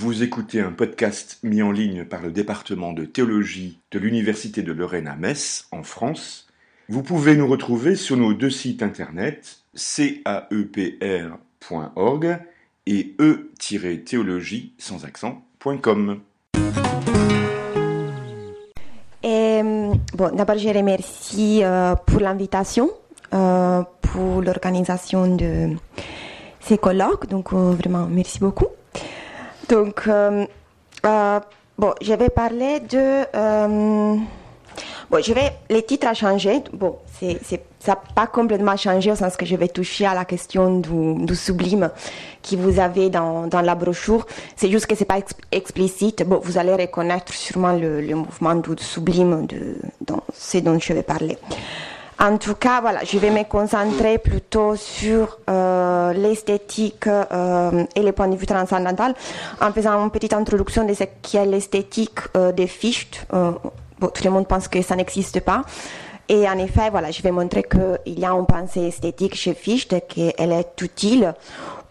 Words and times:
Vous 0.00 0.22
écoutez 0.22 0.60
un 0.60 0.70
podcast 0.70 1.40
mis 1.42 1.60
en 1.60 1.72
ligne 1.72 2.04
par 2.04 2.22
le 2.22 2.30
département 2.30 2.92
de 2.92 3.04
théologie 3.04 3.80
de 3.90 3.98
l'Université 3.98 4.62
de 4.62 4.70
Lorraine 4.70 5.08
à 5.08 5.16
Metz, 5.16 5.66
en 5.72 5.82
France. 5.82 6.46
Vous 6.88 7.02
pouvez 7.02 7.34
nous 7.34 7.48
retrouver 7.48 7.96
sur 7.96 8.16
nos 8.16 8.32
deux 8.32 8.48
sites 8.48 8.84
internet 8.84 9.58
caepr.org 9.74 10.38
et 12.86 13.16
e-théologie 13.18 14.72
sans 14.78 15.04
accent.com. 15.04 16.20
Bon, 20.14 20.30
d'abord, 20.32 20.58
je 20.58 20.68
remercie 20.68 21.64
euh, 21.64 21.96
pour 22.06 22.20
l'invitation, 22.20 22.88
euh, 23.34 23.82
pour 24.00 24.42
l'organisation 24.42 25.34
de 25.34 25.70
ces 26.60 26.78
colloques. 26.78 27.28
Donc, 27.28 27.52
euh, 27.52 27.72
vraiment, 27.72 28.06
merci 28.06 28.38
beaucoup. 28.38 28.68
Donc, 29.68 30.02
euh, 30.06 30.46
euh, 31.04 31.40
bon, 31.76 31.94
je 32.00 32.14
vais 32.14 32.28
parler 32.30 32.80
de. 32.80 33.24
euh, 33.34 34.16
bon, 35.10 35.22
je 35.22 35.32
vais. 35.32 35.52
Les 35.68 35.82
titres 35.82 36.06
a 36.08 36.14
changé. 36.14 36.62
Bon, 36.72 36.96
ça 37.20 37.92
n'a 37.92 37.96
pas 38.14 38.26
complètement 38.26 38.76
changé 38.76 39.12
au 39.12 39.16
sens 39.16 39.36
que 39.36 39.44
je 39.46 39.56
vais 39.56 39.68
toucher 39.68 40.06
à 40.06 40.14
la 40.14 40.24
question 40.24 40.78
du, 40.80 41.24
du 41.24 41.36
sublime 41.36 41.90
que 42.42 42.56
vous 42.56 42.80
avez 42.80 43.10
dans, 43.10 43.46
dans 43.46 43.60
la 43.60 43.74
brochure. 43.74 44.26
C'est 44.56 44.70
juste 44.70 44.86
que 44.86 44.94
c'est 44.94 45.04
pas 45.04 45.18
ex- 45.18 45.34
explicite. 45.52 46.22
Bon, 46.26 46.40
vous 46.42 46.56
allez 46.58 46.74
reconnaître 46.74 47.32
sûrement 47.34 47.72
le, 47.72 48.00
le 48.00 48.14
mouvement 48.14 48.54
du 48.54 48.70
sublime 48.82 49.46
de, 49.46 49.76
dans 50.00 50.22
ce 50.32 50.58
dont 50.58 50.78
je 50.78 50.92
vais 50.92 51.02
parler. 51.02 51.36
En 52.20 52.36
tout 52.36 52.56
cas, 52.56 52.80
voilà, 52.80 53.04
je 53.04 53.16
vais 53.16 53.30
me 53.30 53.44
concentrer 53.44 54.18
plutôt 54.18 54.74
sur 54.74 55.38
euh, 55.48 56.12
l'esthétique 56.12 57.06
euh, 57.06 57.84
et 57.94 58.02
les 58.02 58.10
points 58.10 58.26
de 58.26 58.34
vue 58.34 58.46
transcendantal 58.46 59.14
en 59.60 59.70
faisant 59.72 60.02
une 60.02 60.10
petite 60.10 60.32
introduction 60.32 60.84
de 60.84 60.94
ce 60.94 61.04
qu'est 61.22 61.46
l'esthétique 61.46 62.18
euh, 62.36 62.50
des 62.50 62.66
Fichte. 62.66 63.24
Euh, 63.32 63.52
bon, 64.00 64.08
tout 64.08 64.24
le 64.24 64.30
monde 64.30 64.48
pense 64.48 64.66
que 64.66 64.82
ça 64.82 64.96
n'existe 64.96 65.38
pas. 65.40 65.62
Et 66.28 66.48
en 66.48 66.58
effet, 66.58 66.90
voilà, 66.90 67.12
je 67.12 67.22
vais 67.22 67.30
montrer 67.30 67.62
qu'il 67.62 68.18
y 68.18 68.24
a 68.24 68.32
une 68.32 68.46
pensée 68.46 68.88
esthétique 68.88 69.36
chez 69.36 69.54
Fichte, 69.54 69.94
qu'elle 70.08 70.52
est 70.52 70.82
utile 70.82 71.34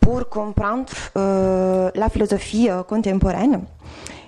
pour 0.02 0.28
comprendre 0.28 0.92
euh, 1.18 1.90
la 1.96 2.10
philosophie 2.10 2.70
euh, 2.70 2.84
contemporaine 2.84 3.62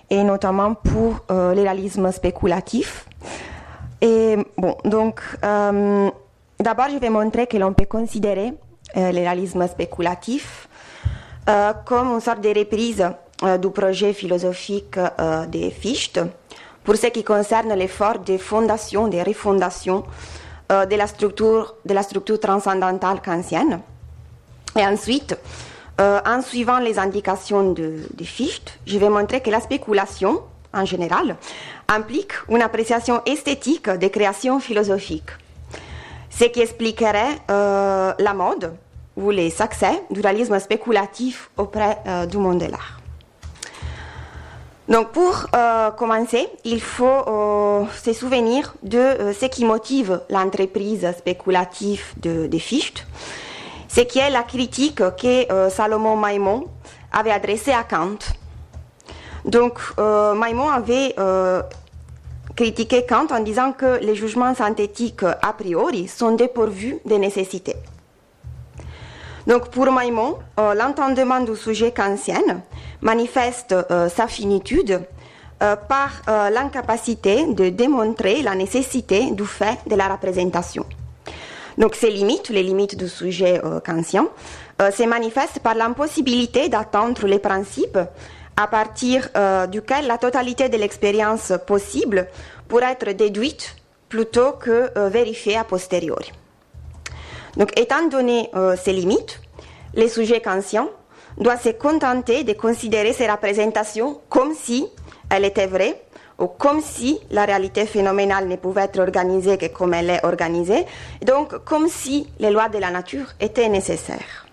et 0.10 0.24
notamment 0.24 0.74
pour 0.74 1.20
le 1.30 1.62
réalisme 1.62 2.12
spéculatif. 2.12 3.06
Et 4.02 4.38
bon, 4.58 4.78
donc, 4.86 5.22
euh, 5.44 6.10
d'abord, 6.60 6.88
je 6.92 6.98
vais 6.98 7.10
montrer 7.10 7.48
que 7.48 7.58
l'on 7.58 7.74
peut 7.74 7.86
considérer 7.86 8.54
euh, 8.98 9.12
le 9.12 9.20
réalisme 9.20 9.68
spéculatif 9.68 10.68
euh, 11.48 11.74
comme 11.86 12.08
une 12.08 12.22
sorte 12.22 12.42
de 12.42 12.50
reprise 12.50 13.06
euh, 13.44 13.58
du 13.58 13.70
projet 13.70 14.14
philosophique 14.14 14.98
de 14.98 15.70
Fichte 15.70 16.20
pour 16.84 16.96
ce 16.96 17.08
qui 17.08 17.24
concerne 17.24 17.74
l'effort 17.74 18.20
de 18.20 18.38
fondation, 18.38 19.08
de 19.08 19.20
refondation 19.20 20.06
de, 20.70 20.96
la 20.96 21.08
structure, 21.08 21.76
de 21.86 21.94
la 21.94 22.04
transcendantale 22.04 23.22
kantienne. 23.22 23.80
Et 24.76 24.86
ensuite, 24.86 25.38
en 26.00 26.42
suivant 26.42 26.80
les 26.80 26.98
indications 26.98 27.74
de, 27.74 28.08
de 28.12 28.24
Fichte, 28.24 28.80
je 28.88 28.98
vais 28.98 29.10
montrer 29.10 29.42
que 29.42 29.52
la 29.52 29.60
spéculation, 29.60 30.42
en 30.74 30.86
général, 30.86 31.36
implique 31.90 32.34
une 32.48 32.62
appréciation 32.62 33.22
esthétique 33.26 33.90
des 33.90 34.10
créations 34.10 34.60
philosophiques, 34.60 35.32
ce 36.30 36.46
qui 36.46 36.62
expliquerait 36.62 37.40
euh, 37.50 38.14
la 38.18 38.34
mode 38.34 38.76
ou 39.18 39.32
les 39.32 39.50
succès 39.50 40.04
du 40.10 40.22
réalisme 40.22 40.58
spéculatif 40.60 41.50
auprès 41.58 41.98
euh, 42.08 42.26
du 42.26 42.38
monde 42.38 42.60
de 42.60 42.68
l'art. 42.68 43.00
Donc 44.88 45.12
pour 45.12 45.48
euh, 45.56 45.92
commencer, 45.92 46.48
il 46.64 46.82
faut 46.82 47.86
se 48.04 48.14
souvenir 48.14 48.74
de 48.82 49.34
ce 49.40 49.46
qui 49.46 49.66
motive 49.66 50.22
l'entreprise 50.30 51.08
spéculative 51.18 52.04
de, 52.18 52.58
Fichte, 52.58 53.06
ce 53.88 54.02
qui 54.02 54.18
est 54.18 54.32
la 54.32 54.42
critique 54.42 54.96
que 54.96 55.70
Salomon 55.70 56.18
Maimon 56.18 56.66
avait 57.12 57.32
adressée 57.32 57.72
à 57.72 57.84
Kant. 57.84 58.18
Donc 59.46 59.80
Maimon 60.00 60.70
avait 60.70 61.14
critiqué 62.56 63.06
Kant 63.08 63.28
en 63.32 63.40
disant 63.40 63.72
que 63.72 64.00
les 64.02 64.16
jugements 64.16 64.54
synthétiques 64.56 65.24
a 65.24 65.54
priori 65.54 66.08
sont 66.08 66.32
dépourvus 66.32 67.00
de 67.06 67.16
nécessité. 67.16 67.76
Donc 69.50 69.70
pour 69.70 69.92
Maimon, 69.92 70.38
euh, 70.60 70.76
l'entendement 70.76 71.40
du 71.40 71.56
sujet 71.56 71.92
kantien 71.92 72.62
manifeste 73.02 73.74
euh, 73.74 74.08
sa 74.08 74.28
finitude 74.28 75.02
euh, 75.64 75.76
par 75.76 76.22
l'incapacité 76.52 77.48
de 77.48 77.70
démontrer 77.70 78.44
la 78.44 78.54
nécessité 78.54 79.32
du 79.32 79.46
fait 79.46 79.80
de 79.88 79.96
la 79.96 80.08
représentation. 80.08 80.86
Donc 81.80 81.96
ces 81.96 82.12
limites, 82.12 82.50
les 82.50 82.62
limites 82.62 82.96
du 82.96 83.08
sujet 83.08 83.60
kantien, 83.86 84.28
se 84.80 85.04
manifestent 85.04 85.60
par 85.60 85.76
l'impossibilité 85.76 86.70
d'attendre 86.70 87.26
les 87.26 87.40
principes 87.40 87.98
à 88.60 88.68
partir 88.68 89.30
euh, 89.38 89.68
duquel 89.68 90.06
la 90.06 90.18
totalité 90.18 90.68
de 90.68 90.76
l'expérience 90.76 91.54
possible 91.66 92.28
pourrait 92.68 92.92
être 92.92 93.12
déduite 93.14 93.78
plutôt 94.10 94.52
que 94.52 94.90
euh, 94.98 95.08
vérifiée 95.08 95.56
a 95.56 95.64
posteriori. 95.64 96.34
Donc, 97.56 97.80
étant 97.80 98.06
donné 98.10 98.50
euh, 98.56 98.76
ces 98.76 98.92
limites, 98.92 99.40
les 99.94 100.10
sujets 100.10 100.42
kantiens 100.42 100.90
doivent 101.38 101.64
se 101.64 101.70
contenter 101.70 102.44
de 102.44 102.52
considérer 102.52 103.14
ces 103.14 103.32
représentations 103.32 104.20
comme 104.28 104.54
si 104.54 104.86
elles 105.30 105.46
étaient 105.46 105.68
vraies 105.68 106.02
ou 106.38 106.48
comme 106.48 106.82
si 106.82 107.18
la 107.32 107.46
réalité 107.46 107.86
phénoménale 107.86 108.50
ne 108.50 108.58
pouvait 108.58 108.84
être 108.84 109.00
organisée 109.00 109.58
que 109.58 109.68
comme 109.68 109.94
elle 109.94 110.10
est 110.10 110.26
organisée, 110.26 110.86
donc 111.26 111.64
comme 111.64 111.88
si 111.88 112.28
les 112.40 112.50
lois 112.50 112.68
de 112.68 112.78
la 112.78 112.92
nature 112.92 113.28
étaient 113.40 113.70
nécessaires. 113.70 114.48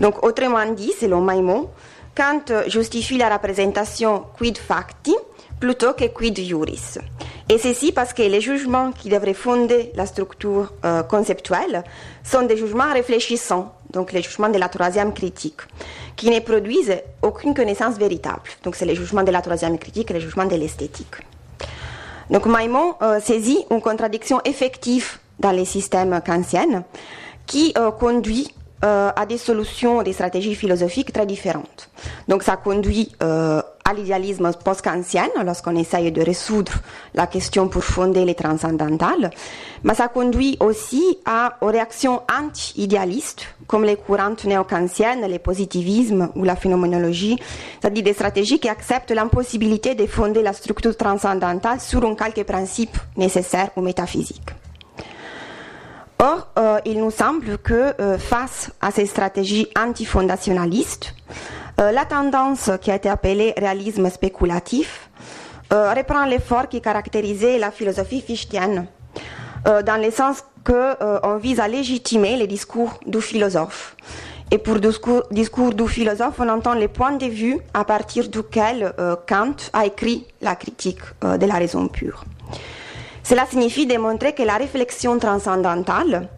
Donc, 0.00 0.24
autrement 0.24 0.66
dit, 0.66 0.92
selon 1.00 1.20
Maimon, 1.20 1.70
Kant 2.14 2.44
justifie 2.68 3.18
la 3.18 3.28
représentation 3.28 4.24
quid 4.38 4.56
facti 4.58 5.14
plutôt 5.58 5.94
que 5.94 6.04
quid 6.04 6.38
juris. 6.38 6.98
Et 7.48 7.58
ceci 7.58 7.92
parce 7.92 8.12
que 8.12 8.22
les 8.22 8.40
jugements 8.40 8.92
qui 8.92 9.08
devraient 9.08 9.34
fonder 9.34 9.92
la 9.94 10.06
structure 10.06 10.72
euh, 10.84 11.02
conceptuelle 11.02 11.84
sont 12.22 12.42
des 12.42 12.56
jugements 12.56 12.92
réfléchissants, 12.92 13.74
donc 13.90 14.12
les 14.12 14.22
jugements 14.22 14.48
de 14.48 14.58
la 14.58 14.68
troisième 14.68 15.12
critique, 15.12 15.60
qui 16.16 16.30
ne 16.30 16.40
produisent 16.40 16.96
aucune 17.22 17.54
connaissance 17.54 17.96
véritable. 17.96 18.42
Donc 18.62 18.76
c'est 18.76 18.86
les 18.86 18.94
jugements 18.94 19.24
de 19.24 19.30
la 19.30 19.42
troisième 19.42 19.78
critique 19.78 20.10
et 20.10 20.14
les 20.14 20.20
jugements 20.20 20.46
de 20.46 20.56
l'esthétique. 20.56 21.16
Donc 22.30 22.46
Maimon 22.46 22.94
euh, 23.02 23.20
saisit 23.20 23.64
une 23.70 23.82
contradiction 23.82 24.40
effective 24.44 25.18
dans 25.38 25.50
les 25.50 25.64
systèmes 25.64 26.20
kantiens 26.24 26.84
qui 27.46 27.74
euh, 27.76 27.90
conduit 27.90 28.54
euh, 28.84 29.10
à 29.14 29.24
des 29.24 29.38
solutions, 29.38 30.02
des 30.02 30.12
stratégies 30.12 30.54
philosophiques 30.54 31.12
très 31.12 31.26
différentes. 31.26 31.88
Donc 32.28 32.42
ça 32.42 32.56
conduit 32.56 33.12
euh, 33.22 33.62
à 33.84 33.92
l'idéalisme 33.94 34.50
post-kantien 34.64 35.28
lorsqu'on 35.44 35.76
essaye 35.76 36.10
de 36.10 36.22
résoudre 36.22 36.72
la 37.14 37.26
question 37.26 37.68
pour 37.68 37.84
fonder 37.84 38.24
les 38.24 38.34
transcendantales, 38.34 39.30
mais 39.84 39.94
ça 39.94 40.08
conduit 40.08 40.56
aussi 40.60 41.18
à, 41.24 41.56
aux 41.60 41.68
réactions 41.68 42.22
anti-idéalistes 42.30 43.46
comme 43.66 43.84
les 43.84 43.96
courantes 43.96 44.44
néo-kantiennes, 44.44 45.30
le 45.30 45.38
positivisme 45.38 46.30
ou 46.34 46.44
la 46.44 46.56
phénoménologie, 46.56 47.38
c'est-à-dire 47.80 48.02
des 48.02 48.12
stratégies 48.12 48.58
qui 48.58 48.68
acceptent 48.68 49.12
l'impossibilité 49.12 49.94
de 49.94 50.06
fonder 50.06 50.42
la 50.42 50.52
structure 50.52 50.96
transcendantale 50.96 51.80
sur 51.80 52.04
un 52.04 52.14
quelques 52.14 52.46
principes 52.46 52.98
nécessaires 53.16 53.70
ou 53.76 53.82
métaphysiques. 53.82 54.50
Or, 56.18 56.48
euh, 56.58 56.78
il 56.84 57.00
nous 57.00 57.10
semble 57.10 57.58
que 57.58 57.94
euh, 58.00 58.18
face 58.18 58.70
à 58.80 58.90
ces 58.90 59.06
stratégies 59.06 59.68
antifondationalistes, 59.76 61.14
euh, 61.80 61.90
la 61.90 62.04
tendance 62.04 62.70
qui 62.80 62.90
a 62.90 62.96
été 62.96 63.08
appelée 63.08 63.52
réalisme 63.56 64.08
spéculatif 64.10 65.10
reprend 65.70 66.24
l'effort 66.24 66.68
qui 66.68 66.80
caractérisait 66.80 67.58
la 67.58 67.72
philosophie 67.72 68.20
fichtienne, 68.20 68.86
dans 69.64 70.00
le 70.00 70.08
sens 70.12 70.44
qu'on 70.62 71.36
vise 71.38 71.58
à 71.58 71.66
légitimer 71.66 72.36
les 72.36 72.46
discours 72.46 73.00
du 73.04 73.20
philosophe. 73.20 73.96
Et 74.52 74.58
pour 74.58 74.78
discours, 74.78 75.24
discours 75.32 75.74
du 75.74 75.88
philosophe, 75.88 76.34
on 76.38 76.48
entend 76.48 76.74
les 76.74 76.86
points 76.86 77.16
de 77.16 77.26
vue 77.26 77.58
à 77.72 77.84
partir 77.84 78.28
duquel 78.28 78.92
Kant 79.26 79.56
a 79.72 79.84
écrit 79.84 80.28
la 80.40 80.54
critique 80.54 81.00
de 81.22 81.44
la 81.44 81.54
raison 81.54 81.88
pure. 81.88 82.24
Cela 83.24 83.46
signifie 83.46 83.86
démontrer 83.86 84.34
que 84.34 84.42
la 84.42 84.56
réflexion 84.58 85.18
transcendantale 85.18 86.28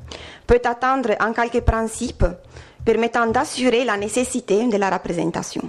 peut 0.46 0.62
atteindre 0.64 1.16
en 1.20 1.32
quelques 1.32 1.62
principes 1.62 2.24
permettant 2.84 3.26
d'assurer 3.26 3.84
la 3.84 3.96
nécessité 3.96 4.66
de 4.68 4.76
la 4.76 4.88
représentation. 4.88 5.68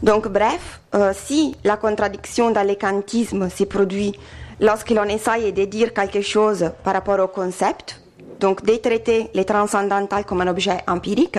Donc, 0.00 0.28
bref, 0.28 0.80
euh, 0.94 1.12
si 1.12 1.56
la 1.64 1.76
contradiction 1.76 2.52
dans 2.52 2.66
le 2.66 2.76
kantisme 2.76 3.50
se 3.50 3.64
produit 3.64 4.16
lorsque 4.60 4.90
l'on 4.90 5.04
essaye 5.04 5.52
de 5.52 5.64
dire 5.64 5.92
quelque 5.92 6.20
chose 6.20 6.70
par 6.84 6.94
rapport 6.94 7.18
au 7.18 7.26
concept, 7.26 8.00
donc 8.38 8.64
de 8.64 8.76
traiter 8.76 9.28
les 9.34 9.44
transcendantales 9.44 10.24
comme 10.24 10.42
un 10.42 10.48
objet 10.48 10.78
empirique, 10.86 11.38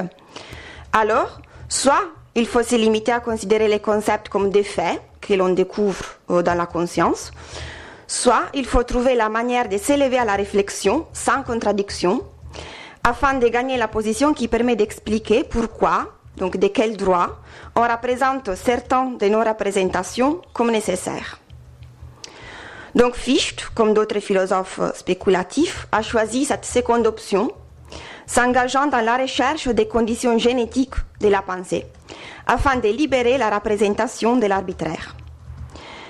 alors 0.91 1.39
soit 1.69 2.03
il 2.33 2.47
faut 2.47 2.63
se 2.63 2.75
limiter 2.75 3.13
à 3.13 3.21
considérer 3.21 3.69
les 3.69 3.79
concepts 3.79 4.27
comme 4.27 4.49
des 4.49 4.63
faits 4.63 5.01
que 5.21 5.33
l'on 5.35 5.49
découvre 5.49 6.03
euh, 6.29 6.41
dans 6.41 6.55
la 6.55 6.65
conscience, 6.65 7.31
soit 8.07 8.43
il 8.53 8.65
faut 8.65 8.83
trouver 8.83 9.15
la 9.15 9.29
manière 9.29 9.69
de 9.69 9.77
s'élever 9.77 10.17
à 10.17 10.25
la 10.25 10.35
réflexion 10.35 11.07
sans 11.13 11.43
contradiction, 11.43 12.23
afin 13.03 13.35
de 13.35 13.47
gagner 13.47 13.77
la 13.77 13.87
position 13.87 14.33
qui 14.33 14.47
permet 14.47 14.75
d'expliquer 14.75 15.43
pourquoi, 15.43 16.13
donc 16.37 16.57
de 16.57 16.67
quel 16.67 16.97
droit, 16.97 17.37
on 17.75 17.81
représente 17.81 18.55
certains 18.55 19.11
de 19.11 19.27
nos 19.27 19.43
représentations 19.43 20.41
comme 20.53 20.71
nécessaires. 20.71 21.39
Donc 22.95 23.15
Fichte, 23.15 23.69
comme 23.75 23.93
d'autres 23.93 24.19
philosophes 24.19 24.79
spéculatifs, 24.95 25.87
a 25.91 26.01
choisi 26.01 26.45
cette 26.45 26.65
seconde 26.65 27.05
option, 27.05 27.51
s'engageant 28.25 28.87
dans 28.87 29.03
la 29.03 29.17
recherche 29.17 29.67
des 29.67 29.87
conditions 29.87 30.37
génétiques 30.37 30.95
de 31.19 31.27
la 31.27 31.41
pensée, 31.41 31.85
afin 32.47 32.77
de 32.77 32.87
libérer 32.87 33.37
la 33.37 33.49
représentation 33.49 34.37
de 34.37 34.45
l'arbitraire. 34.47 35.15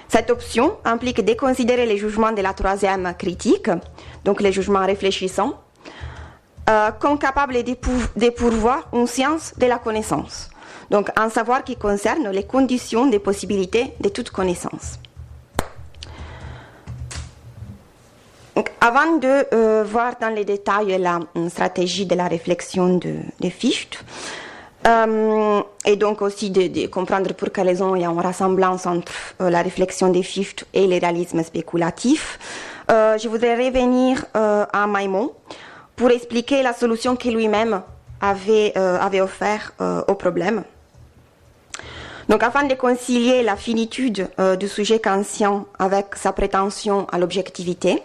Cette 0.07 0.29
option 0.29 0.77
implique 0.85 1.23
de 1.23 1.33
considérer 1.33 1.85
les 1.85 1.97
jugements 1.97 2.31
de 2.31 2.41
la 2.41 2.53
troisième 2.53 3.13
critique, 3.17 3.69
donc 4.23 4.41
les 4.41 4.51
jugements 4.51 4.85
réfléchissants, 4.85 5.53
euh, 6.69 6.91
comme 6.99 7.19
capables 7.19 7.63
de, 7.63 8.29
pourvoir 8.29 8.87
une 8.93 9.07
science 9.07 9.53
de 9.57 9.65
la 9.65 9.77
connaissance, 9.77 10.49
donc 10.89 11.09
un 11.15 11.29
savoir 11.29 11.63
qui 11.63 11.75
concerne 11.75 12.29
les 12.29 12.43
conditions 12.43 13.07
des 13.07 13.19
possibilités 13.19 13.93
de 13.99 14.09
toute 14.09 14.29
connaissance. 14.29 14.99
avant 18.85 19.17
de 19.17 19.47
euh, 19.51 19.83
voir 19.83 20.13
dans 20.21 20.29
les 20.29 20.45
détails 20.45 20.97
la 20.99 21.19
stratégie 21.49 22.05
de 22.05 22.13
la 22.13 22.27
réflexion 22.27 22.97
de, 22.97 23.15
de 23.39 23.49
Fichte, 23.49 24.03
euh, 24.87 25.61
et 25.85 25.95
donc 25.95 26.21
aussi 26.21 26.49
de, 26.51 26.87
comprendre 26.87 27.33
pour 27.33 27.51
quelles 27.51 27.67
raisons 27.67 27.95
il 27.95 28.03
y 28.03 28.05
a 28.05 28.09
une 28.09 28.19
ressemblance 28.19 28.85
entre 28.85 29.11
euh, 29.41 29.49
la 29.49 29.61
réflexion 29.61 30.09
des 30.09 30.23
Fichte 30.23 30.65
et 30.73 30.87
le 30.87 30.99
réalisme 30.99 31.43
spéculatif, 31.43 32.39
je 32.87 33.27
voudrais 33.27 33.55
revenir 33.55 34.25
à 34.35 34.85
Maimon 34.85 35.31
pour 35.95 36.11
expliquer 36.11 36.61
la 36.61 36.71
solution 36.71 37.15
qu'il 37.15 37.33
lui-même 37.35 37.81
avait, 38.21 38.77
avait 38.77 39.21
offert 39.21 39.73
au 40.07 40.13
problème. 40.13 40.63
Donc, 42.29 42.43
afin 42.43 42.65
de 42.65 42.75
concilier 42.75 43.41
la 43.41 43.55
finitude 43.55 44.27
du 44.59 44.67
sujet 44.67 44.99
kantien 44.99 45.65
avec 45.79 46.15
sa 46.15 46.31
prétention 46.31 47.07
à 47.11 47.17
l'objectivité, 47.17 48.03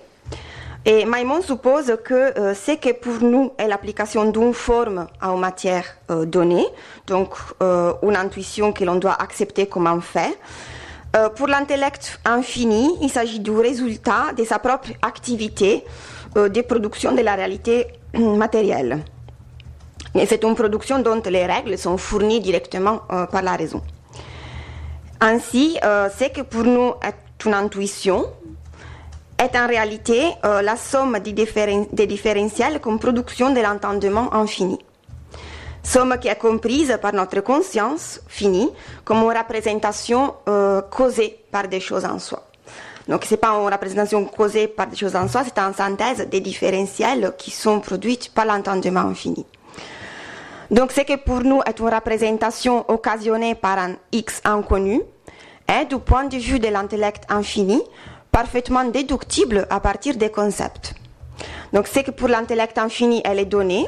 et 0.86 1.04
Maimon 1.04 1.42
suppose 1.42 1.94
que 2.02 2.38
euh, 2.38 2.54
ce 2.54 2.72
que 2.72 2.92
pour 2.92 3.22
nous 3.22 3.52
est 3.58 3.68
l'application 3.68 4.30
d'une 4.30 4.54
forme 4.54 5.06
une 5.20 5.38
matière 5.38 5.84
euh, 6.10 6.24
donnée, 6.24 6.66
donc 7.06 7.34
euh, 7.62 7.92
une 8.02 8.16
intuition 8.16 8.72
que 8.72 8.84
l'on 8.84 8.96
doit 8.96 9.20
accepter 9.20 9.66
comme 9.66 9.86
un 9.86 10.00
fait, 10.00 10.38
pour 11.34 11.48
l'intellect 11.48 12.20
infini, 12.24 12.96
il 13.02 13.10
s'agit 13.10 13.40
du 13.40 13.50
résultat 13.50 14.32
de 14.36 14.44
sa 14.44 14.60
propre 14.60 14.90
activité 15.02 15.84
de 16.36 16.60
production 16.60 17.10
de 17.10 17.20
la 17.20 17.34
réalité 17.34 17.88
matérielle. 18.14 19.00
Et 20.14 20.24
c'est 20.24 20.44
une 20.44 20.54
production 20.54 21.00
dont 21.00 21.20
les 21.28 21.46
règles 21.46 21.76
sont 21.76 21.96
fournies 21.96 22.38
directement 22.38 23.00
par 23.08 23.42
la 23.42 23.56
raison. 23.56 23.82
Ainsi, 25.20 25.78
ce 25.82 26.28
que 26.28 26.42
pour 26.42 26.62
nous 26.62 26.92
est 27.02 27.44
une 27.44 27.54
intuition, 27.54 28.26
est 29.40 29.56
en 29.56 29.66
réalité 29.66 30.32
euh, 30.44 30.60
la 30.60 30.76
somme 30.76 31.18
des, 31.18 32.06
différentiels 32.06 32.78
comme 32.80 32.98
production 32.98 33.50
de 33.50 33.60
l'entendement 33.60 34.32
infini. 34.34 34.78
Somme 35.82 36.18
qui 36.20 36.28
est 36.28 36.38
comprise 36.38 36.98
par 37.00 37.14
notre 37.14 37.40
conscience 37.40 38.20
finie 38.28 38.70
comme 39.02 39.18
une 39.22 39.36
représentation 39.36 40.34
euh, 40.46 40.82
causée 40.82 41.38
par 41.50 41.68
des 41.68 41.80
choses 41.80 42.04
en 42.04 42.18
soi. 42.18 42.42
Donc 43.08 43.24
ce 43.24 43.30
n'est 43.30 43.38
pas 43.38 43.52
une 43.52 43.72
représentation 43.72 44.26
causée 44.26 44.68
par 44.68 44.88
des 44.88 44.96
choses 44.96 45.16
en 45.16 45.26
soi, 45.26 45.42
c'est 45.44 45.58
une 45.58 45.72
synthèse 45.72 46.28
des 46.28 46.40
différentiels 46.40 47.32
qui 47.38 47.50
sont 47.50 47.80
produits 47.80 48.30
par 48.34 48.44
l'entendement 48.44 49.00
infini. 49.00 49.46
Donc 50.70 50.92
ce 50.92 51.00
que 51.00 51.16
pour 51.16 51.40
nous 51.42 51.62
est 51.66 51.80
une 51.80 51.88
représentation 51.88 52.84
occasionnée 52.90 53.54
par 53.54 53.78
un 53.78 53.94
X 54.12 54.42
inconnu 54.44 55.00
est 55.66 55.86
du 55.86 55.98
point 55.98 56.24
de 56.24 56.36
vue 56.36 56.58
de 56.58 56.68
l'intellect 56.68 57.24
infini 57.30 57.82
parfaitement 58.32 58.84
déductible 58.84 59.66
à 59.70 59.80
partir 59.80 60.16
des 60.16 60.30
concepts. 60.30 60.94
Donc, 61.72 61.86
ce 61.86 62.00
que 62.00 62.10
pour 62.10 62.28
l'intellect 62.28 62.78
infini, 62.78 63.20
elle 63.24 63.38
est 63.38 63.44
donnée, 63.44 63.86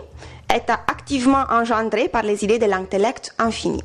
est 0.52 0.70
activement 0.70 1.44
engendré 1.50 2.08
par 2.08 2.22
les 2.22 2.44
idées 2.44 2.58
de 2.58 2.66
l'intellect 2.66 3.34
infini. 3.38 3.82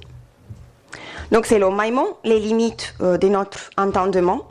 Donc, 1.32 1.46
c'est 1.46 1.60
le 1.60 1.70
Maimon, 1.70 2.16
les 2.24 2.40
limites 2.40 2.94
euh, 3.02 3.18
de 3.18 3.28
notre 3.28 3.70
entendement, 3.78 4.48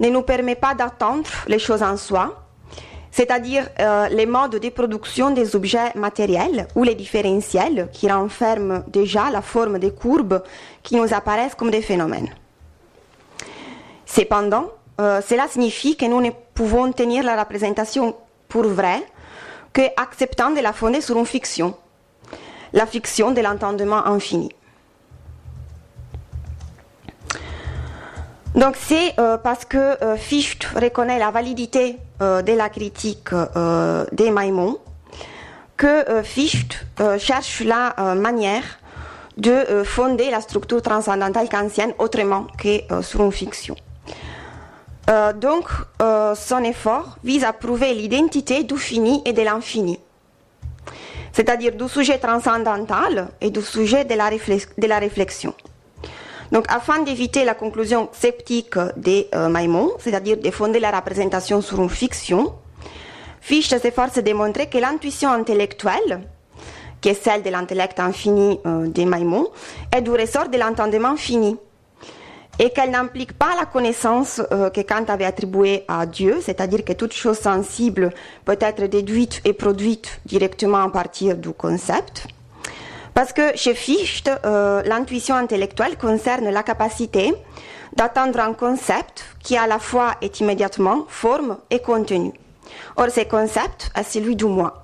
ne 0.00 0.08
nous 0.08 0.22
permet 0.22 0.54
pas 0.54 0.74
d'attendre 0.74 1.28
les 1.46 1.58
choses 1.58 1.82
en 1.82 1.96
soi, 1.96 2.44
c'est-à-dire 3.10 3.68
euh, 3.78 4.08
les 4.08 4.26
modes 4.26 4.56
de 4.56 4.68
production 4.70 5.30
des 5.30 5.54
objets 5.54 5.92
matériels 5.94 6.66
ou 6.74 6.82
les 6.82 6.94
différentiels 6.96 7.88
qui 7.92 8.10
renferment 8.10 8.82
déjà 8.88 9.30
la 9.30 9.40
forme 9.42 9.78
des 9.78 9.92
courbes 9.92 10.42
qui 10.82 10.96
nous 10.96 11.14
apparaissent 11.14 11.54
comme 11.54 11.70
des 11.70 11.82
phénomènes. 11.82 12.30
Cependant, 14.04 14.68
euh, 15.00 15.20
cela 15.20 15.48
signifie 15.48 15.96
que 15.96 16.06
nous 16.06 16.20
ne 16.20 16.30
pouvons 16.54 16.92
tenir 16.92 17.24
la 17.24 17.36
représentation 17.36 18.14
pour 18.48 18.64
vraie 18.64 19.02
qu'acceptant 19.72 20.50
de 20.50 20.60
la 20.60 20.72
fonder 20.72 21.00
sur 21.00 21.18
une 21.18 21.26
fiction, 21.26 21.74
la 22.72 22.86
fiction 22.86 23.32
de 23.32 23.40
l'entendement 23.40 24.06
infini. 24.06 24.50
Donc 28.54 28.76
c'est 28.78 29.18
euh, 29.18 29.36
parce 29.36 29.64
que 29.64 29.76
euh, 30.04 30.16
Fichte 30.16 30.64
reconnaît 30.76 31.18
la 31.18 31.32
validité 31.32 31.98
de 32.20 32.56
la 32.56 32.68
critique 32.68 33.30
des 34.12 34.30
Maimons 34.30 34.78
que 35.76 36.22
Fichte 36.22 36.86
cherche 37.18 37.60
la 37.64 38.14
manière 38.14 38.62
de 39.36 39.82
fonder 39.82 40.30
la 40.30 40.40
structure 40.40 40.80
transcendantale 40.80 41.48
kantienne 41.48 41.92
autrement 41.98 42.46
que 42.56 43.02
sur 43.02 43.24
une 43.24 43.32
fiction. 43.32 43.74
Euh, 45.10 45.32
donc, 45.34 45.66
euh, 46.00 46.34
son 46.34 46.64
effort 46.64 47.18
vise 47.22 47.44
à 47.44 47.52
prouver 47.52 47.92
l'identité 47.92 48.64
du 48.64 48.78
fini 48.78 49.20
et 49.26 49.34
de 49.34 49.42
l'infini, 49.42 49.98
c'est-à-dire 51.32 51.72
du 51.72 51.88
sujet 51.88 52.18
transcendantal 52.18 53.28
et 53.40 53.50
du 53.50 53.60
sujet 53.60 54.04
de 54.06 54.14
la, 54.14 54.98
réflexion. 54.98 55.52
Donc, 56.52 56.64
afin 56.68 57.02
d'éviter 57.02 57.44
la 57.44 57.54
conclusion 57.54 58.08
sceptique 58.12 58.78
de 58.96 59.26
euh, 59.34 59.88
c'est-à-dire 59.98 60.38
de 60.38 60.50
fonder 60.50 60.80
la 60.80 60.90
représentation 60.90 61.60
sur 61.60 61.82
une 61.82 61.90
fiction, 61.90 62.54
Fichte 63.42 63.78
s'efforce 63.78 64.14
de 64.14 64.32
montrer 64.32 64.70
que 64.70 64.78
l'intuition 64.78 65.30
intellectuelle, 65.30 66.22
qui 67.02 67.10
est 67.10 67.22
celle 67.22 67.42
de 67.42 67.50
l'intellect 67.50 68.00
infini 68.00 68.58
de 68.64 69.04
Maimon, 69.04 69.50
est 69.94 70.00
du 70.00 70.12
ressort 70.12 70.48
de 70.48 70.56
l'entendement 70.56 71.14
fini 71.16 71.58
et 72.58 72.70
qu'elle 72.70 72.90
n'implique 72.90 73.32
pas 73.32 73.54
la 73.58 73.66
connaissance 73.66 74.40
euh, 74.52 74.70
que 74.70 74.80
Kant 74.80 75.04
avait 75.08 75.24
attribuée 75.24 75.84
à 75.88 76.06
Dieu, 76.06 76.38
c'est-à-dire 76.40 76.84
que 76.84 76.92
toute 76.92 77.12
chose 77.12 77.38
sensible 77.38 78.10
peut 78.44 78.58
être 78.60 78.84
déduite 78.86 79.40
et 79.44 79.52
produite 79.52 80.20
directement 80.26 80.82
à 80.82 80.88
partir 80.88 81.36
du 81.36 81.50
concept. 81.50 82.26
Parce 83.12 83.32
que 83.32 83.56
chez 83.56 83.74
Fichte, 83.74 84.30
euh, 84.44 84.82
l'intuition 84.82 85.36
intellectuelle 85.36 85.96
concerne 85.96 86.50
la 86.50 86.62
capacité 86.62 87.32
d'attendre 87.94 88.40
un 88.40 88.52
concept 88.54 89.24
qui 89.40 89.56
à 89.56 89.66
la 89.66 89.78
fois 89.78 90.14
est 90.20 90.40
immédiatement 90.40 91.06
forme 91.08 91.58
et 91.70 91.78
contenu. 91.78 92.32
Or, 92.96 93.10
ce 93.10 93.20
concept 93.20 93.90
est 93.94 94.02
celui 94.02 94.34
du 94.34 94.46
moi. 94.46 94.82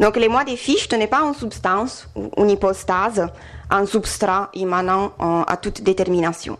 Donc, 0.00 0.16
les 0.16 0.28
moi 0.28 0.44
des 0.44 0.56
Fichte 0.56 0.94
n'est 0.94 1.06
pas 1.06 1.20
une 1.20 1.34
substance 1.34 2.08
ou 2.14 2.30
une 2.38 2.50
hypostase 2.50 3.28
un 3.70 3.86
substrat 3.86 4.50
immanent 4.54 5.12
à 5.18 5.56
toute 5.56 5.82
détermination. 5.82 6.58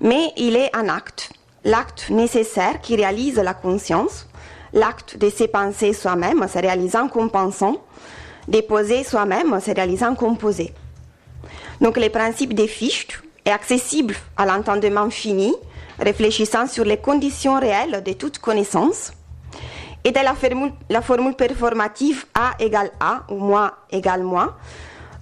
Mais 0.00 0.32
il 0.36 0.56
est 0.56 0.74
un 0.76 0.88
acte, 0.88 1.32
l'acte 1.64 2.10
nécessaire 2.10 2.80
qui 2.80 2.96
réalise 2.96 3.36
la 3.36 3.54
conscience, 3.54 4.26
l'acte 4.72 5.18
de 5.18 5.30
se 5.30 5.44
penser 5.44 5.92
soi-même, 5.92 6.46
se 6.48 6.58
réalisant 6.58 7.08
comme 7.08 7.30
pensant, 7.30 7.76
de 8.48 8.60
poser 8.60 9.04
soi-même, 9.04 9.58
se 9.60 9.70
réalisant 9.70 10.14
comme 10.14 10.36
posé. 10.36 10.72
Donc 11.80 11.96
le 11.96 12.08
principe 12.08 12.54
des 12.54 12.68
Fichte 12.68 13.22
est 13.44 13.50
accessible 13.50 14.14
à 14.36 14.46
l'entendement 14.46 15.10
fini, 15.10 15.54
réfléchissant 15.98 16.66
sur 16.66 16.84
les 16.84 16.98
conditions 16.98 17.58
réelles 17.58 18.02
de 18.04 18.12
toute 18.12 18.38
connaissance, 18.38 19.12
et 20.04 20.12
de 20.12 20.20
la 20.20 20.34
formule, 20.34 20.72
la 20.88 21.02
formule 21.02 21.34
performative 21.34 22.26
A 22.34 22.52
égale 22.60 22.92
A 23.00 23.24
ou 23.28 23.38
moi 23.38 23.72
égale 23.90 24.22
moi, 24.22 24.56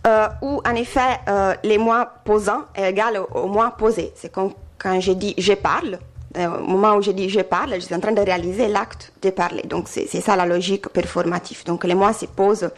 euh, 0.06 0.28
où 0.42 0.60
en 0.66 0.74
effet 0.74 1.20
euh, 1.28 1.54
les 1.62 1.78
mois 1.78 2.06
posants 2.24 2.64
est 2.74 2.90
égal 2.90 3.18
au, 3.34 3.46
moins 3.46 3.70
posé. 3.70 4.12
C'est 4.14 4.30
comme 4.30 4.52
quand 4.78 5.00
je 5.00 5.12
dis 5.12 5.34
je 5.38 5.54
parle, 5.54 5.98
au 6.36 6.66
moment 6.66 6.96
où 6.96 7.02
je 7.02 7.12
dis 7.12 7.28
je 7.28 7.40
parle, 7.40 7.74
je 7.74 7.80
suis 7.80 7.94
en 7.94 8.00
train 8.00 8.12
de 8.12 8.20
réaliser 8.20 8.68
l'acte 8.68 9.12
de 9.22 9.30
parler. 9.30 9.62
Donc 9.62 9.88
c'est 9.88 10.06
ça 10.06 10.36
la 10.36 10.46
logique 10.46 10.88
performative. 10.88 11.64
Donc 11.64 11.84
le 11.84 11.94
moi 11.94 12.12
se 12.12 12.26
pose 12.26 12.68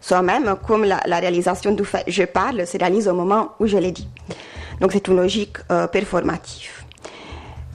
soi-même 0.00 0.56
comme 0.66 0.84
la, 0.84 1.18
réalisation 1.18 1.72
du 1.72 1.84
fait 1.84 2.04
je 2.06 2.22
parle 2.22 2.66
se 2.66 2.78
réalise 2.78 3.08
au 3.08 3.14
moment 3.14 3.52
où 3.58 3.66
je 3.66 3.76
l'ai 3.76 3.92
dit. 3.92 4.08
Donc 4.80 4.92
c'est 4.92 5.06
une 5.08 5.16
logique 5.16 5.58
performative. 5.92 6.79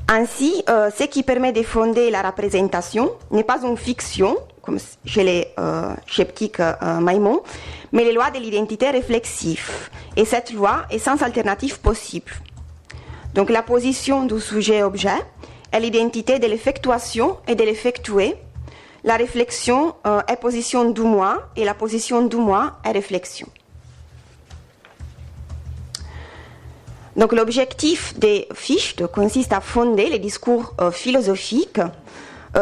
Ainsi, 0.07 0.63
ce 0.67 1.03
qui 1.05 1.23
permet 1.23 1.51
de 1.51 1.63
fonder 1.63 2.11
la 2.11 2.21
représentation 2.21 3.11
n'est 3.31 3.43
pas 3.43 3.63
une 3.63 3.75
fiction, 3.75 4.37
comme 4.65 4.79
chez 5.05 5.23
les 5.23 5.47
euh, 5.59 5.93
sceptiques 6.07 6.59
euh, 6.59 6.99
Maïmon, 6.99 7.41
mais 7.91 8.03
les 8.03 8.13
lois 8.13 8.31
de 8.31 8.39
l'identité 8.39 8.89
réflexive. 8.89 9.89
Et 10.17 10.25
cette 10.25 10.51
loi 10.51 10.83
est 10.89 10.97
sans 10.97 11.21
alternative 11.21 11.79
possible. 11.79 12.31
Donc 13.35 13.49
la 13.49 13.61
position 13.61 14.25
du 14.25 14.39
sujet-objet 14.39 15.19
est 15.71 15.79
l'identité 15.79 16.39
de 16.39 16.47
l'effectuation 16.47 17.37
et 17.47 17.55
de 17.55 17.63
l'effectuer. 17.63 18.35
La 19.03 19.17
réflexion 19.17 19.95
euh, 20.07 20.21
est 20.27 20.37
position 20.37 20.89
du 20.89 21.01
moi 21.01 21.49
et 21.55 21.63
la 21.63 21.75
position 21.75 22.25
du 22.25 22.37
moi 22.37 22.73
est 22.83 22.91
réflexion. 22.91 23.47
Donc 27.15 27.31
l'objectif 27.31 28.17
des 28.19 28.47
Fichte 28.53 29.07
consiste 29.07 29.53
à 29.53 29.61
fonder 29.61 30.09
les 30.09 30.19
discours 30.19 30.73
philosophiques 30.91 31.79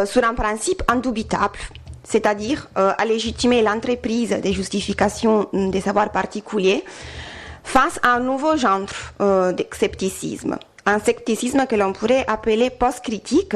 sur 0.06 0.24
un 0.24 0.34
principe 0.34 0.84
indubitable 0.88 1.58
c'est-à-dire 2.04 2.68
euh, 2.78 2.92
à 2.98 3.06
légitimer 3.06 3.62
l'entreprise 3.62 4.30
des 4.30 4.54
justifications 4.54 5.48
des 5.54 5.82
savoirs 5.82 6.12
particuliers 6.12 6.84
face 7.64 8.00
à 8.04 8.16
un 8.16 8.20
nouveau 8.20 8.58
genre 8.58 8.82
euh, 9.22 9.54
de 9.54 9.66
scepticisme, 9.72 10.58
un 10.86 11.00
scepticisme 11.00 11.66
que 11.66 11.76
l'on 11.76 11.94
pourrait 11.94 12.26
appeler 12.28 12.70
post-critique 12.70 13.56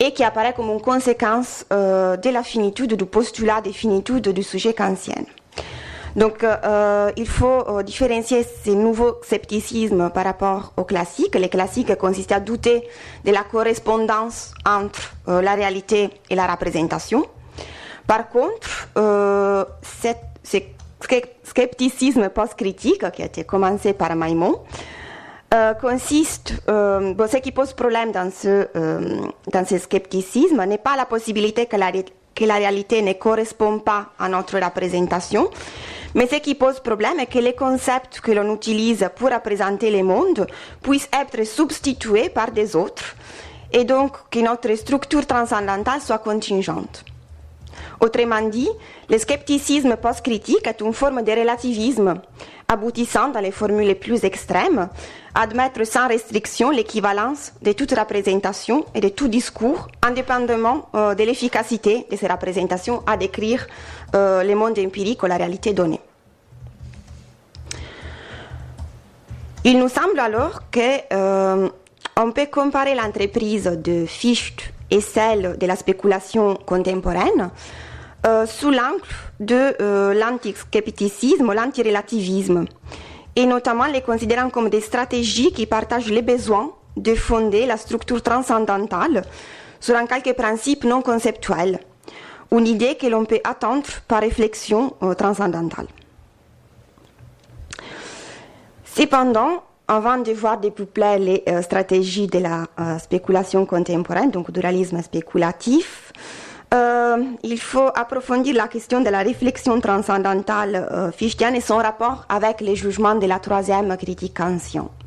et 0.00 0.12
qui 0.12 0.24
apparaît 0.24 0.52
comme 0.52 0.70
une 0.70 0.80
conséquence 0.80 1.64
euh, 1.72 2.16
de 2.16 2.30
la 2.30 2.42
finitude 2.42 2.94
du 2.94 3.06
postulat 3.06 3.60
de 3.60 3.70
finitude 3.70 4.28
du 4.28 4.42
sujet 4.42 4.74
kantien. 4.74 5.24
Donc, 6.16 6.46
il 7.16 7.28
faut 7.28 7.82
différencier 7.82 8.46
ces 8.64 8.74
nouveaux 8.74 9.16
scepticismes 9.22 10.10
par 10.10 10.24
rapport 10.24 10.72
aux 10.76 10.84
classiques. 10.84 11.34
Les 11.34 11.48
classiques 11.48 11.94
consistent 11.96 12.32
à 12.32 12.40
douter 12.40 12.88
de 13.24 13.32
la 13.32 13.42
correspondance 13.42 14.52
entre 14.64 15.14
la 15.26 15.54
réalité 15.54 16.10
et 16.30 16.34
la 16.34 16.46
représentation. 16.46 17.24
Par 18.06 18.28
contre, 18.28 18.88
euh, 18.98 19.64
ce 19.82 20.58
scepticisme 21.42 22.28
post-critique 22.28 23.10
qui 23.12 23.22
a 23.22 23.26
été 23.26 23.44
commencé 23.44 23.92
par 23.94 24.14
Maimon 24.14 24.60
euh, 25.54 25.74
consiste, 25.74 26.54
euh, 26.68 27.14
ce 27.30 27.36
qui 27.38 27.52
pose 27.52 27.72
problème 27.72 28.12
dans 28.12 28.30
ce, 28.30 28.68
dans 29.50 29.64
ce 29.66 29.78
scepticisme 29.78 30.64
n'est 30.64 30.78
pas 30.78 30.96
la 30.96 31.06
possibilité 31.06 31.66
que 31.66 31.76
la, 31.76 31.92
que 31.92 32.44
la 32.44 32.54
réalité 32.54 33.00
ne 33.02 33.12
correspond 33.14 33.78
pas 33.78 34.08
à 34.18 34.28
notre 34.28 34.58
représentation, 34.58 35.48
mais 36.14 36.26
ce 36.28 36.36
qui 36.36 36.54
pose 36.54 36.80
problème 36.80 37.18
est 37.20 37.26
que 37.26 37.38
les 37.38 37.54
concepts 37.54 38.20
que 38.20 38.32
l'on 38.32 38.54
utilise 38.54 39.08
pour 39.16 39.30
représenter 39.30 39.90
le 39.90 40.02
monde 40.02 40.46
puissent 40.82 41.08
être 41.12 41.44
substitués 41.44 42.28
par 42.28 42.52
des 42.52 42.76
autres 42.76 43.16
et 43.72 43.84
donc 43.84 44.12
que 44.30 44.38
notre 44.38 44.74
structure 44.76 45.26
transcendantale 45.26 46.00
soit 46.00 46.18
contingente. 46.18 47.04
Autrement 48.04 48.42
dit, 48.42 48.68
le 49.08 49.16
scepticisme 49.16 49.96
post-critique 49.96 50.66
est 50.66 50.82
une 50.82 50.92
forme 50.92 51.22
de 51.22 51.32
relativisme, 51.32 52.20
aboutissant 52.68 53.30
dans 53.30 53.40
les 53.40 53.50
formules 53.50 53.86
les 53.86 53.94
plus 53.94 54.26
extrêmes 54.26 54.90
à 55.34 55.40
admettre 55.40 55.86
sans 55.86 56.06
restriction 56.06 56.68
l'équivalence 56.68 57.54
de 57.62 57.72
toute 57.72 57.92
représentation 57.92 58.84
et 58.94 59.00
de 59.00 59.08
tout 59.08 59.28
discours, 59.28 59.88
indépendamment 60.02 60.90
euh, 60.94 61.14
de 61.14 61.24
l'efficacité 61.24 62.06
de 62.10 62.16
ces 62.16 62.26
représentations 62.26 63.02
à 63.06 63.16
décrire 63.16 63.66
euh, 64.14 64.42
le 64.42 64.54
monde 64.54 64.78
empirique 64.78 65.22
ou 65.22 65.26
la 65.26 65.38
réalité 65.38 65.72
donnée. 65.72 66.00
Il 69.64 69.78
nous 69.78 69.88
semble 69.88 70.20
alors 70.20 70.60
qu'on 70.70 71.00
euh, 71.14 72.32
peut 72.34 72.48
comparer 72.52 72.94
l'entreprise 72.94 73.64
de 73.64 74.04
Fichte 74.04 74.74
et 74.90 75.00
celle 75.00 75.56
de 75.56 75.66
la 75.66 75.74
spéculation 75.74 76.54
contemporaine 76.66 77.50
euh, 78.26 78.46
sous 78.46 78.70
l'angle 78.70 79.02
de 79.40 79.74
euh, 79.80 80.14
l'antiscepticisme, 80.14 81.52
l'antirelativisme, 81.52 82.64
et 83.36 83.46
notamment 83.46 83.86
les 83.86 84.00
considérant 84.00 84.50
comme 84.50 84.70
des 84.70 84.80
stratégies 84.80 85.52
qui 85.52 85.66
partagent 85.66 86.10
les 86.10 86.22
besoins 86.22 86.72
de 86.96 87.14
fonder 87.14 87.66
la 87.66 87.76
structure 87.76 88.22
transcendantale 88.22 89.22
sur 89.80 89.96
un 89.96 90.06
quelques 90.06 90.34
principes 90.34 90.84
non 90.84 91.02
conceptuels, 91.02 91.80
une 92.52 92.66
idée 92.66 92.94
que 92.94 93.06
l'on 93.06 93.24
peut 93.24 93.40
attendre 93.44 93.84
par 94.08 94.20
réflexion 94.20 94.94
euh, 95.02 95.14
transcendantale. 95.14 95.88
Cependant, 98.84 99.64
avant 99.88 100.18
de 100.18 100.32
voir 100.32 100.58
près 100.94 101.18
les 101.18 101.42
euh, 101.48 101.60
stratégies 101.62 102.28
de 102.28 102.38
la 102.38 102.66
euh, 102.78 102.98
spéculation 102.98 103.66
contemporaine, 103.66 104.30
donc 104.30 104.50
du 104.50 104.60
réalisme 104.60 105.02
spéculatif, 105.02 106.12
euh, 106.72 107.16
il 107.42 107.60
faut 107.60 107.90
approfondir 107.94 108.54
la 108.54 108.68
question 108.68 109.00
de 109.00 109.08
la 109.08 109.20
réflexion 109.20 109.80
transcendantale 109.80 111.12
fichtienne 111.16 111.54
et 111.54 111.60
son 111.60 111.76
rapport 111.76 112.24
avec 112.28 112.60
les 112.60 112.74
jugements 112.74 113.14
de 113.14 113.26
la 113.26 113.38
troisième 113.38 113.96
critique 113.96 114.36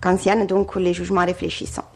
kantienne, 0.01 0.47
donc 0.47 0.75
les 0.75 0.93
jugements 0.93 1.25
réfléchissants. 1.25 1.89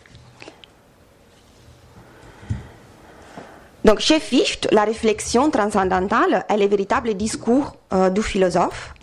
Donc 3.85 3.99
chez 3.99 4.19
Fichte, 4.19 4.67
la 4.71 4.83
réflexion 4.83 5.49
transcendantale 5.49 6.45
est 6.49 6.57
le 6.57 6.67
véritable 6.67 7.13
discours 7.13 7.75
du 8.11 8.21
philosophe 8.21 8.93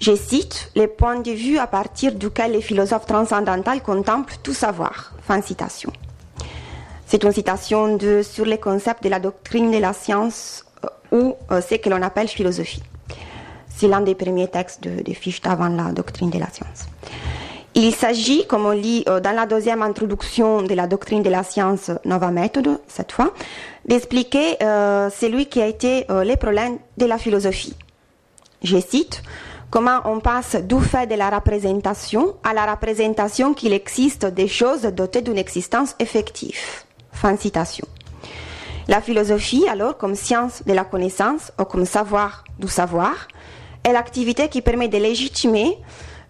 je 0.00 0.14
cite 0.14 0.70
les 0.74 0.86
points 0.86 1.20
de 1.20 1.30
vue 1.30 1.58
à 1.58 1.66
partir 1.66 2.12
duquel 2.12 2.52
les 2.52 2.60
philosophes 2.60 3.06
transcendantaux 3.06 3.80
contemplent 3.82 4.36
tout 4.42 4.52
savoir. 4.52 5.14
Fin 5.22 5.40
citation. 5.40 5.90
C'est 7.06 7.22
une 7.22 7.32
citation 7.32 7.96
de, 7.96 8.22
sur 8.22 8.44
les 8.44 8.58
concepts 8.58 9.04
de 9.04 9.08
la 9.08 9.20
doctrine 9.20 9.70
de 9.70 9.78
la 9.78 9.92
science 9.92 10.64
euh, 10.84 10.88
ou 11.16 11.34
euh, 11.50 11.60
ce 11.60 11.74
que 11.74 11.90
l'on 11.90 12.00
appelle 12.02 12.28
philosophie. 12.28 12.82
C'est 13.68 13.88
l'un 13.88 14.00
des 14.00 14.14
premiers 14.14 14.48
textes 14.48 14.82
de, 14.82 15.12
Fichte 15.12 15.46
avant 15.46 15.68
la 15.68 15.92
doctrine 15.92 16.30
de 16.30 16.38
la 16.38 16.48
science. 16.48 16.86
Il 17.74 17.92
s'agit, 17.92 18.46
comme 18.46 18.66
on 18.66 18.70
lit 18.70 19.04
euh, 19.08 19.20
dans 19.20 19.34
la 19.34 19.46
deuxième 19.46 19.82
introduction 19.82 20.62
de 20.62 20.74
la 20.74 20.86
doctrine 20.86 21.22
de 21.22 21.30
la 21.30 21.42
science, 21.42 21.90
Nova 22.04 22.30
Méthode, 22.30 22.80
cette 22.88 23.12
fois, 23.12 23.34
d'expliquer 23.84 24.56
celui 24.60 25.46
qui 25.46 25.60
a 25.60 25.66
été 25.66 26.06
les 26.24 26.38
problèmes 26.38 26.78
de 26.96 27.04
la 27.04 27.18
philosophie. 27.18 27.76
Je 28.62 28.78
cite, 28.78 29.22
comment 29.70 30.00
on 30.06 30.20
passe 30.20 30.56
du 30.56 30.80
fait 30.80 31.06
de 31.06 31.16
la 31.16 31.28
représentation 31.28 32.36
à 32.44 32.54
la 32.54 32.64
représentation 32.64 33.52
qu'il 33.52 33.74
existe 33.74 34.24
des 34.24 34.48
choses 34.48 34.82
dotées 34.84 35.20
d'une 35.20 35.36
existence 35.36 35.94
effective. 35.98 36.83
La 38.86 39.00
philosophie, 39.00 39.66
alors, 39.66 39.96
comme 39.96 40.14
science 40.14 40.62
de 40.66 40.74
la 40.74 40.84
connaissance 40.84 41.52
ou 41.58 41.64
comme 41.64 41.86
savoir 41.86 42.44
du 42.58 42.68
savoir, 42.68 43.28
est 43.82 43.92
l'activité 43.92 44.48
qui 44.48 44.60
permet 44.60 44.88
de 44.88 44.98
légitimer 44.98 45.78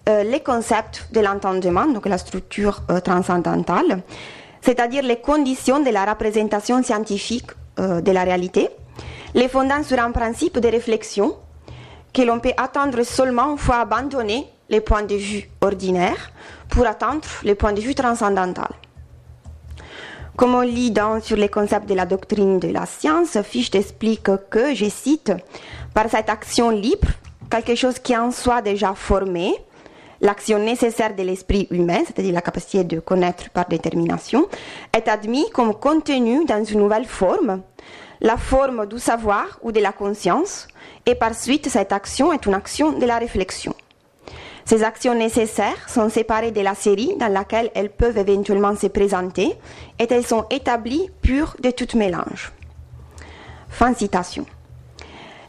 euh, 0.09 0.23
les 0.23 0.41
concepts 0.41 1.09
de 1.13 1.21
l'entendement, 1.21 1.87
donc 1.87 2.07
la 2.07 2.19
structure 2.19 2.83
euh, 2.91 3.01
transcendantale, 3.01 4.03
c'est-à-dire 4.61 5.03
les 5.03 5.17
conditions 5.17 5.81
de 5.81 5.91
la 5.91 6.05
représentation 6.05 6.81
scientifique 6.83 7.51
euh, 7.81 8.01
de 8.01 8.13
la 8.13 8.23
réalité, 8.23 8.69
les 9.35 9.49
fondant 9.49 9.83
sur 9.83 9.99
un 9.99 10.13
principe 10.13 10.61
de 10.61 10.69
réflexion 10.69 11.35
que 12.13 12.23
l'on 12.23 12.39
peut 12.39 12.53
attendre 12.57 13.03
seulement 13.03 13.51
une 13.51 13.59
fois 13.59 13.79
abandonné 13.79 14.47
les 14.69 14.81
points 14.81 15.03
de 15.03 15.17
vue 15.17 15.51
ordinaires 15.61 16.31
pour 16.69 16.87
attendre 16.87 17.27
les 17.43 17.57
points 17.57 17.73
de 17.73 17.81
vue 17.81 17.97
transcendantal. 17.97 18.69
Comme 20.37 20.57
on 20.57 20.63
lit 20.63 20.91
dans, 20.91 21.21
sur 21.21 21.37
les 21.37 21.49
concepts 21.49 21.89
de 21.89 21.95
la 21.95 22.07
doctrine 22.07 22.59
de 22.59 22.67
la 22.67 22.87
science, 22.87 23.41
Fichte 23.43 23.77
explique 23.77 24.29
que, 24.51 24.75
je 24.75 24.87
cite, 24.87 25.33
par 25.95 26.11
cette 26.11 26.29
action 26.29 26.71
libre, 26.71 27.07
quelque 27.49 27.77
chose 27.77 28.01
qui 28.01 28.17
en 28.17 28.33
soit 28.33 28.61
déjà 28.61 28.95
formé, 28.95 29.55
l'action 30.21 30.59
nécessaire 30.59 31.15
de 31.15 31.23
l'esprit 31.23 31.69
humain, 31.71 32.01
c'est-à-dire 32.05 32.35
la 32.35 32.43
capacité 32.43 32.83
de 32.83 32.99
connaître 32.99 33.49
par 33.51 33.69
détermination, 33.69 34.49
est 34.93 35.07
admis 35.07 35.49
comme 35.51 35.73
contenu 35.73 36.45
dans 36.47 36.65
une 36.65 36.81
nouvelle 36.81 37.05
forme, 37.07 37.63
la 38.21 38.37
forme 38.37 38.87
du 38.87 38.99
savoir 38.99 39.61
ou 39.63 39.71
de 39.71 39.81
la 39.81 39.93
conscience, 39.93 40.67
et 41.07 41.15
par 41.15 41.35
suite 41.35 41.69
cette 41.69 41.93
action 41.93 42.33
est 42.33 42.45
une 42.45 42.55
action 42.55 42.99
de 42.99 43.07
la 43.07 43.19
réflexion. 43.19 43.74
Ces 44.67 44.83
actions 44.83 45.15
nécessaires 45.15 45.89
sont 45.89 46.09
séparées 46.09 46.51
de 46.51 46.61
la 46.63 46.75
série 46.75 47.15
dans 47.19 47.29
laquelle 47.29 47.71
elles 47.75 47.91
peuvent 47.91 48.17
éventuellement 48.17 48.75
se 48.75 48.87
présenter 48.87 49.53
et 49.99 50.07
elles 50.09 50.27
sont 50.27 50.47
établies 50.51 51.11
pures 51.21 51.55
de 51.61 51.71
tout 51.71 51.97
mélange. 51.97 52.53
Fin 53.69 53.93
citation. 53.93 54.47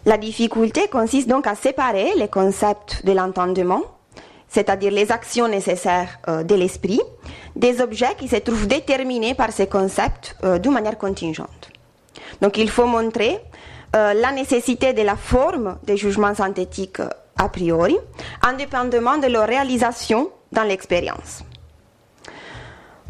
La 0.05 0.17
difficulté 0.17 0.88
consiste 0.88 1.29
donc 1.29 1.48
à 1.48 1.55
séparer 1.55 2.13
les 2.17 2.27
concepts 2.27 3.05
de 3.05 3.13
l'entendement, 3.13 3.81
c'est-à-dire 4.50 4.91
les 4.91 5.12
actions 5.12 5.48
nécessaires 5.48 6.19
euh, 6.27 6.43
de 6.43 6.53
l'esprit, 6.53 7.01
des 7.55 7.81
objets 7.81 8.15
qui 8.17 8.27
se 8.27 8.36
trouvent 8.36 8.67
déterminés 8.67 9.34
par 9.34 9.51
ces 9.51 9.67
concepts 9.67 10.36
euh, 10.43 10.60
d'une 10.60 10.74
manière 10.74 10.98
contingente. 10.98 11.72
Donc 12.41 12.57
il 12.57 12.69
faut 12.69 12.86
montrer 12.86 13.39
euh, 13.95 14.13
la 14.13 14.31
nécessité 14.31 14.93
de 14.93 15.01
la 15.01 15.15
forme 15.15 15.77
des 15.84 15.98
jugements 15.98 16.36
synthétiques 16.36 17.01
a 17.37 17.49
priori, 17.49 17.97
indépendamment 18.41 19.17
de 19.17 19.27
leur 19.27 19.47
réalisation 19.47 20.29
dans 20.51 20.63
l'expérience. 20.63 21.43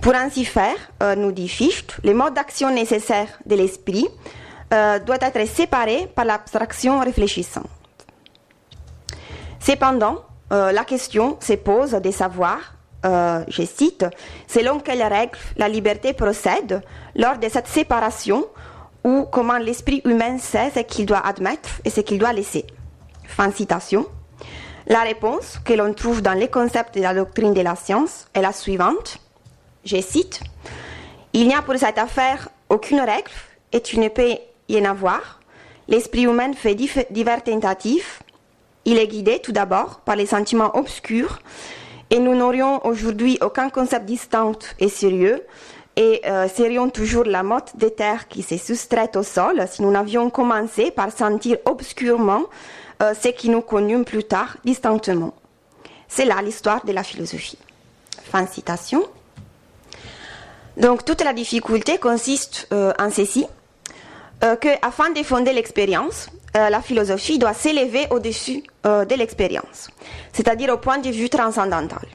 Pour 0.02 0.16
ainsi 0.16 0.46
faire, 0.46 0.76
nous 1.18 1.32
dit 1.32 1.48
Fichte, 1.48 1.98
les 2.04 2.14
modes 2.14 2.34
d'action 2.34 2.70
nécessaires 2.72 3.40
de 3.46 3.56
l'esprit 3.56 4.08
doivent 4.72 5.20
être 5.22 5.48
séparés 5.48 6.08
par 6.14 6.26
l'abstraction 6.26 7.00
réfléchissante. 7.00 7.70
Cependant, 9.60 10.24
la 10.52 10.84
question 10.84 11.38
se 11.40 11.54
pose 11.54 11.92
de 11.92 12.12
savoir 12.12 12.76
euh, 13.06 13.44
je 13.48 13.62
cite, 13.64 14.06
selon 14.48 14.80
quelles 14.80 15.04
règles 15.04 15.38
la 15.58 15.70
liberté 15.70 16.14
procède 16.14 16.82
lors 17.16 17.38
de 17.38 17.48
cette 17.50 17.68
séparation 17.68 18.46
ou 19.04 19.26
comment 19.32 19.60
l'esprit 19.60 20.02
humain 20.06 20.40
sait 20.40 20.72
ce 20.74 20.80
qu'il 20.80 21.06
doit 21.06 21.26
admettre 21.26 21.70
et 21.84 21.92
ce 21.92 22.02
qu'il 22.02 22.18
doit 22.18 22.34
laisser. 22.34 22.66
Fin 23.28 23.52
citation. 23.52 24.06
La 24.88 25.02
réponse 25.02 25.60
que 25.66 25.74
l'on 25.74 25.94
trouve 25.94 26.22
dans 26.22 26.34
les 26.34 26.48
concepts 26.48 26.96
de 26.96 27.02
la 27.02 27.14
doctrine 27.14 27.54
de 27.54 27.62
la 27.62 27.76
science 27.76 28.28
est 28.34 28.42
la 28.42 28.54
suivante. 28.54 29.18
Je 29.84 30.00
cite, 30.00 30.42
Il 31.34 31.48
n'y 31.48 31.56
a 31.56 31.62
pour 31.62 31.76
cette 31.78 31.98
affaire 31.98 32.50
aucune 32.70 33.00
règle 33.00 33.32
et 33.72 33.82
tu 33.82 34.00
ne 34.00 34.10
peux 34.10 34.36
y 34.70 34.80
en 34.80 34.86
avoir. 34.86 35.40
L'esprit 35.88 36.24
humain 36.24 36.54
fait 36.54 36.76
divers 36.76 37.44
tentatives. 37.44 38.20
Il 38.86 38.98
est 39.00 39.08
guidé 39.08 39.40
tout 39.40 39.52
d'abord 39.52 40.02
par 40.02 40.16
les 40.16 40.28
sentiments 40.28 40.76
obscurs 40.78 41.40
et 42.10 42.20
nous 42.20 42.36
n'aurions 42.36 42.86
aujourd'hui 42.86 43.38
aucun 43.42 43.70
concept 43.70 44.06
distinct 44.06 44.76
et 44.80 44.90
sérieux 44.90 45.44
et 45.96 46.22
euh, 46.26 46.48
serions 46.48 46.90
toujours 46.90 47.24
la 47.24 47.42
motte 47.42 47.76
des 47.78 47.92
terres 47.92 48.28
qui 48.28 48.44
s'est 48.44 48.58
soustraite 48.58 49.16
au 49.16 49.24
sol 49.24 49.66
si 49.70 49.82
nous 49.82 49.92
n'avions 49.92 50.30
commencé 50.30 50.92
par 50.92 51.12
sentir 51.12 51.58
obscurement 51.66 52.44
euh, 53.02 53.14
ce 53.14 53.30
qui 53.30 53.50
nous 53.50 53.62
connûmes 53.62 54.06
plus 54.06 54.24
tard 54.24 54.58
distinctement. 54.64 55.34
C'est 56.08 56.26
là 56.26 56.42
l'histoire 56.42 56.86
de 56.86 56.92
la 56.92 57.04
philosophie. 57.04 57.58
Fin 58.24 58.46
citation. 58.48 59.04
Donc 60.78 61.06
toute 61.06 61.24
la 61.24 61.34
difficulté 61.34 61.98
consiste 61.98 62.68
euh, 62.74 62.94
en 63.00 63.10
ceci, 63.10 63.46
que 64.42 64.86
afin 64.86 65.10
de 65.10 65.24
fonder 65.24 65.54
l'expérience, 65.54 66.28
la 66.54 66.82
philosophie 66.82 67.40
doit 67.40 67.56
s'élever 67.56 68.06
au-dessus 68.12 68.64
de 68.84 69.16
l'expérience 69.16 69.90
c'est-à-dire 70.36 70.74
au 70.74 70.78
point 70.78 70.98
de 70.98 71.10
vue 71.10 71.30
transcendantal. 71.30 72.06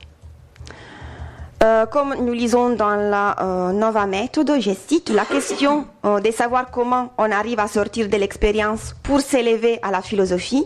Euh, 1.62 1.84
comme 1.84 2.14
nous 2.14 2.32
lisons 2.32 2.70
dans 2.70 2.96
la 2.96 3.36
euh, 3.38 3.72
Nova 3.72 4.06
Méthode, 4.06 4.50
je 4.60 4.70
cite, 4.70 5.10
la 5.10 5.26
question 5.26 5.86
euh, 6.06 6.18
de 6.18 6.30
savoir 6.30 6.70
comment 6.70 7.12
on 7.18 7.30
arrive 7.30 7.60
à 7.60 7.68
sortir 7.68 8.08
de 8.08 8.16
l'expérience 8.16 8.96
pour 9.02 9.20
s'élever 9.20 9.78
à 9.82 9.90
la 9.90 10.00
philosophie 10.00 10.64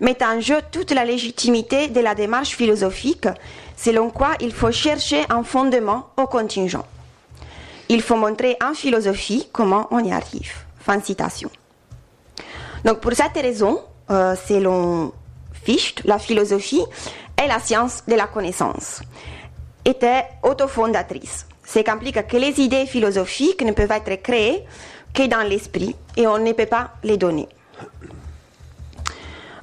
met 0.00 0.22
en 0.22 0.38
jeu 0.38 0.56
toute 0.70 0.90
la 0.90 1.06
légitimité 1.06 1.88
de 1.88 2.00
la 2.00 2.14
démarche 2.14 2.50
philosophique, 2.50 3.26
selon 3.74 4.10
quoi 4.10 4.32
il 4.40 4.52
faut 4.52 4.70
chercher 4.70 5.24
un 5.30 5.42
fondement 5.42 6.10
au 6.18 6.26
contingent. 6.26 6.84
Il 7.88 8.02
faut 8.02 8.16
montrer 8.16 8.58
en 8.62 8.74
philosophie 8.74 9.48
comment 9.50 9.88
on 9.90 10.04
y 10.04 10.12
arrive. 10.12 10.52
Fin 10.78 11.00
citation. 11.00 11.50
Donc 12.84 13.00
pour 13.00 13.12
cette 13.14 13.34
raison, 13.34 13.80
selon 14.08 15.12
la 16.04 16.18
philosophie 16.18 16.82
est 17.36 17.48
la 17.48 17.58
science 17.58 18.02
de 18.06 18.14
la 18.14 18.26
connaissance, 18.26 19.00
était 19.88 20.24
autofondatrice. 20.42 21.46
Ce 21.64 21.80
qui 21.80 21.90
implique 21.90 22.26
que 22.26 22.36
les 22.36 22.60
idées 22.60 22.86
philosophiques 22.86 23.62
ne 23.62 23.72
peuvent 23.72 23.90
être 23.90 24.22
créées 24.22 24.64
que 25.14 25.26
dans 25.26 25.46
l'esprit 25.46 25.94
et 26.16 26.26
on 26.26 26.38
ne 26.38 26.52
peut 26.52 26.66
pas 26.66 26.92
les 27.02 27.16
donner. 27.16 27.48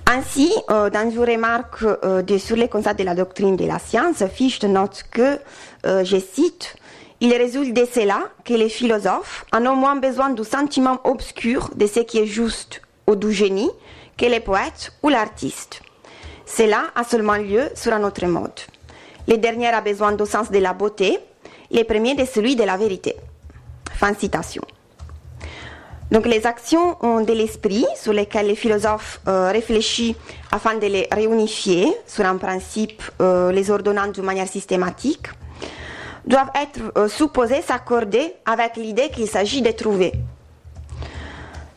Ainsi, 0.08 0.54
euh, 0.70 0.90
dans 0.90 1.10
une 1.10 1.20
remarque 1.20 1.82
euh, 1.84 2.38
sur 2.38 2.56
les 2.56 2.68
concepts 2.68 3.00
de 3.00 3.04
la 3.04 3.16
doctrine 3.16 3.56
de 3.56 3.66
la 3.66 3.80
science, 3.80 4.24
Fichte 4.28 4.64
note 4.64 5.04
que, 5.12 5.40
euh, 5.86 6.04
je 6.04 6.18
cite, 6.18 6.76
il 7.22 7.34
résulte 7.34 7.76
de 7.76 7.88
cela 7.92 8.20
que 8.44 8.54
les 8.54 8.70
philosophes 8.70 9.46
en 9.52 9.66
ont 9.66 9.76
moins 9.76 9.96
besoin 9.96 10.30
du 10.30 10.44
sentiment 10.44 11.00
obscur 11.06 11.72
de 11.76 11.88
ce 11.88 12.02
qui 12.02 12.20
est 12.20 12.28
juste 12.28 12.82
ou 13.08 13.16
du 13.16 13.32
génie 13.32 13.72
que 14.18 14.26
les 14.26 14.40
poètes 14.40 14.92
ou 15.02 15.10
l'artiste. 15.10 15.82
Cela 16.46 16.84
a 16.96 17.04
seulement 17.04 17.38
lieu 17.38 17.70
sur 17.74 17.92
un 17.92 18.04
autre 18.04 18.26
mode. 18.28 18.52
Les 19.28 19.38
derniers 19.38 19.70
ont 19.74 19.82
besoin 19.82 20.12
du 20.12 20.26
sens 20.26 20.52
de 20.52 20.60
la 20.60 20.74
beauté, 20.74 21.20
les 21.72 21.84
premiers 21.84 22.16
de 22.16 22.26
celui 22.26 22.56
de 22.56 22.64
la 22.64 22.78
vérité. 22.78 23.16
Fin 23.94 24.14
citation. 24.14 24.62
Donc 26.12 26.28
les 26.28 26.46
actions 26.46 26.98
de 27.02 27.34
l'esprit 27.34 27.86
sur 27.96 28.14
lesquelles 28.14 28.48
les 28.48 28.56
philosophes 28.56 29.20
euh, 29.28 29.52
réfléchissent 29.52 30.16
afin 30.52 30.76
de 30.76 30.86
les 30.86 31.08
réunifier 31.12 31.92
sur 32.06 32.26
un 32.26 32.38
principe 32.38 33.02
euh, 33.22 33.52
les 33.52 33.72
ordonnant 33.72 34.08
d'une 34.08 34.24
manière 34.24 34.48
systématique 34.48 35.28
doivent 36.28 36.52
être 36.56 36.80
euh, 36.98 37.08
supposées 37.08 37.62
s'accorder 37.62 38.34
avec 38.46 38.76
l'idée 38.78 39.10
qu'il 39.10 39.28
s'agit 39.28 39.64
de 39.64 39.72
trouver 39.72 40.14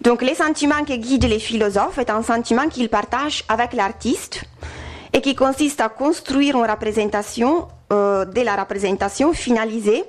donc 0.03 0.23
les 0.23 0.35
sentiments 0.35 0.85
qui 0.85 0.99
guident 0.99 1.25
les 1.25 1.39
philosophes 1.39 1.99
est 1.99 2.11
un 2.11 2.23
sentiment 2.23 2.69
qu'ils 2.69 2.91
partagent 2.91 3.45
avec 3.49 3.73
l'artiste 3.73 4.45
et 5.13 5.21
qui 5.21 5.35
consiste 5.35 5.81
à 5.81 5.89
construire 5.89 6.57
une 6.57 6.71
représentation 6.71 7.69
euh, 7.93 8.25
de 8.25 8.43
la 8.43 8.57
représentation 8.57 9.33
finalisée 9.33 10.05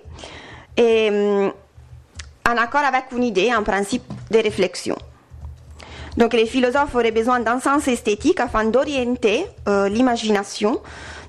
euh, 0.79 1.49
en 2.47 2.57
accord 2.57 2.81
avec 2.81 3.05
une 3.11 3.23
idée, 3.23 3.51
un 3.51 3.63
principe 3.63 4.03
de 4.31 4.37
réflexion. 4.39 4.97
Donc 6.17 6.33
les 6.33 6.45
philosophes 6.45 6.93
auraient 6.95 7.11
besoin 7.11 7.39
d'un 7.39 7.59
sens 7.59 7.87
esthétique 7.87 8.39
afin 8.39 8.65
d'orienter 8.65 9.45
euh, 9.67 9.87
l'imagination 9.87 10.81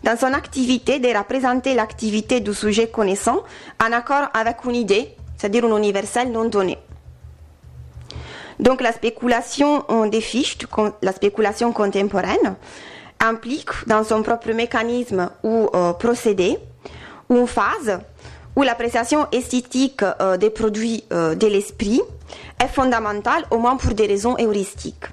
dans 0.02 0.16
son 0.16 0.32
activité, 0.32 0.98
de 0.98 1.16
représenter 1.16 1.74
l'activité 1.74 2.40
du 2.40 2.54
sujet 2.54 2.88
connaissant 2.88 3.42
en 3.80 3.92
accord 3.92 4.28
avec 4.34 4.64
une 4.64 4.74
idée, 4.74 5.14
c'est-à-dire 5.36 5.64
un 5.66 5.76
universel 5.76 6.32
non 6.32 6.46
donné. 6.46 6.78
Donc 8.58 8.80
la 8.80 8.92
spéculation 8.92 9.84
des 10.08 10.20
fiches, 10.20 10.58
la 11.02 11.12
spéculation 11.12 11.72
contemporaine, 11.72 12.56
implique 13.20 13.70
dans 13.86 14.02
son 14.02 14.22
propre 14.22 14.52
mécanisme 14.52 15.30
ou 15.42 15.68
euh, 15.74 15.92
procédé 15.92 16.58
une 17.28 17.46
phase 17.46 18.00
où 18.56 18.62
l'appréciation 18.62 19.28
esthétique 19.30 20.02
euh, 20.02 20.36
des 20.36 20.50
produits 20.50 21.04
euh, 21.12 21.34
de 21.34 21.46
l'esprit 21.46 22.00
est 22.62 22.68
fondamentale, 22.68 23.44
au 23.50 23.58
moins 23.58 23.76
pour 23.76 23.94
des 23.94 24.06
raisons 24.06 24.36
heuristiques. 24.38 25.04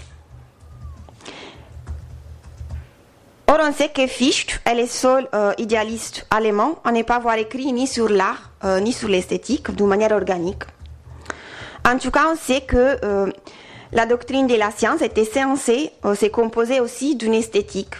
Or, 3.47 3.59
on 3.61 3.71
sait 3.71 3.89
que 3.89 4.07
Fichte 4.07 4.59
est 4.65 4.75
le 4.75 4.85
seul 4.85 5.29
idéaliste 5.57 6.27
allemand 6.29 6.79
à 6.83 6.91
ne 6.91 7.01
pas 7.03 7.15
avoir 7.15 7.35
écrit 7.35 7.71
ni 7.71 7.87
sur 7.87 8.09
l'art 8.09 8.51
ni 8.81 8.91
sur 8.91 9.07
l'esthétique 9.07 9.71
d'une 9.71 9.87
manière 9.87 10.11
organique. 10.11 10.63
En 11.87 11.97
tout 11.97 12.11
cas, 12.11 12.25
on 12.29 12.35
sait 12.35 12.61
que 12.61 12.97
la 13.91 14.05
doctrine 14.05 14.47
de 14.47 14.55
la 14.55 14.71
science 14.71 15.01
était 15.01 15.25
censée 15.25 15.91
euh, 16.05 16.15
se 16.15 16.25
composer 16.27 16.79
aussi 16.79 17.15
d'une 17.15 17.33
esthétique. 17.33 17.95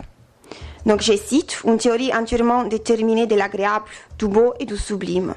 Donc, 0.86 1.02
je 1.02 1.14
cite, 1.18 1.62
une 1.66 1.78
théorie 1.78 2.14
entièrement 2.14 2.64
déterminée 2.64 3.28
de 3.28 3.36
l'agréable, 3.36 3.86
du 4.18 4.28
beau 4.28 4.54
et 4.60 4.66
du 4.66 4.78
sublime. 4.78 5.34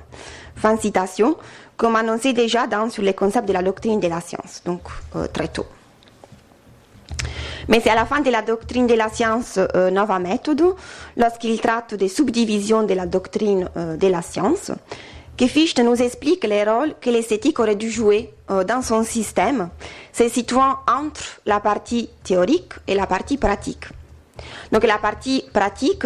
Fin 0.54 0.76
citation, 0.76 1.36
comme 1.76 1.96
annoncé 1.96 2.32
déjà 2.32 2.66
dans 2.66 2.90
sur 2.90 3.02
les 3.02 3.14
concepts 3.14 3.48
de 3.48 3.52
la 3.52 3.62
doctrine 3.62 3.98
de 4.00 4.08
la 4.08 4.20
science, 4.20 4.62
donc 4.64 4.82
euh, 5.16 5.26
très 5.26 5.48
tôt. 5.48 5.66
Mais 7.68 7.80
c'est 7.80 7.90
à 7.90 7.94
la 7.94 8.06
fin 8.06 8.20
de 8.20 8.30
la 8.30 8.42
doctrine 8.42 8.86
de 8.86 8.94
la 8.94 9.08
science 9.08 9.58
Nova 9.92 10.18
Méthode, 10.18 10.74
lorsqu'il 11.16 11.60
traite 11.60 11.94
des 11.94 12.08
subdivisions 12.08 12.82
de 12.82 12.94
la 12.94 13.06
doctrine 13.06 13.68
de 13.76 14.06
la 14.08 14.22
science, 14.22 14.72
que 15.40 15.46
Fichte 15.46 15.79
nous 15.79 16.03
explique 16.03 16.44
les 16.44 16.64
rôles 16.64 16.92
que 17.00 17.09
l'esthétique 17.09 17.59
aurait 17.61 17.74
dû 17.74 17.90
jouer 17.90 18.31
euh, 18.50 18.62
dans 18.62 18.83
son 18.83 19.03
système, 19.03 19.70
se 20.12 20.29
situant 20.29 20.76
entre 20.87 21.40
la 21.46 21.61
partie 21.61 22.11
théorique 22.22 22.74
et 22.87 22.94
la 22.94 23.07
partie 23.07 23.38
pratique. 23.38 23.87
Donc 24.70 24.85
la 24.85 24.98
partie 24.98 25.42
pratique 25.50 26.05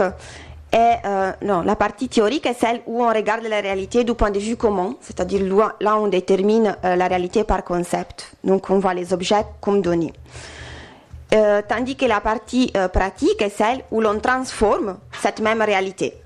est, 0.70 0.98
euh, 1.04 1.32
non, 1.42 1.62
la 1.62 1.74
partie 1.74 2.08
théorique 2.08 2.46
est 2.46 2.54
celle 2.54 2.82
où 2.86 3.02
on 3.02 3.08
regarde 3.08 3.42
la 3.42 3.60
réalité 3.60 4.04
du 4.04 4.14
point 4.14 4.30
de 4.30 4.38
vue 4.38 4.56
commun, 4.56 4.94
c'est-à-dire 5.00 5.42
là 5.80 5.96
où 5.96 6.04
on 6.04 6.06
détermine 6.06 6.76
euh, 6.84 6.94
la 6.94 7.08
réalité 7.08 7.42
par 7.42 7.64
concept. 7.64 8.36
Donc 8.44 8.70
on 8.70 8.78
voit 8.78 8.94
les 8.94 9.12
objets 9.12 9.44
comme 9.60 9.82
données. 9.82 10.12
tandis 11.68 11.96
que 11.96 12.06
la 12.06 12.20
partie 12.20 12.72
pratique 12.92 13.42
est 13.42 13.50
celle 13.50 13.82
où 13.90 14.00
l'on 14.00 14.20
transforme 14.20 14.98
cette 15.20 15.40
même 15.40 15.60
réalité. 15.60 16.23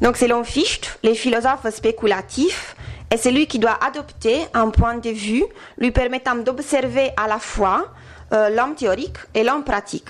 Donc 0.00 0.16
selon 0.16 0.44
Fichte, 0.44 0.98
les 1.02 1.14
philosophes 1.14 1.68
spéculatifs 1.70 2.76
est 3.10 3.16
celui 3.16 3.46
qui 3.46 3.58
doit 3.58 3.78
adopter 3.84 4.46
un 4.54 4.70
point 4.70 4.96
de 4.96 5.10
vue 5.10 5.44
lui 5.78 5.92
permettant 5.92 6.34
d'observer 6.34 7.10
à 7.16 7.28
la 7.28 7.38
fois 7.38 7.86
euh, 8.32 8.48
l'homme 8.50 8.74
théorique 8.74 9.18
et 9.34 9.44
l'homme 9.44 9.64
pratique. 9.64 10.08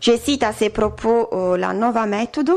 Je 0.00 0.16
cite 0.16 0.42
à 0.42 0.52
ces 0.52 0.70
propos 0.70 1.28
euh, 1.32 1.56
la 1.56 1.72
Nova 1.72 2.06
méthode. 2.06 2.52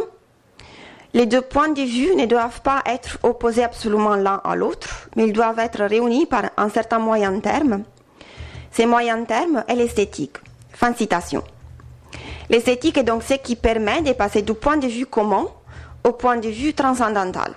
Les 1.13 1.25
deux 1.25 1.41
points 1.41 1.69
de 1.69 1.81
vue 1.81 2.15
ne 2.15 2.27
doivent 2.27 2.61
pas 2.61 2.83
être 2.85 3.17
opposés 3.23 3.63
absolument 3.63 4.15
l'un 4.15 4.41
à 4.43 4.55
l'autre, 4.55 5.09
mais 5.15 5.25
ils 5.25 5.33
doivent 5.33 5.57
être 5.57 5.83
réunis 5.83 6.27
par 6.27 6.43
un 6.55 6.69
certain 6.69 6.99
moyen 6.99 7.39
terme. 7.39 7.83
Ces 8.71 8.85
moyens 8.85 9.25
termes 9.25 9.63
est 9.67 9.75
l'esthétique. 9.75 10.37
Fin 10.71 10.93
citation. 10.93 11.43
L'esthétique 12.49 12.97
est 12.97 13.03
donc 13.03 13.23
ce 13.23 13.33
qui 13.33 13.55
permet 13.55 14.01
de 14.03 14.13
passer 14.13 14.43
du 14.43 14.53
point 14.53 14.77
de 14.77 14.87
vue 14.87 15.07
commun 15.07 15.47
au 16.03 16.11
point 16.11 16.37
de 16.37 16.49
vue 16.49 16.73
transcendantal. 16.73 17.53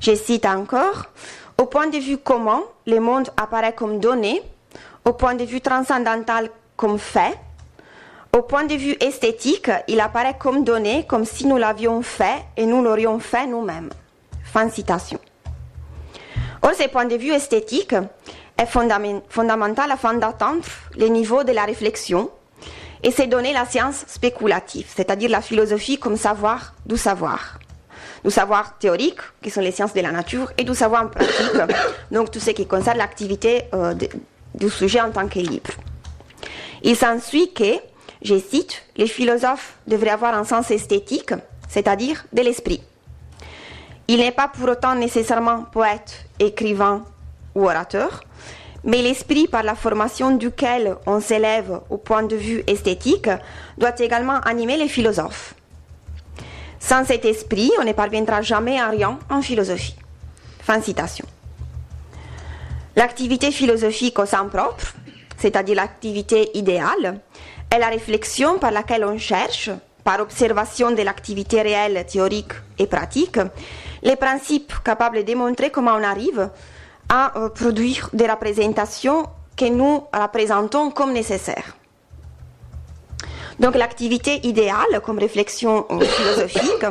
Je 0.00 0.14
cite 0.14 0.46
encore, 0.46 1.06
au 1.60 1.66
point 1.66 1.88
de 1.88 1.98
vue 1.98 2.18
commun, 2.18 2.62
le 2.86 3.00
monde 3.00 3.28
apparaît 3.36 3.74
comme 3.74 3.98
donné, 4.00 4.42
au 5.04 5.12
point 5.12 5.34
de 5.34 5.44
vue 5.44 5.60
transcendantal 5.60 6.50
comme 6.76 6.98
fait, 6.98 7.36
au 8.36 8.42
point 8.42 8.64
de 8.64 8.74
vue 8.74 8.96
esthétique, 9.00 9.70
il 9.88 10.00
apparaît 10.00 10.36
comme 10.38 10.62
donné, 10.62 11.04
comme 11.06 11.24
si 11.24 11.46
nous 11.46 11.56
l'avions 11.56 12.02
fait 12.02 12.44
et 12.56 12.66
nous 12.66 12.82
l'aurions 12.82 13.18
fait 13.18 13.46
nous-mêmes. 13.46 13.90
Fin 14.44 14.68
citation. 14.68 15.18
Or, 16.62 16.72
ce 16.74 16.88
point 16.88 17.06
de 17.06 17.16
vue 17.16 17.32
esthétique 17.32 17.94
est 18.56 18.66
fondamental 18.66 19.90
afin 19.90 20.14
d'atteindre 20.14 20.64
les 20.96 21.10
niveaux 21.10 21.44
de 21.44 21.52
la 21.52 21.64
réflexion 21.64 22.30
et 23.02 23.10
c'est 23.10 23.26
donner 23.26 23.52
la 23.52 23.64
science 23.64 24.04
spéculative, 24.06 24.86
c'est-à-dire 24.94 25.30
la 25.30 25.40
philosophie 25.40 25.98
comme 25.98 26.16
savoir 26.16 26.74
du 26.86 26.96
savoir. 26.96 27.58
Du 28.24 28.30
savoir 28.30 28.78
théorique, 28.78 29.20
qui 29.42 29.50
sont 29.50 29.60
les 29.60 29.70
sciences 29.70 29.94
de 29.94 30.00
la 30.00 30.10
nature, 30.10 30.50
et 30.58 30.64
du 30.64 30.74
savoir 30.74 31.10
pratique, 31.10 31.52
donc 32.10 32.30
tout 32.30 32.40
ce 32.40 32.50
qui 32.50 32.66
concerne 32.66 32.98
l'activité 32.98 33.64
euh, 33.74 33.94
du 34.54 34.68
sujet 34.70 35.00
en 35.00 35.10
tant 35.10 35.28
que 35.28 35.38
libre. 35.38 35.70
Il 36.82 36.96
s'ensuit 36.96 37.52
que, 37.52 37.74
je 38.22 38.38
cite, 38.38 38.82
les 38.96 39.06
philosophes 39.06 39.74
devraient 39.86 40.10
avoir 40.10 40.34
un 40.34 40.44
sens 40.44 40.70
esthétique, 40.70 41.32
c'est-à-dire 41.68 42.24
de 42.32 42.42
l'esprit. 42.42 42.82
Il 44.08 44.18
n'est 44.18 44.32
pas 44.32 44.48
pour 44.48 44.68
autant 44.68 44.94
nécessairement 44.94 45.64
poète, 45.64 46.24
écrivain 46.40 47.04
ou 47.54 47.66
orateur, 47.66 48.22
mais 48.84 49.02
l'esprit 49.02 49.48
par 49.48 49.62
la 49.62 49.74
formation 49.74 50.36
duquel 50.36 50.96
on 51.06 51.20
s'élève 51.20 51.80
au 51.90 51.96
point 51.96 52.22
de 52.22 52.36
vue 52.36 52.62
esthétique 52.66 53.28
doit 53.76 53.98
également 53.98 54.38
animer 54.40 54.76
les 54.76 54.88
philosophes. 54.88 55.54
Sans 56.78 57.04
cet 57.04 57.24
esprit, 57.24 57.70
on 57.80 57.84
ne 57.84 57.92
parviendra 57.92 58.40
jamais 58.40 58.78
à 58.80 58.88
rien 58.88 59.18
en 59.30 59.42
philosophie. 59.42 59.96
Fin 60.60 60.80
citation. 60.80 61.26
L'activité 62.94 63.50
philosophique 63.50 64.18
au 64.18 64.26
sens 64.26 64.50
propre, 64.50 64.94
c'est-à-dire 65.36 65.76
l'activité 65.76 66.56
idéale, 66.56 67.20
est 67.70 67.78
la 67.78 67.88
réflexion 67.88 68.58
par 68.58 68.70
laquelle 68.70 69.04
on 69.04 69.18
cherche, 69.18 69.70
par 70.04 70.20
observation 70.20 70.90
de 70.92 71.02
l'activité 71.02 71.62
réelle, 71.62 72.04
théorique 72.06 72.52
et 72.78 72.86
pratique, 72.86 73.38
les 74.02 74.16
principes 74.16 74.72
capables 74.84 75.18
de 75.18 75.22
démontrer 75.22 75.70
comment 75.70 75.94
on 75.94 76.02
arrive 76.02 76.48
à 77.08 77.32
produire 77.54 78.10
des 78.12 78.26
représentations 78.26 79.26
que 79.56 79.66
nous 79.66 80.04
représentons 80.12 80.90
comme 80.90 81.12
nécessaires. 81.12 81.76
Donc 83.58 83.74
l'activité 83.74 84.46
idéale 84.46 85.00
comme 85.04 85.18
réflexion 85.18 85.86
philosophique 85.88 86.84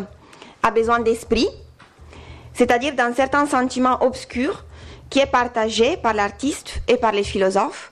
a 0.64 0.72
besoin 0.72 1.00
d'esprit, 1.00 1.48
c'est-à-dire 2.54 2.94
d'un 2.94 3.14
certain 3.14 3.46
sentiment 3.46 4.04
obscur 4.04 4.66
qui 5.10 5.20
est 5.20 5.28
partagé 5.28 5.96
par 5.96 6.14
l'artiste 6.14 6.82
et 6.88 6.98
par 6.98 7.14
les 7.14 7.24
philosophes, 7.24 7.92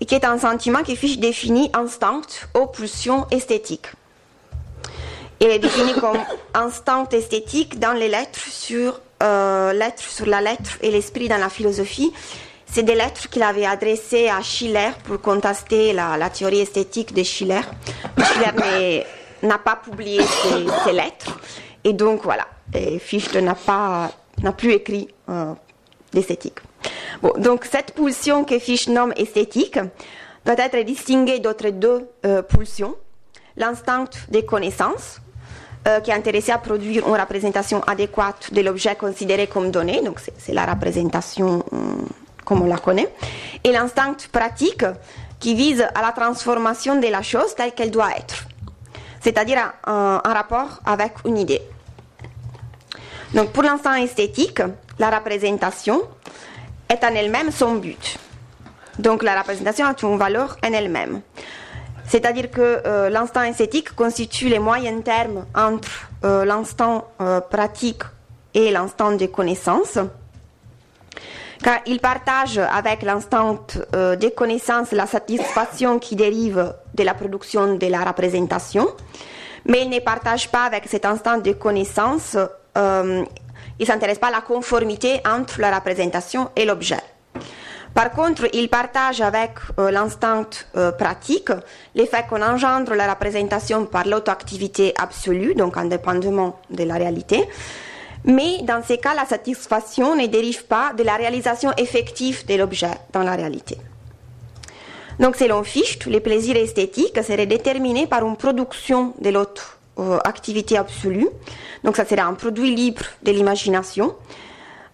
et 0.00 0.06
qui 0.06 0.14
est 0.14 0.24
un 0.24 0.38
sentiment 0.38 0.82
qui 0.82 0.96
fiche 0.96 1.18
défini 1.18 1.70
instinct 1.74 2.22
aux 2.54 2.66
pulsions 2.66 3.26
esthétiques. 3.30 3.88
Il 5.40 5.48
est 5.48 5.58
défini 5.58 5.92
comme 5.94 6.18
instinct 6.54 7.08
esthétique 7.12 7.78
dans 7.78 7.92
les 7.92 8.08
lettres 8.08 8.40
sur 8.40 9.00
euh, 9.22 9.72
lettres 9.72 10.02
sur 10.02 10.26
la 10.26 10.40
lettre 10.40 10.78
et 10.82 10.90
l'esprit 10.90 11.28
dans 11.28 11.38
la 11.38 11.48
philosophie. 11.48 12.12
C'est 12.66 12.82
des 12.82 12.94
lettres 12.94 13.28
qu'il 13.30 13.42
avait 13.42 13.64
adressées 13.64 14.28
à 14.28 14.42
Schiller 14.42 14.90
pour 15.04 15.20
contester 15.20 15.92
la, 15.92 16.30
théorie 16.30 16.60
esthétique 16.60 17.14
de 17.14 17.22
Schiller. 17.22 17.60
Schiller 18.18 19.04
n'a 19.42 19.58
pas 19.58 19.76
publié 19.76 20.20
ces, 20.22 20.92
lettres. 20.92 21.38
Et 21.84 21.92
donc 21.92 22.22
voilà, 22.24 22.46
Fichte 22.98 23.36
n'a 23.36 23.54
pas 23.54 24.10
n'a 24.42 24.52
plus 24.52 24.72
écrit 24.72 25.08
euh, 25.28 25.54
d'esthétique. 26.12 26.58
Bon, 27.22 27.32
donc 27.38 27.64
cette 27.64 27.94
pulsion 27.94 28.44
que 28.44 28.58
Fichte 28.58 28.88
nomme 28.88 29.14
esthétique 29.16 29.78
doit 30.44 30.58
être 30.58 30.84
distinguée 30.84 31.38
d'autres 31.38 31.70
deux 31.70 32.08
euh, 32.24 32.42
pulsions. 32.42 32.96
L'instinct 33.56 34.10
des 34.28 34.44
connaissances, 34.44 35.20
euh, 35.86 36.00
qui 36.00 36.10
est 36.10 36.14
intéressé 36.14 36.50
à 36.50 36.58
produire 36.58 37.06
une 37.06 37.14
représentation 37.14 37.80
adéquate 37.86 38.52
de 38.52 38.60
l'objet 38.60 38.96
considéré 38.96 39.46
comme 39.46 39.70
donné, 39.70 40.02
donc 40.02 40.20
c'est 40.36 40.52
la 40.52 40.66
représentation 40.66 41.64
euh, 41.72 41.76
comme 42.44 42.62
on 42.62 42.66
la 42.66 42.78
connaît, 42.78 43.08
et 43.62 43.70
l'instinct 43.70 44.16
pratique 44.32 44.84
qui 45.38 45.54
vise 45.54 45.86
à 45.94 46.02
la 46.02 46.10
transformation 46.10 46.98
de 46.98 47.06
la 47.06 47.22
chose 47.22 47.54
telle 47.54 47.72
qu'elle 47.72 47.92
doit 47.92 48.10
être, 48.16 48.46
c'est-à-dire 49.20 49.58
un, 49.86 50.20
rapport 50.24 50.80
avec 50.84 51.12
une 51.24 51.38
idée. 51.38 51.62
Donc 53.32 53.52
pour 53.52 53.62
l'instant 53.62 53.94
esthétique, 53.94 54.62
la 54.98 55.10
représentation 55.10 56.02
est 56.88 57.04
en 57.04 57.14
elle-même 57.14 57.52
son 57.52 57.76
but. 57.76 58.18
Donc 58.98 59.22
la 59.22 59.38
représentation 59.38 59.86
a 59.86 59.94
une 60.02 60.18
valeur 60.18 60.56
en 60.64 60.72
elle-même. 60.72 61.20
C'est-à-dire 62.08 62.50
que 62.50 62.82
euh, 62.86 63.10
l'instant 63.10 63.42
esthétique 63.42 63.94
constitue 63.94 64.48
les 64.48 64.58
moyens 64.58 65.02
termes 65.02 65.44
entre 65.54 66.08
euh, 66.24 66.44
l'instant 66.44 67.08
euh, 67.20 67.40
pratique 67.40 68.02
et 68.54 68.70
l'instant 68.70 69.12
de 69.12 69.26
connaissance, 69.26 69.98
car 71.62 71.80
il 71.86 72.00
partage 72.00 72.58
avec 72.58 73.02
l'instant 73.02 73.66
de 73.92 74.28
connaissance 74.28 74.92
la 74.92 75.06
satisfaction 75.06 75.98
qui 75.98 76.16
dérive 76.16 76.72
de 76.94 77.02
la 77.02 77.12
production 77.12 77.76
de 77.76 77.86
la 77.86 78.02
représentation, 78.02 78.88
mais 79.66 79.82
il 79.82 79.90
ne 79.90 79.98
partage 79.98 80.50
pas 80.50 80.64
avec 80.64 80.86
cet 80.86 81.04
instant 81.04 81.36
de 81.38 81.52
connaissance, 81.52 82.34
il 82.76 82.80
ne 83.80 83.84
s'intéresse 83.84 84.18
pas 84.18 84.28
à 84.28 84.32
la 84.32 84.40
conformité 84.40 85.20
entre 85.28 85.60
la 85.60 85.74
représentation 85.74 86.50
et 86.56 86.64
l'objet. 86.64 87.02
Par 87.96 88.10
contre, 88.10 88.46
il 88.52 88.68
partage 88.68 89.22
avec 89.22 89.52
euh, 89.78 89.90
l'instinct 89.90 90.50
euh, 90.76 90.92
pratique 90.92 91.48
l'effet 91.94 92.26
qu'on 92.28 92.42
engendre 92.42 92.92
la 92.92 93.08
représentation 93.08 93.86
par 93.86 94.06
l'autoactivité 94.06 94.92
absolue, 95.00 95.54
donc 95.54 95.78
indépendamment 95.78 96.60
de 96.68 96.84
la 96.84 96.96
réalité. 96.96 97.48
Mais 98.26 98.58
dans 98.64 98.82
ces 98.82 98.98
cas, 98.98 99.14
la 99.14 99.24
satisfaction 99.24 100.14
ne 100.14 100.26
dérive 100.26 100.66
pas 100.66 100.92
de 100.92 101.04
la 101.04 101.16
réalisation 101.16 101.72
effective 101.78 102.44
de 102.44 102.56
l'objet 102.56 102.90
dans 103.14 103.22
la 103.22 103.34
réalité. 103.34 103.78
Donc, 105.18 105.36
selon 105.36 105.62
Fichte, 105.62 106.04
les 106.04 106.20
plaisirs 106.20 106.56
esthétiques 106.56 107.18
seraient 107.24 107.46
déterminés 107.46 108.06
par 108.06 108.26
une 108.26 108.36
production 108.36 109.14
de 109.18 109.30
l'autre 109.30 109.78
euh, 109.98 110.18
activité 110.22 110.76
absolue. 110.76 111.28
Donc, 111.82 111.96
ça 111.96 112.04
serait 112.04 112.20
un 112.20 112.34
produit 112.34 112.74
libre 112.74 113.04
de 113.22 113.32
l'imagination 113.32 114.16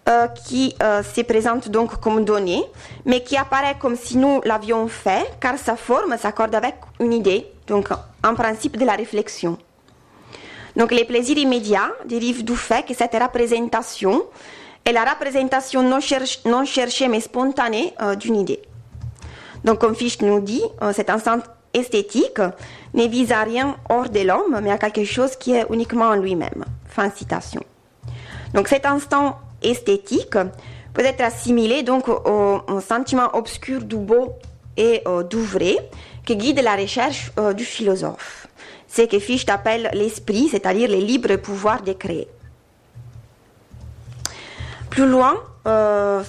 euh, 0.09 0.27
qui 0.27 0.75
euh, 0.83 1.01
se 1.01 1.21
présente 1.21 1.69
donc 1.69 2.01
comme 2.01 2.25
donné, 2.25 2.61
mais 3.05 3.23
qui 3.23 3.37
apparaît 3.37 3.77
comme 3.79 3.95
si 3.95 4.17
nous 4.17 4.41
l'avions 4.43 4.89
fait, 4.89 5.31
car 5.39 5.57
sa 5.57 5.77
forme 5.77 6.17
s'accorde 6.17 6.53
avec 6.55 6.75
une 6.99 7.13
idée, 7.13 7.47
donc 7.67 7.87
en 8.21 8.35
principe 8.35 8.75
de 8.75 8.83
la 8.83 8.95
réflexion. 8.95 9.57
Donc 10.75 10.91
les 10.91 11.05
plaisirs 11.05 11.37
immédiats 11.37 11.89
dérivent 12.05 12.43
du 12.43 12.57
fait 12.57 12.85
que 12.85 12.93
cette 12.93 13.13
représentation 13.13 14.23
est 14.83 14.91
la 14.91 15.05
représentation 15.05 15.81
non, 15.83 15.99
non 16.45 16.65
cherchée 16.65 17.07
mais 17.07 17.21
spontanée 17.21 17.93
euh, 18.01 18.15
d'une 18.15 18.35
idée. 18.35 18.61
Donc 19.63 19.79
comme 19.79 19.95
Fichte 19.95 20.21
nous 20.21 20.41
dit, 20.41 20.63
cet 20.93 21.09
instant 21.09 21.37
esthétique 21.73 22.41
ne 22.93 23.07
vise 23.07 23.31
à 23.31 23.43
rien 23.43 23.77
hors 23.89 24.09
de 24.09 24.19
l'homme, 24.19 24.59
mais 24.61 24.71
à 24.71 24.77
quelque 24.77 25.05
chose 25.05 25.37
qui 25.37 25.53
est 25.53 25.65
uniquement 25.69 26.09
en 26.09 26.15
lui-même. 26.15 26.65
Fin 26.89 27.09
citation. 27.09 27.63
Donc 28.53 28.67
cet 28.67 28.85
instant 28.85 29.39
esthétique 29.63 30.37
peut 30.93 31.05
être 31.05 31.21
assimilé 31.21 31.83
donc 31.83 32.07
au, 32.07 32.79
sentiment 32.79 33.35
obscur 33.35 33.81
du 33.81 33.97
beau 33.97 34.33
et 34.77 35.01
euh, 35.07 35.23
du 35.23 35.37
vrai 35.37 35.77
qui 36.25 36.37
guide 36.37 36.61
la 36.61 36.75
recherche 36.75 37.31
euh, 37.39 37.53
du 37.53 37.65
philosophe. 37.65 38.47
C'est 38.87 39.07
que 39.07 39.19
Fichte 39.19 39.49
appelle 39.49 39.89
l'esprit, 39.93 40.47
c'est-à-dire 40.49 40.89
le 40.89 40.97
libre 40.97 41.35
pouvoir 41.37 41.81
de 41.81 41.93
créer. 41.93 42.27
Plus 44.89 45.07
loin, 45.07 45.35
euh, 45.67 46.21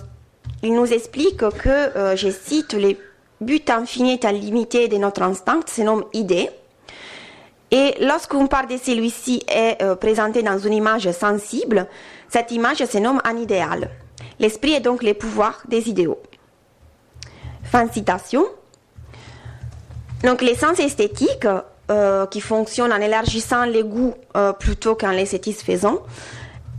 il 0.62 0.74
nous 0.74 0.90
explique 0.90 1.36
que, 1.36 2.16
je 2.16 2.30
cite, 2.30 2.72
les 2.72 2.98
buts 3.42 3.60
infinis 3.68 4.18
et 4.22 4.32
limités 4.32 4.88
de 4.88 4.96
notre 4.96 5.22
instinct 5.22 5.60
se 5.66 5.82
nomment 5.82 6.06
idées. 6.14 6.48
Et 7.70 7.94
lorsqu'on 8.00 8.46
part 8.46 8.66
de 8.66 8.78
celui-ci 8.78 9.42
est 9.46 9.84
présenté 9.96 10.42
dans 10.42 10.58
une 10.58 10.72
image 10.72 11.10
sensible, 11.10 11.86
cette 12.34 12.50
image 12.50 12.84
se 12.84 12.98
nomme 12.98 13.20
un 13.22 13.36
idéal. 13.36 13.90
L'esprit 14.40 14.72
est 14.72 14.80
donc 14.80 15.04
le 15.04 15.14
pouvoir 15.14 15.62
des 15.68 15.88
idéaux. 15.88 16.20
Fin 17.62 17.86
citation. 17.88 18.44
Donc 20.24 20.42
l'essence 20.42 20.80
esthétique 20.80 21.46
euh, 21.92 22.26
qui 22.26 22.40
fonctionne 22.40 22.92
en 22.92 23.00
élargissant 23.00 23.66
les 23.66 23.84
goûts 23.84 24.14
euh, 24.36 24.52
plutôt 24.52 24.96
qu'en 24.96 25.12
les 25.12 25.26
satisfaisant, 25.26 26.00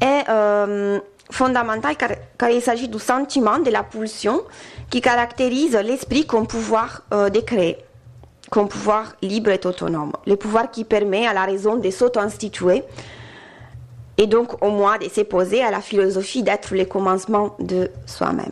est 0.01 0.25
euh, 0.27 0.99
fondamental 1.31 1.95
car, 1.95 2.49
il 2.49 2.61
s'agit 2.61 2.89
du 2.89 2.99
sentiment, 2.99 3.59
de 3.59 3.71
la 3.71 3.83
pulsion 3.83 4.43
qui 4.89 4.99
caractérise 4.99 5.77
l'esprit 5.77 6.25
comme 6.25 6.47
pouvoir 6.47 7.03
de 7.11 7.39
créer, 7.39 7.77
comme 8.51 8.67
pouvoir 8.67 9.15
libre 9.21 9.51
et 9.51 9.65
autonome, 9.65 10.11
le 10.27 10.35
pouvoir 10.35 10.69
qui 10.69 10.83
permet 10.83 11.25
à 11.25 11.33
la 11.33 11.45
raison 11.45 11.77
de 11.77 11.89
s'auto-instituer 11.89 12.83
et 14.17 14.27
donc 14.27 14.63
au 14.63 14.71
moins 14.71 14.97
de 14.97 15.09
s'opposer 15.09 15.63
à 15.63 15.71
la 15.71 15.81
philosophie 15.81 16.43
d'être 16.43 16.73
le 16.73 16.85
commencement 16.85 17.55
de 17.59 17.89
soi-même. 18.05 18.51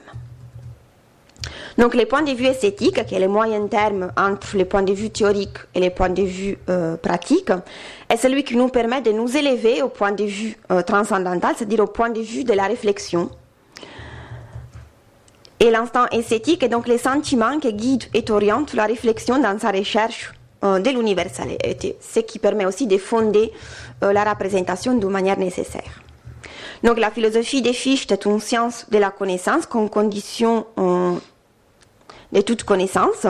Donc 1.78 1.96
le 1.96 2.06
point 2.06 2.22
de 2.22 2.32
vue 2.32 2.46
esthétique, 2.46 3.04
qui 3.06 3.16
est 3.16 3.20
le 3.20 3.28
moyen 3.28 3.68
terme 3.68 4.12
entre 4.16 4.58
les 4.58 4.66
points 4.66 4.84
de 4.84 4.94
vue 4.94 5.10
théoriques 5.10 5.58
et 5.74 5.80
les 5.80 5.90
points 5.90 6.10
de 6.10 6.22
vue 6.22 6.58
euh, 6.70 6.96
pratiques, 6.98 7.52
est 8.10 8.18
celui 8.18 8.44
qui 8.44 8.56
nous 8.56 8.68
permet 8.68 9.02
de 9.02 9.12
nous 9.12 9.36
élever 9.36 9.82
au 9.82 9.90
point 9.90 10.12
de 10.12 10.24
vue 10.24 10.56
euh, 10.72 10.84
transcendantal, 10.84 11.56
c'est-à-dire 11.58 11.80
au 11.82 11.88
point 11.88 12.10
de 12.10 12.22
vue 12.22 12.44
de 12.44 12.54
la 12.54 12.66
réflexion. 12.66 13.30
Et 15.60 15.72
l'instant 15.72 16.06
esthétique 16.12 16.62
est 16.62 16.70
donc 16.70 16.88
les 16.88 16.98
sentiments 16.98 17.58
qui 17.60 17.74
guident 17.74 18.06
et 18.14 18.30
orientent 18.30 18.74
la 18.74 18.86
réflexion 18.86 19.40
dans 19.40 19.58
sa 19.58 19.72
recherche 19.72 20.34
de 20.64 20.90
l'universalité, 20.90 21.98
ce 22.00 22.22
qui 22.22 22.40
permet 22.40 22.66
aussi 22.66 22.88
de 22.88 22.98
fonder 22.98 23.52
la 24.02 24.24
représentation 24.24 24.94
d'une 24.94 25.10
manière 25.10 25.38
nécessaire. 25.38 26.02
Donc 26.84 26.98
la 27.00 27.12
philosophie 27.12 27.62
des 27.62 27.74
Fichte 27.74 28.12
est 28.12 28.26
une 28.26 28.40
science 28.40 28.86
de 28.90 28.98
la 28.98 29.12
connaissance 29.12 29.66
comme 29.66 29.90
condition 29.90 30.66
de 32.34 32.42
toute 32.42 32.64
connaissance. 32.64 33.26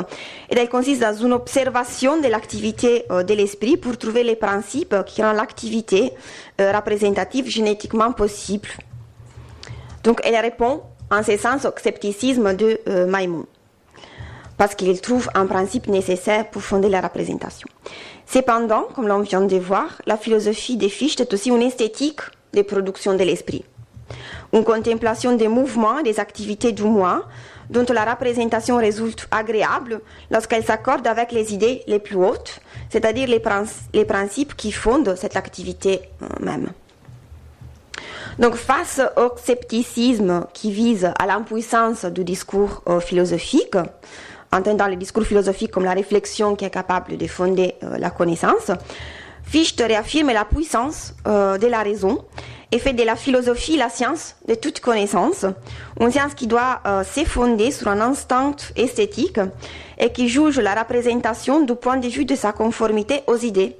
Et 0.50 0.58
elle 0.58 0.70
consiste 0.70 1.02
dans 1.02 1.14
une 1.14 1.34
observation 1.34 2.20
de 2.20 2.28
l'activité 2.28 3.06
euh, 3.12 3.24
de 3.24 3.34
l'esprit 3.34 3.78
pour 3.78 3.98
trouver 3.98 4.24
les 4.24 4.36
principes 4.36 4.96
qui 5.06 5.22
rendent 5.22 5.36
l'activité 5.36 6.14
euh, 6.60 6.72
représentative 6.72 7.48
génétiquement 7.48 8.14
possible. 8.14 8.70
Donc 10.04 10.22
elle 10.24 10.38
répond 10.38 10.82
en 11.12 11.22
ce 11.22 11.38
sens 11.38 11.66
au 11.66 11.72
scepticisme 11.78 12.56
de 12.56 12.80
euh, 12.88 13.06
Maimon, 13.06 13.46
parce 14.64 14.76
qu'il 14.76 15.02
trouve 15.02 15.30
un 15.34 15.46
principe 15.46 15.88
nécessaire 15.88 16.50
pour 16.50 16.62
fonder 16.62 16.88
la 16.88 17.02
représentation. 17.02 17.68
Cependant, 18.26 18.84
comme 18.96 19.10
l'on 19.10 19.20
vient 19.20 19.42
de 19.42 19.58
voir, 19.58 20.02
la 20.06 20.16
philosophie 20.16 20.78
des 20.78 20.88
Fichte 20.88 21.20
est 21.20 21.34
aussi 21.34 21.50
une 21.50 21.62
esthétique 21.62 22.22
des 22.54 22.64
productions 22.64 23.14
de 23.14 23.26
l'esprit, 23.26 23.66
une 24.54 24.64
contemplation 24.64 25.36
des 25.36 25.50
mouvements 25.50 26.00
et 26.00 26.04
des 26.04 26.18
activités 26.18 26.72
du 26.72 26.84
moi, 26.84 27.26
dont 27.70 27.86
la 27.90 28.06
représentation 28.06 28.78
résulte 28.78 29.28
agréable 29.32 30.00
lorsqu'elle 30.32 30.64
s'accorde 30.64 31.06
avec 31.08 31.34
les 31.34 31.54
idées 31.54 31.84
les 31.86 32.00
plus 32.00 32.16
hautes, 32.16 32.62
c'est-à-dire 32.90 33.28
les, 33.28 33.42
les, 33.94 34.06
principes 34.06 34.56
qui 34.56 34.72
fondent 34.72 35.16
cette 35.18 35.36
activité 35.36 36.04
euh, 36.22 36.26
même. 36.40 36.70
Donc 38.40 38.56
face 38.56 39.02
au 39.18 39.38
scepticisme 39.38 40.46
qui 40.54 40.72
vise 40.72 41.12
à 41.20 41.26
l'impuissance 41.26 42.06
du 42.06 42.24
discours 42.24 42.82
euh, 42.88 43.02
philosophique, 43.02 43.76
entendant 44.54 44.88
le 44.88 44.96
discours 44.96 45.24
philosophique 45.24 45.72
comme 45.72 45.84
la 45.84 45.94
réflexion 45.94 46.56
qui 46.56 46.66
est 46.66 46.70
capable 46.70 47.18
de 47.18 47.28
fonder 47.28 47.76
euh, 47.84 47.98
la 47.98 48.10
connaissance, 48.10 48.72
Fichte 49.46 49.84
réaffirme 49.86 50.32
la 50.32 50.46
puissance 50.46 51.14
de 51.26 51.68
la 51.68 51.84
raison 51.84 52.24
et 52.74 52.80
fait 52.80 52.94
de 52.94 53.04
la 53.04 53.16
philosophie 53.16 53.78
la 53.78 53.88
science 53.88 54.36
de 54.48 54.56
toute 54.56 54.80
connaissance, 54.80 55.46
une 56.00 56.10
science 56.10 56.34
qui 56.34 56.48
doit 56.48 56.82
euh, 56.88 57.04
sur 57.04 57.88
un 57.88 58.02
instinct 58.02 58.56
esthétique 58.76 59.40
et 60.00 60.12
qui 60.12 60.28
juge 60.28 60.60
la 60.60 60.74
représentation 60.74 61.62
du 61.62 61.76
point 61.76 61.98
de 61.98 62.08
vue 62.08 62.26
de 62.26 62.34
sa 62.34 62.52
conformité 62.52 63.22
aux 63.28 63.38
idées, 63.38 63.78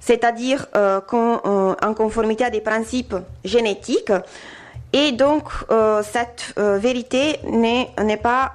c'est-à-dire 0.00 0.66
euh, 0.76 1.00
euh, 1.12 1.74
en 1.80 1.94
conformité 1.94 2.42
à 2.42 2.50
des 2.50 2.60
principes 2.60 3.14
génétiques. 3.44 4.12
Et 4.92 5.12
donc, 5.12 5.44
cette 6.02 6.54
vérité 6.56 7.38
n'est 7.44 8.16
pas 8.16 8.52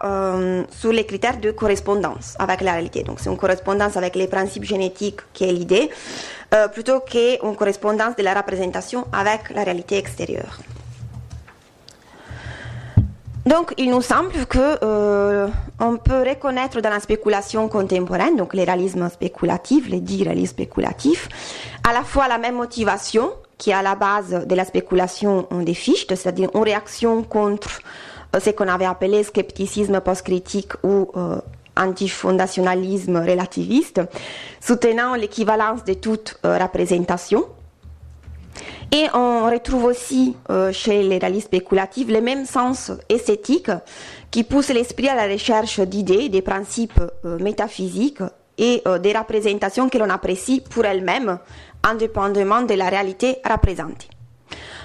sous 0.69 0.91
les 0.91 1.05
critères 1.05 1.39
de 1.39 1.51
correspondance 1.51 2.35
avec 2.39 2.61
la 2.61 2.73
réalité. 2.73 3.03
Donc, 3.03 3.19
c'est 3.19 3.29
une 3.29 3.37
correspondance 3.37 3.95
avec 3.95 4.15
les 4.15 4.27
principes 4.27 4.65
génétiques 4.65 5.21
qui 5.33 5.45
est 5.45 5.53
l'idée, 5.53 5.89
euh, 6.53 6.67
plutôt 6.67 6.99
qu'une 6.99 7.55
correspondance 7.55 8.15
de 8.15 8.23
la 8.23 8.33
représentation 8.33 9.07
avec 9.11 9.49
la 9.49 9.63
réalité 9.63 9.97
extérieure. 9.97 10.59
Donc, 13.45 13.73
il 13.77 13.89
nous 13.89 14.01
semble 14.01 14.45
que 14.45 14.77
euh, 14.83 15.47
on 15.79 15.97
peut 15.97 16.23
reconnaître 16.27 16.81
dans 16.81 16.89
la 16.89 16.99
spéculation 16.99 17.67
contemporaine, 17.67 18.35
donc 18.35 18.53
le 18.53 18.63
réalisme 18.63 19.09
spéculatif, 19.09 19.89
le 19.89 19.99
dit 19.99 20.23
réalisme 20.23 20.53
spéculatif, 20.53 21.29
à 21.87 21.93
la 21.93 22.03
fois 22.03 22.27
la 22.27 22.37
même 22.37 22.55
motivation 22.55 23.31
qui 23.57 23.71
est 23.71 23.73
à 23.73 23.81
la 23.81 23.95
base 23.95 24.45
de 24.45 24.55
la 24.55 24.65
spéculation 24.65 25.47
des 25.51 25.73
fiches, 25.73 26.07
c'est-à-dire 26.07 26.49
une 26.53 26.63
réaction 26.63 27.23
contre 27.23 27.79
euh, 28.35 28.39
ce 28.39 28.49
qu'on 28.51 28.67
avait 28.67 28.85
appelé 28.85 29.23
scepticisme 29.23 29.99
post-critique 30.01 30.73
ou 30.83 31.11
antifondationalisme 31.77 33.17
relativiste, 33.17 34.01
soutenant 34.61 35.15
l'équivalence 35.15 35.83
de 35.83 35.93
toute 35.93 36.39
euh, 36.45 36.57
représentation. 36.57 37.45
Et 38.91 39.07
on 39.13 39.45
retrouve 39.45 39.85
aussi 39.85 40.35
euh, 40.49 40.71
chez 40.71 41.03
les 41.03 41.17
réalistes 41.17 41.47
spéculatifs 41.47 42.07
le 42.07 42.21
même 42.21 42.45
sens 42.45 42.91
esthétique 43.09 43.71
qui 44.31 44.43
pousse 44.43 44.69
l'esprit 44.69 45.09
à 45.09 45.15
la 45.15 45.31
recherche 45.31 45.79
d'idées, 45.81 46.29
des 46.29 46.41
principes 46.41 47.01
euh, 47.25 47.37
métaphysiques 47.39 48.21
et 48.57 48.81
des 49.01 49.11
représentations 49.11 49.89
que 49.89 49.97
l'on 49.97 50.09
apprécie 50.09 50.61
pour 50.61 50.85
elles-mêmes, 50.85 51.39
indépendamment 51.85 52.63
de 52.63 52.73
la 52.73 52.89
réalité 52.89 53.37
représentée. 53.49 54.07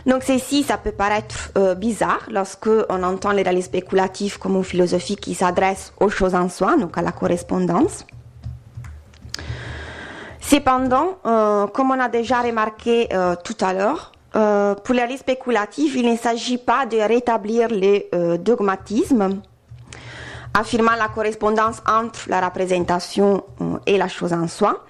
Donc 0.07 0.23
ceci, 0.23 0.63
ça 0.63 0.79
peut 0.79 0.93
paraître 0.93 1.51
euh, 1.59 1.75
bizarre 1.75 2.27
lorsque 2.31 2.71
on 2.89 3.03
entend 3.03 3.33
les 3.33 3.43
réalisme 3.43 3.69
spéculatif 3.69 4.39
comme 4.39 4.57
une 4.57 4.65
philosophie 4.65 5.17
qui 5.17 5.35
s'adresse 5.35 5.93
aux 6.01 6.09
choses 6.09 6.35
en 6.35 6.49
soi, 6.49 6.77
donc 6.79 6.97
à 6.97 7.03
la 7.03 7.13
correspondance. 7.13 8.07
Cependant, 10.41 11.19
euh, 11.27 11.67
comme 11.67 11.91
on 11.91 12.01
a 12.01 12.09
déjà 12.09 12.41
remarqué 12.41 13.09
euh, 13.13 13.37
tout 13.45 13.57
à 13.61 13.73
l'heure, 13.73 14.13
pour 14.33 14.95
les 14.95 15.01
réalisme 15.01 15.23
spéculatif, 15.23 15.97
il 15.97 16.09
ne 16.09 16.17
s'agit 16.17 16.57
pas 16.57 16.87
de 16.87 16.97
rétablir 16.97 17.67
les 17.67 18.09
dogmatismes 18.39 19.41
affirmant 20.55 20.97
la 20.97 21.09
correspondance 21.09 21.83
entre 21.87 22.29
la 22.29 22.41
représentation 22.41 23.45
euh, 23.61 23.79
et 23.87 23.99
la 23.99 24.09
chose 24.09 24.33
en 24.33 24.49
soi, 24.49 24.85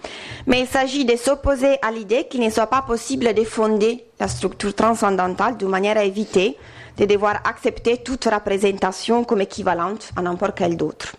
mais 0.46 0.60
il 0.60 0.66
s'agit 0.66 1.04
de 1.04 1.16
s'opposer 1.16 1.78
à 1.82 1.90
l'idée 1.90 2.26
qu'il 2.28 2.40
ne 2.40 2.50
soit 2.50 2.66
pas 2.68 2.82
possible 2.82 3.34
de 3.34 3.44
fonder 3.44 4.04
la 4.18 4.28
structure 4.28 4.74
transcendantale 4.74 5.56
de 5.56 5.66
manière 5.66 5.98
à 5.98 6.04
éviter 6.04 6.56
de 6.96 7.06
devoir 7.06 7.40
accepter 7.44 7.98
toute 7.98 8.24
représentation 8.26 9.24
comme 9.24 9.40
équivalente 9.40 10.10
à 10.16 10.22
n'importe 10.22 10.56
quelle 10.56 10.76
d'autre. 10.76 11.16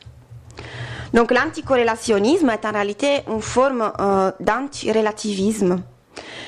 Donc 1.13 1.31
l'anticorrélationnisme 1.31 2.49
est 2.49 2.65
en 2.65 2.71
réalité 2.71 3.21
une 3.27 3.41
forme 3.41 3.91
euh, 3.99 4.31
d'antirelativisme 4.39 5.81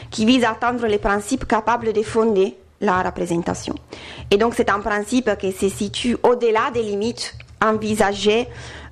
qui 0.10 0.26
vise 0.26 0.44
à 0.44 0.52
atteindre 0.52 0.86
les 0.86 1.00
principes 1.00 1.46
capables 1.46 1.92
de 1.92 2.04
fonder 2.04 2.56
la 2.80 3.02
représentation. 3.02 3.76
Et 4.30 4.38
donc 4.38 4.54
c'est 4.56 4.70
un 4.70 4.80
principe 4.80 5.36
qui 5.38 5.52
se 5.52 5.68
situe 5.68 6.18
au-delà 6.24 6.70
des 6.72 6.84
limites 6.84 7.36
envisagé 7.64 8.48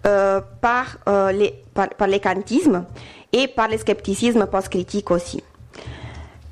euh, 0.05 0.41
par, 0.61 0.97
euh, 1.07 1.31
les, 1.31 1.53
par, 1.73 2.07
les 2.07 2.19
kantismes 2.19 2.85
et 3.31 3.47
par 3.47 3.67
le 3.67 3.77
scepticisme 3.77 4.47
post-critique 4.47 5.11
aussi. 5.11 5.43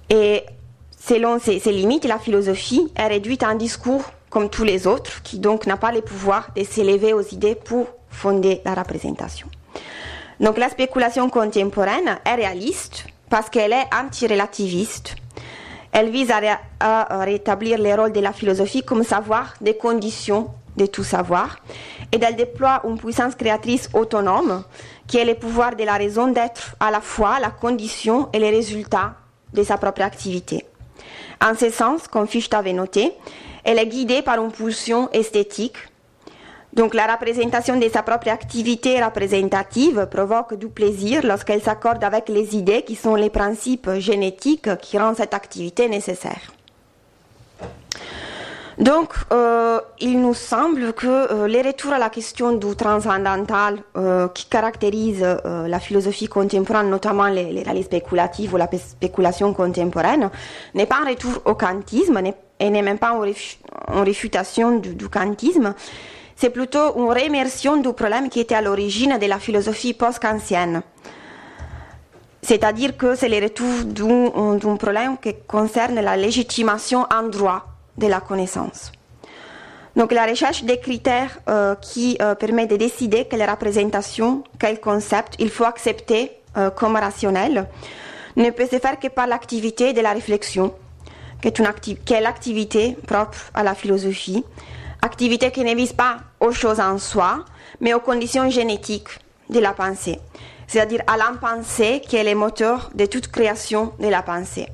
Et 0.09 0.43
selon 0.99 1.39
ces, 1.39 1.59
limites, 1.71 2.05
la 2.05 2.19
philosophie 2.19 2.91
est 2.95 3.07
réduite 3.07 3.43
à 3.43 3.47
un 3.47 3.55
discours 3.55 4.03
comme 4.29 4.49
tous 4.49 4.63
les 4.63 4.85
autres, 4.85 5.23
qui 5.23 5.39
donc 5.39 5.65
n'a 5.65 5.77
pas 5.77 5.91
le 5.91 6.01
pouvoir 6.01 6.49
de 6.55 6.63
s'élever 6.63 7.13
aux 7.13 7.21
idées 7.21 7.55
pour 7.55 7.87
fonder 8.11 8.61
la 8.63 8.75
représentation. 8.75 9.47
Donc 10.39 10.57
la 10.57 10.69
spéculation 10.69 11.29
contemporaine 11.29 12.19
est 12.23 12.35
réaliste 12.35 13.05
parce 13.29 13.49
qu'elle 13.49 13.73
est 13.73 13.87
anti-relativiste. 13.93 15.15
Elle 15.91 16.09
vise 16.09 16.31
à, 16.31 16.59
à, 16.79 17.23
rétablir 17.25 17.79
le 17.79 17.93
rôle 17.95 18.11
de 18.11 18.19
la 18.19 18.31
philosophie 18.31 18.83
comme 18.83 19.03
savoir 19.03 19.55
des 19.59 19.75
conditions 19.75 20.49
de 20.77 20.85
tout 20.85 21.03
savoir 21.03 21.57
et 22.11 22.19
elle 22.21 22.35
déploie 22.35 22.81
une 22.85 22.97
puissance 22.97 23.35
créatrice 23.35 23.89
autonome 23.93 24.63
qui 25.07 25.17
est 25.17 25.25
le 25.25 25.35
pouvoir 25.35 25.75
de 25.75 25.83
la 25.83 25.93
raison 25.93 26.27
d'être 26.27 26.75
à 26.79 26.91
la 26.91 27.01
fois 27.01 27.39
la 27.39 27.49
condition 27.49 28.29
et 28.33 28.39
les 28.39 28.49
résultats 28.49 29.15
de 29.53 29.63
sa 29.63 29.77
propre 29.77 30.01
activité. 30.01 30.65
En 31.41 31.55
ce 31.55 31.69
sens, 31.69 32.07
comme 32.07 32.27
Fichte 32.27 32.53
avait 32.53 32.73
noté, 32.73 33.13
elle 33.63 33.79
est 33.79 33.87
guidée 33.87 34.21
par 34.21 34.43
une 34.43 34.51
pulsion 34.51 35.09
esthétique. 35.11 35.77
Donc 36.73 36.93
la 36.93 37.07
représentation 37.07 37.77
de 37.77 37.89
sa 37.89 38.03
propre 38.03 38.29
activité 38.29 39.03
représentative 39.03 40.07
provoque 40.11 40.53
du 40.53 40.67
plaisir 40.67 41.21
lorsqu'elle 41.25 41.61
s'accorde 41.61 42.03
avec 42.03 42.29
les 42.29 42.55
idées 42.55 42.83
qui 42.83 42.95
sont 42.95 43.15
les 43.15 43.29
principes 43.31 43.89
génétiques 43.97 44.77
qui 44.77 44.97
rendent 44.99 45.17
cette 45.17 45.33
activité 45.33 45.89
nécessaire. 45.89 46.53
Donc, 48.79 49.09
euh, 49.33 49.81
il 49.99 50.21
nous 50.21 50.33
semble 50.33 50.93
que 50.93 51.05
euh, 51.07 51.47
les 51.47 51.61
retours 51.61 51.91
à 51.91 51.99
la 51.99 52.09
question 52.09 52.53
du 52.53 52.77
transcendantal 52.77 53.79
euh, 53.97 54.29
qui 54.29 54.45
caractérise 54.45 55.21
euh, 55.21 55.67
la 55.67 55.81
philosophie 55.81 56.27
contemporaine, 56.29 56.89
notamment 56.89 57.25
les, 57.27 57.51
les 57.51 57.61
réalités 57.61 57.97
spéculatives 57.97 58.53
ou 58.53 58.57
la 58.57 58.69
spéculation 58.77 59.53
contemporaine, 59.53 60.29
n'est 60.75 60.85
pas 60.85 60.99
un 61.05 61.09
retour 61.09 61.41
au 61.43 61.55
kantisme 61.55 62.21
et 62.61 62.69
n'est 62.69 62.81
même 62.81 62.97
pas 62.97 63.11
une, 63.11 63.23
réfu 63.23 63.57
une 63.93 64.03
réfutation 64.03 64.77
du, 64.77 64.95
du 64.95 65.09
kantisme. 65.09 65.73
C'est 66.37 66.49
plutôt 66.49 66.95
une 66.95 67.11
réimmersion 67.11 67.75
du 67.75 67.91
problème 67.91 68.29
qui 68.29 68.39
était 68.39 68.55
à 68.55 68.61
l'origine 68.61 69.17
de 69.19 69.25
la 69.25 69.39
philosophie 69.39 69.93
post-kantienne. 69.93 70.83
C'est-à-dire 72.41 72.95
que 72.95 73.13
c'est 73.15 73.27
le 73.27 73.43
retour 73.43 73.83
d'un 73.83 74.77
problème 74.77 75.17
qui 75.17 75.35
concerne 75.45 75.99
la 75.99 76.15
légitimation 76.15 77.05
en 77.13 77.23
droit 77.23 77.65
de 77.99 78.07
la 78.07 78.21
connaissance. 78.21 78.91
Donc 79.95 80.11
la 80.11 80.25
recherche 80.25 80.63
des 80.63 80.79
critères 80.79 81.39
euh, 81.49 81.75
qui 81.75 82.17
euh, 82.21 82.35
permet 82.35 82.67
de 82.67 82.77
décider 82.77 83.25
quelle 83.25 83.47
représentation, 83.49 84.43
quel 84.59 84.79
concept 84.79 85.35
il 85.39 85.49
faut 85.49 85.65
accepter 85.65 86.31
euh, 86.57 86.69
comme 86.69 86.95
rationnel 86.95 87.67
ne 88.37 88.49
peut 88.51 88.67
se 88.67 88.79
faire 88.79 88.99
que 88.99 89.07
par 89.07 89.27
l'activité 89.27 89.91
de 89.91 90.01
la 90.01 90.13
réflexion, 90.13 90.73
qui 91.41 91.47
est, 91.47 91.59
une 91.59 91.65
est 91.65 92.21
l'activité 92.21 92.95
propre 93.07 93.37
à 93.53 93.63
la 93.63 93.75
philosophie, 93.75 94.45
activité 95.01 95.51
qui 95.51 95.63
ne 95.63 95.75
vise 95.75 95.93
pas 95.93 96.17
aux 96.39 96.51
choses 96.51 96.79
en 96.79 96.97
soi, 96.97 97.43
mais 97.81 97.93
aux 97.93 97.99
conditions 97.99 98.49
génétiques 98.49 99.09
de 99.49 99.59
la 99.59 99.73
pensée, 99.73 100.19
c'est-à-dire 100.67 101.01
à, 101.07 101.13
à 101.13 101.17
l'impensée 101.17 102.01
qui 102.07 102.15
est 102.15 102.23
le 102.23 102.35
moteur 102.35 102.91
de 102.93 103.05
toute 103.05 103.27
création 103.29 103.91
de 103.99 104.07
la 104.07 104.21
pensée. 104.21 104.67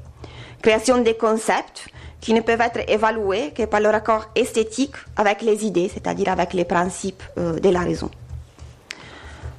Création 0.62 1.00
des 1.00 1.16
concepts, 1.16 1.88
qui 2.26 2.34
ne 2.34 2.42
peuvent 2.42 2.62
être 2.62 2.90
évalués 2.90 3.52
que 3.56 3.66
par 3.66 3.80
le 3.80 3.90
raccord 3.90 4.26
esthétique 4.34 4.96
avec 5.16 5.44
les 5.44 5.64
idées, 5.64 5.92
c'est-à-dire 5.94 6.30
avec 6.30 6.54
les 6.54 6.66
principes 6.66 7.22
euh, 7.38 7.60
de 7.60 7.70
la 7.70 7.82
raison. 7.82 8.10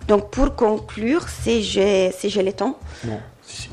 Donc 0.08 0.32
pour 0.32 0.56
conclure, 0.56 1.28
si 1.28 1.62
j'ai 1.62 2.10
si 2.10 2.28
le 2.42 2.52
temps. 2.52 2.76
Non, 3.04 3.20
si. 3.44 3.70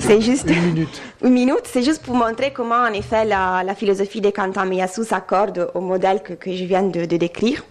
C'est 0.00 0.20
juste 0.20 0.50
une 0.50 0.62
minute. 0.62 1.00
Une 1.22 1.34
minute, 1.34 1.62
c'est 1.72 1.84
juste 1.84 2.02
pour 2.02 2.16
montrer 2.16 2.52
comment 2.52 2.82
en 2.90 2.92
effet 2.92 3.24
la, 3.24 3.62
la 3.62 3.76
philosophie 3.76 4.20
de 4.20 4.30
Kantan 4.30 4.66
Miyasu 4.66 5.04
s'accorde 5.04 5.70
au 5.72 5.80
modèle 5.80 6.20
que, 6.24 6.32
que, 6.32 6.50
je 6.52 6.64
viens 6.64 6.82
de, 6.82 7.04
de 7.04 7.16
décrire. 7.16 7.62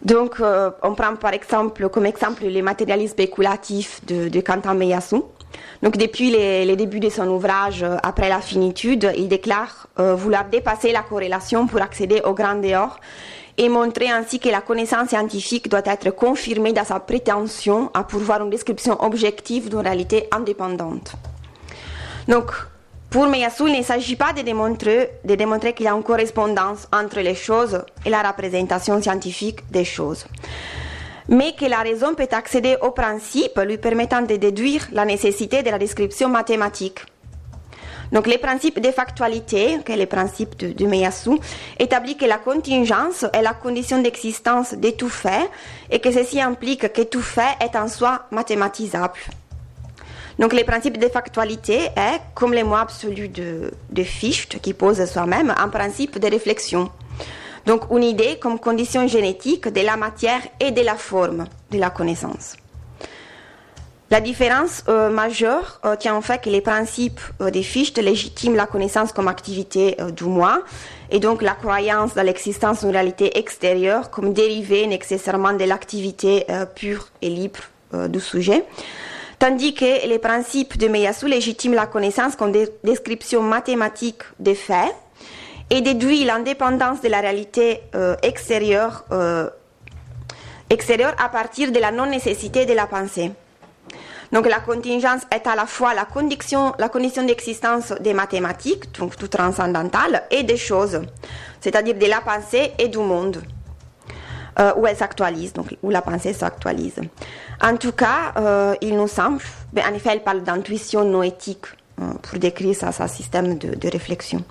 Donc, 0.00 0.40
euh, 0.40 0.70
on 0.82 0.94
prend 0.94 1.14
par 1.16 1.34
exemple 1.34 1.90
comme 1.90 2.06
exemple 2.06 2.46
les 2.46 2.62
matérialismes 2.62 3.12
spéculatifs 3.12 4.00
de, 4.06 4.30
de 4.30 4.40
Kantan 4.40 4.74
Miyasu. 4.74 5.16
Donc 5.82 5.96
depuis 5.96 6.30
les, 6.30 6.64
les, 6.64 6.76
débuts 6.76 7.00
de 7.00 7.08
son 7.08 7.28
ouvrage 7.28 7.82
euh, 7.82 7.96
Après 8.02 8.28
la 8.28 8.40
finitude, 8.40 9.12
il 9.16 9.28
déclare 9.28 9.86
euh, 9.98 10.14
vouloir 10.14 10.44
dépasser 10.46 10.92
la 10.92 11.02
corrélation 11.02 11.66
pour 11.66 11.80
accéder 11.80 12.20
au 12.24 12.34
grand 12.34 12.56
dehors 12.56 12.98
et 13.56 13.68
montrer 13.68 14.08
ainsi 14.08 14.38
que 14.38 14.48
la 14.48 14.60
connaissance 14.60 15.10
scientifique 15.10 15.68
doit 15.68 15.82
être 15.84 16.10
confirmée 16.10 16.72
dans 16.72 16.84
sa 16.84 17.00
prétention 17.00 17.90
à 17.92 18.04
pourvoir 18.04 18.42
une 18.42 18.50
description 18.50 19.02
objective 19.02 19.68
d'une 19.68 19.80
réalité 19.80 20.28
indépendante. 20.30 21.12
Donc, 22.28 22.52
pour 23.10 23.26
Meyasu, 23.26 23.64
il 23.68 23.78
ne 23.78 23.82
s'agit 23.82 24.16
pas 24.16 24.32
de 24.32 24.42
démontrer, 24.42 25.10
de 25.24 25.34
démontrer 25.34 25.72
qu'il 25.72 25.86
y 25.86 25.88
a 25.88 25.92
une 25.94 26.02
correspondance 26.02 26.86
entre 26.92 27.20
les 27.20 27.34
choses 27.34 27.82
et 28.04 28.10
la 28.10 28.22
représentation 28.22 29.00
scientifique 29.02 29.60
des 29.70 29.84
choses 29.84 30.26
mais 31.28 31.54
que 31.54 31.66
la 31.66 31.78
raison 31.78 32.14
peut 32.14 32.28
accéder 32.30 32.76
au 32.80 32.90
principe 32.90 33.58
lui 33.60 33.78
permettant 33.78 34.22
de 34.22 34.36
déduire 34.36 34.88
la 34.92 35.04
nécessité 35.04 35.62
de 35.62 35.70
la 35.70 35.78
description 35.78 36.28
mathématique. 36.28 37.00
Donc, 38.10 38.26
les 38.26 38.38
principes 38.38 38.80
de 38.80 38.90
factualité, 38.90 39.78
que 39.84 39.92
est 39.92 39.96
le 39.96 40.06
principe 40.06 40.56
de, 40.56 40.72
de 40.72 40.86
Meyasu, 40.86 41.38
établit 41.78 42.16
que 42.16 42.24
la 42.24 42.38
contingence 42.38 43.26
est 43.32 43.42
la 43.42 43.52
condition 43.52 44.00
d'existence 44.00 44.74
de 44.74 44.90
tout 44.90 45.10
fait 45.10 45.50
et 45.90 45.98
que 45.98 46.10
ceci 46.10 46.40
implique 46.40 46.90
que 46.92 47.02
tout 47.02 47.20
fait 47.20 47.56
est 47.60 47.76
en 47.76 47.86
soi 47.86 48.26
mathématisable. 48.30 49.18
Donc, 50.38 50.52
le 50.52 50.64
principe 50.64 50.98
de 50.98 51.08
factualité 51.08 51.88
est, 51.96 52.20
comme 52.34 52.54
le 52.54 52.64
mot 52.64 52.76
absolu 52.76 53.28
de, 53.28 53.72
de 53.90 54.02
Fichte, 54.04 54.60
qui 54.60 54.72
pose 54.72 55.04
soi-même, 55.04 55.52
un 55.58 55.68
principe 55.68 56.18
de 56.18 56.28
réflexion. 56.28 56.90
Donc 57.68 57.82
une 57.90 58.02
idée 58.02 58.38
comme 58.40 58.58
condition 58.58 59.06
génétique 59.06 59.68
de 59.68 59.82
la 59.82 59.98
matière 59.98 60.40
et 60.58 60.70
de 60.70 60.80
la 60.80 60.94
forme 60.94 61.44
de 61.70 61.78
la 61.78 61.90
connaissance. 61.90 62.56
La 64.10 64.22
différence 64.22 64.84
euh, 64.88 65.10
majeure 65.10 65.78
euh, 65.84 65.94
tient 65.94 66.16
au 66.16 66.22
fait 66.22 66.40
que 66.40 66.48
les 66.48 66.62
principes 66.62 67.20
euh, 67.42 67.50
des 67.50 67.62
Fichte 67.62 67.98
légitiment 67.98 68.56
la 68.56 68.64
connaissance 68.64 69.12
comme 69.12 69.28
activité 69.28 70.00
euh, 70.00 70.10
du 70.10 70.24
moi 70.24 70.62
et 71.10 71.20
donc 71.20 71.42
la 71.42 71.52
croyance 71.52 72.14
dans 72.14 72.22
l'existence 72.22 72.80
d'une 72.80 72.90
réalité 72.92 73.38
extérieure 73.38 74.08
comme 74.08 74.32
dérivée 74.32 74.86
nécessairement 74.86 75.52
de 75.52 75.64
l'activité 75.64 76.46
pure 76.74 77.08
et 77.20 77.28
libre 77.28 77.60
du 78.08 78.20
sujet. 78.20 78.64
Tandis 79.38 79.74
que 79.74 80.06
les 80.06 80.18
principes 80.18 80.78
de 80.78 80.88
Meyasu 80.88 81.26
légitiment 81.28 81.74
la 81.74 81.86
connaissance 81.86 82.34
comme 82.34 82.52
des 82.52 82.68
descriptions 82.82 83.42
mathématiques 83.42 84.22
des 84.38 84.54
faits 84.54 84.94
et 85.70 85.80
déduit 85.80 86.24
l'indépendance 86.24 87.00
de 87.02 87.08
la 87.08 87.20
réalité 87.20 87.82
euh, 87.94 88.16
extérieure, 88.22 89.04
euh, 89.12 89.48
extérieure 90.70 91.14
à 91.18 91.28
partir 91.28 91.72
de 91.72 91.78
la 91.78 91.90
non-nécessité 91.90 92.66
de 92.66 92.72
la 92.72 92.86
pensée. 92.86 93.32
Donc 94.32 94.46
la 94.46 94.60
contingence 94.60 95.22
est 95.30 95.46
à 95.46 95.56
la 95.56 95.66
fois 95.66 95.94
la 95.94 96.04
condition, 96.04 96.74
d'existence 97.24 97.92
des 98.00 98.12
mathématiques, 98.12 98.92
donc 98.98 99.16
tout 99.16 99.28
transcendantal, 99.28 100.22
et 100.30 100.42
des 100.42 100.58
choses, 100.58 101.00
c'est-à-dire 101.60 101.94
de 101.94 102.06
la 102.06 102.20
pensée 102.20 102.72
et 102.78 102.88
du 102.88 102.98
monde, 102.98 103.42
euh, 104.58 104.72
où 104.76 104.86
elle 104.86 104.96
s'actualise, 104.96 105.54
donc 105.54 105.74
où 105.82 105.88
la 105.88 106.02
pensée 106.02 106.34
s'actualise. 106.34 107.00
En 107.62 107.76
tout 107.78 107.92
cas, 107.92 108.76
il 108.82 108.96
nous 108.96 109.08
semble, 109.08 109.40
ben, 109.72 109.84
en 109.90 109.94
effet, 109.94 110.10
elle 110.12 110.22
parle 110.22 110.42
d'intuition 110.42 111.04
noétique 111.04 111.66
pour 111.96 112.38
décrire 112.38 112.76
ça, 112.76 112.92
ça 112.92 113.08
système 113.08 113.56
de 113.56 113.88
réflexion. 113.88 114.44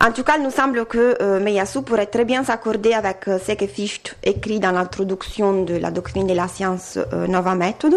En 0.00 0.12
tout 0.12 0.24
cas, 0.24 0.36
il 0.36 0.42
nous 0.42 0.50
semble 0.50 0.86
que 0.86 1.16
euh, 1.22 1.40
Meyasu 1.40 1.82
pourrait 1.82 2.06
très 2.06 2.24
bien 2.24 2.44
s'accorder 2.44 2.92
avec 2.92 3.28
euh, 3.28 3.38
ce 3.38 3.52
que 3.52 3.66
Fichte 3.66 4.16
écrit 4.24 4.58
dans 4.58 4.72
l'introduction 4.72 5.62
de 5.64 5.74
la 5.76 5.90
doctrine 5.90 6.26
de 6.26 6.34
la 6.34 6.48
science 6.48 6.98
euh, 7.12 7.26
Nova 7.26 7.54
Méthode. 7.54 7.96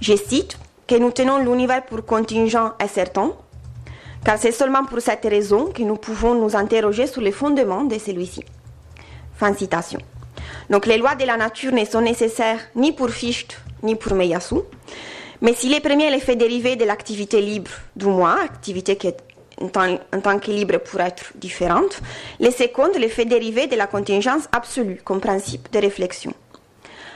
Je 0.00 0.16
cite 0.16 0.58
que 0.86 0.94
nous 0.94 1.10
tenons 1.10 1.38
l'univers 1.38 1.84
pour 1.84 2.04
contingent 2.04 2.72
et 2.82 2.88
certain, 2.88 3.32
car 4.24 4.38
c'est 4.38 4.52
seulement 4.52 4.84
pour 4.84 5.00
cette 5.00 5.24
raison 5.24 5.66
que 5.66 5.82
nous 5.82 5.96
pouvons 5.96 6.34
nous 6.34 6.56
interroger 6.56 7.06
sur 7.06 7.20
les 7.20 7.32
fondements 7.32 7.84
de 7.84 7.98
celui-ci. 7.98 8.42
Fin 9.36 9.54
citation. 9.54 10.00
Donc 10.70 10.86
les 10.86 10.98
lois 10.98 11.14
de 11.14 11.24
la 11.24 11.36
nature 11.36 11.72
ne 11.72 11.84
sont 11.84 12.00
nécessaires 12.00 12.60
ni 12.74 12.92
pour 12.92 13.10
Fichte 13.10 13.60
ni 13.82 13.94
pour 13.94 14.14
Meyasu, 14.14 14.56
mais 15.42 15.54
si 15.54 15.68
les 15.68 15.80
premiers 15.80 16.10
l'effet 16.10 16.36
dérivé 16.36 16.76
de 16.76 16.84
l'activité 16.84 17.40
libre 17.40 17.70
du 17.96 18.06
moi, 18.06 18.36
activité 18.42 18.96
qui 18.96 19.06
est 19.06 19.16
en 19.60 19.68
tant, 19.68 19.98
en 20.12 20.20
tant 20.20 20.38
que 20.38 20.50
libre 20.50 20.78
pour 20.78 21.00
être 21.00 21.32
différente, 21.34 22.00
les 22.38 22.50
secondes 22.50 22.96
l'effet 22.96 23.24
dérivé 23.24 23.66
de 23.66 23.76
la 23.76 23.86
contingence 23.86 24.48
absolue 24.52 25.00
comme 25.04 25.20
principe 25.20 25.70
de 25.72 25.78
réflexion. 25.78 26.34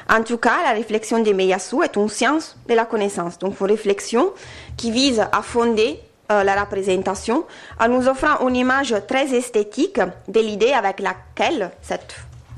En 0.09 0.23
tout 0.23 0.37
cas, 0.37 0.63
la 0.65 0.73
réflexion 0.73 1.21
de 1.21 1.33
Meyasu 1.33 1.83
est 1.83 1.97
une 1.97 2.09
science 2.09 2.57
de 2.69 2.75
la 2.75 2.85
connaissance, 2.85 3.39
donc 3.39 3.59
une 3.61 3.67
réflexion 3.67 4.33
qui 4.77 4.91
vise 4.91 5.21
à 5.21 5.43
fonder 5.43 5.99
euh, 6.31 6.43
la 6.43 6.61
représentation 6.61 7.45
en 7.81 7.89
nous 7.89 8.07
offrant 8.09 8.47
une 8.47 8.57
image 8.57 8.95
très 9.09 9.35
esthétique 9.35 10.01
de 10.29 10.41
l'idée 10.41 10.73
avec 10.73 11.01
laquelle 11.01 11.71
cette 11.81 12.17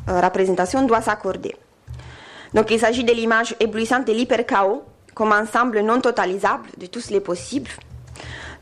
euh, 0.09 0.21
représentation 0.21 0.83
doit 0.83 1.03
s'accorder. 1.03 1.55
Donc 2.55 2.71
il 2.71 2.81
s'agit 2.81 3.05
de 3.05 3.13
l'image 3.13 3.55
éblouissante 3.61 4.07
de 4.07 4.13
l'hyperchaos 4.13 4.83
comme 5.15 5.33
ensemble 5.33 5.81
non 5.81 6.01
totalisable 6.01 6.69
de 6.77 6.87
tous 6.87 7.11
les 7.11 7.21
possibles, 7.21 7.71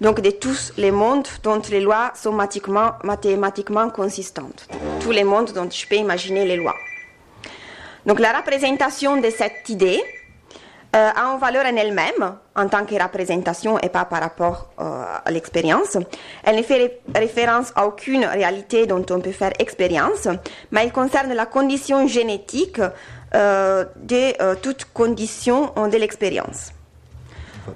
donc 0.01 0.21
de 0.21 0.31
tous 0.31 0.73
les 0.77 0.91
mondes 0.91 1.29
dont 1.43 1.61
les 1.71 1.81
lois 1.81 2.13
sont 2.15 2.33
mathématiquement, 2.33 3.91
consistantes, 3.91 4.69
tous 5.01 5.11
les 5.11 5.25
mondes 5.25 5.53
dont 5.53 5.69
je 5.71 5.87
peux 5.87 5.97
imaginer 5.97 6.45
les 6.45 6.57
lois. 6.57 6.77
Donc 8.07 8.21
la 8.21 8.33
représentation 8.37 9.17
de 9.17 9.31
cette 9.31 9.69
idée 9.69 10.03
euh, 10.95 11.11
a 11.11 11.33
une 11.33 11.41
valeur 11.41 11.65
en 11.65 11.75
elle-même, 11.77 12.37
en 12.55 12.69
tant 12.69 12.85
que 12.85 12.95
représentation 13.03 13.79
et 13.81 13.89
pas 13.89 14.05
par 14.05 14.21
rapport 14.21 14.69
euh, 14.79 15.05
à 15.25 15.31
l'expérience. 15.31 15.97
Elle 16.45 16.57
ne 16.57 16.63
fait 16.63 17.01
référence 17.15 17.73
à 17.75 17.87
aucune 17.87 18.25
réalité 18.25 18.87
dont 18.87 19.05
on 19.11 19.21
peut 19.21 19.33
faire 19.33 19.53
expérience, 19.59 20.29
mais 20.71 20.85
elle 20.85 20.92
concerne 20.92 21.33
la 21.33 21.47
condition 21.47 22.07
génétique 22.07 22.81
euh, 23.35 23.85
de 23.97 24.55
toute 24.57 24.85
condition 24.92 25.73
de 25.77 25.97
l'expérience. 25.97 26.73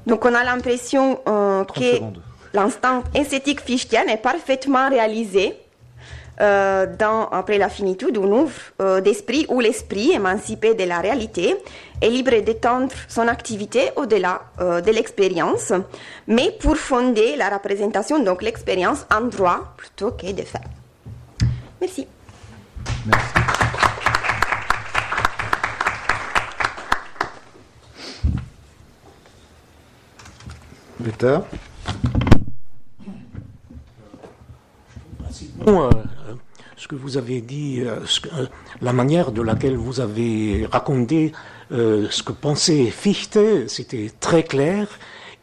Donc 0.07 0.25
on 0.25 0.35
a 0.35 0.45
l'impression 0.45 1.21
euh, 1.27 1.65
que 1.65 2.01
l'instant 2.53 3.03
esthétique 3.15 3.61
fichtien 3.61 4.07
est 4.07 4.19
parfaitement 4.19 4.89
réalisé 4.89 5.57
euh, 6.41 6.87
dans 6.99 7.29
Après 7.31 7.59
la 7.59 7.69
finitude, 7.69 8.17
on 8.17 8.31
ouvre 8.31 8.53
euh, 8.81 9.01
d'esprit 9.01 9.45
où 9.49 9.61
l'esprit, 9.61 10.13
émancipé 10.13 10.75
de 10.75 10.85
la 10.85 11.01
réalité, 11.01 11.57
est 12.01 12.11
libre 12.11 12.39
d'étendre 12.41 12.93
son 13.09 13.27
activité 13.27 13.91
au-delà 13.97 14.43
euh, 14.61 14.81
de 14.81 14.93
l'expérience, 14.93 15.73
mais 16.29 16.53
pour 16.61 16.77
fonder 16.77 17.35
la 17.37 17.49
représentation, 17.49 18.23
donc 18.23 18.43
l'expérience 18.43 19.05
en 19.13 19.23
droit 19.23 19.75
plutôt 19.77 20.13
que 20.13 20.31
de 20.31 20.43
fait. 20.43 20.61
Merci. 21.81 22.07
Merci. 23.07 23.68
Peter 31.03 31.39
Bon, 35.65 35.91
ce 36.77 36.89
que 36.89 36.95
vous 36.95 37.17
avez 37.17 37.41
dit, 37.41 37.83
la 38.81 38.93
manière 38.93 39.33
de 39.33 39.43
laquelle 39.43 39.77
vous 39.77 40.01
avez 40.01 40.67
raconté 40.71 41.33
ce 41.71 42.23
que 42.23 42.33
pensait 42.33 42.87
Fichte, 42.91 43.39
c'était 43.69 44.11
très 44.21 44.43
clair 44.43 44.89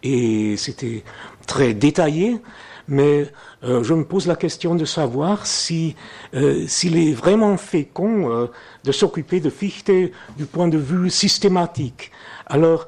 et 0.03 0.57
c'était 0.57 1.03
très 1.45 1.73
détaillé, 1.73 2.41
mais 2.87 3.27
euh, 3.63 3.83
je 3.83 3.93
me 3.93 4.03
pose 4.03 4.27
la 4.27 4.35
question 4.35 4.75
de 4.75 4.85
savoir 4.85 5.45
si 5.45 5.95
euh, 6.33 6.65
s'il 6.67 6.97
est 6.97 7.13
vraiment 7.13 7.57
fécond 7.57 8.31
euh, 8.31 8.47
de 8.83 8.91
s'occuper 8.91 9.39
de 9.39 9.49
Fichte 9.49 9.91
du 10.37 10.45
point 10.45 10.67
de 10.67 10.77
vue 10.77 11.09
systématique. 11.09 12.11
Alors, 12.47 12.87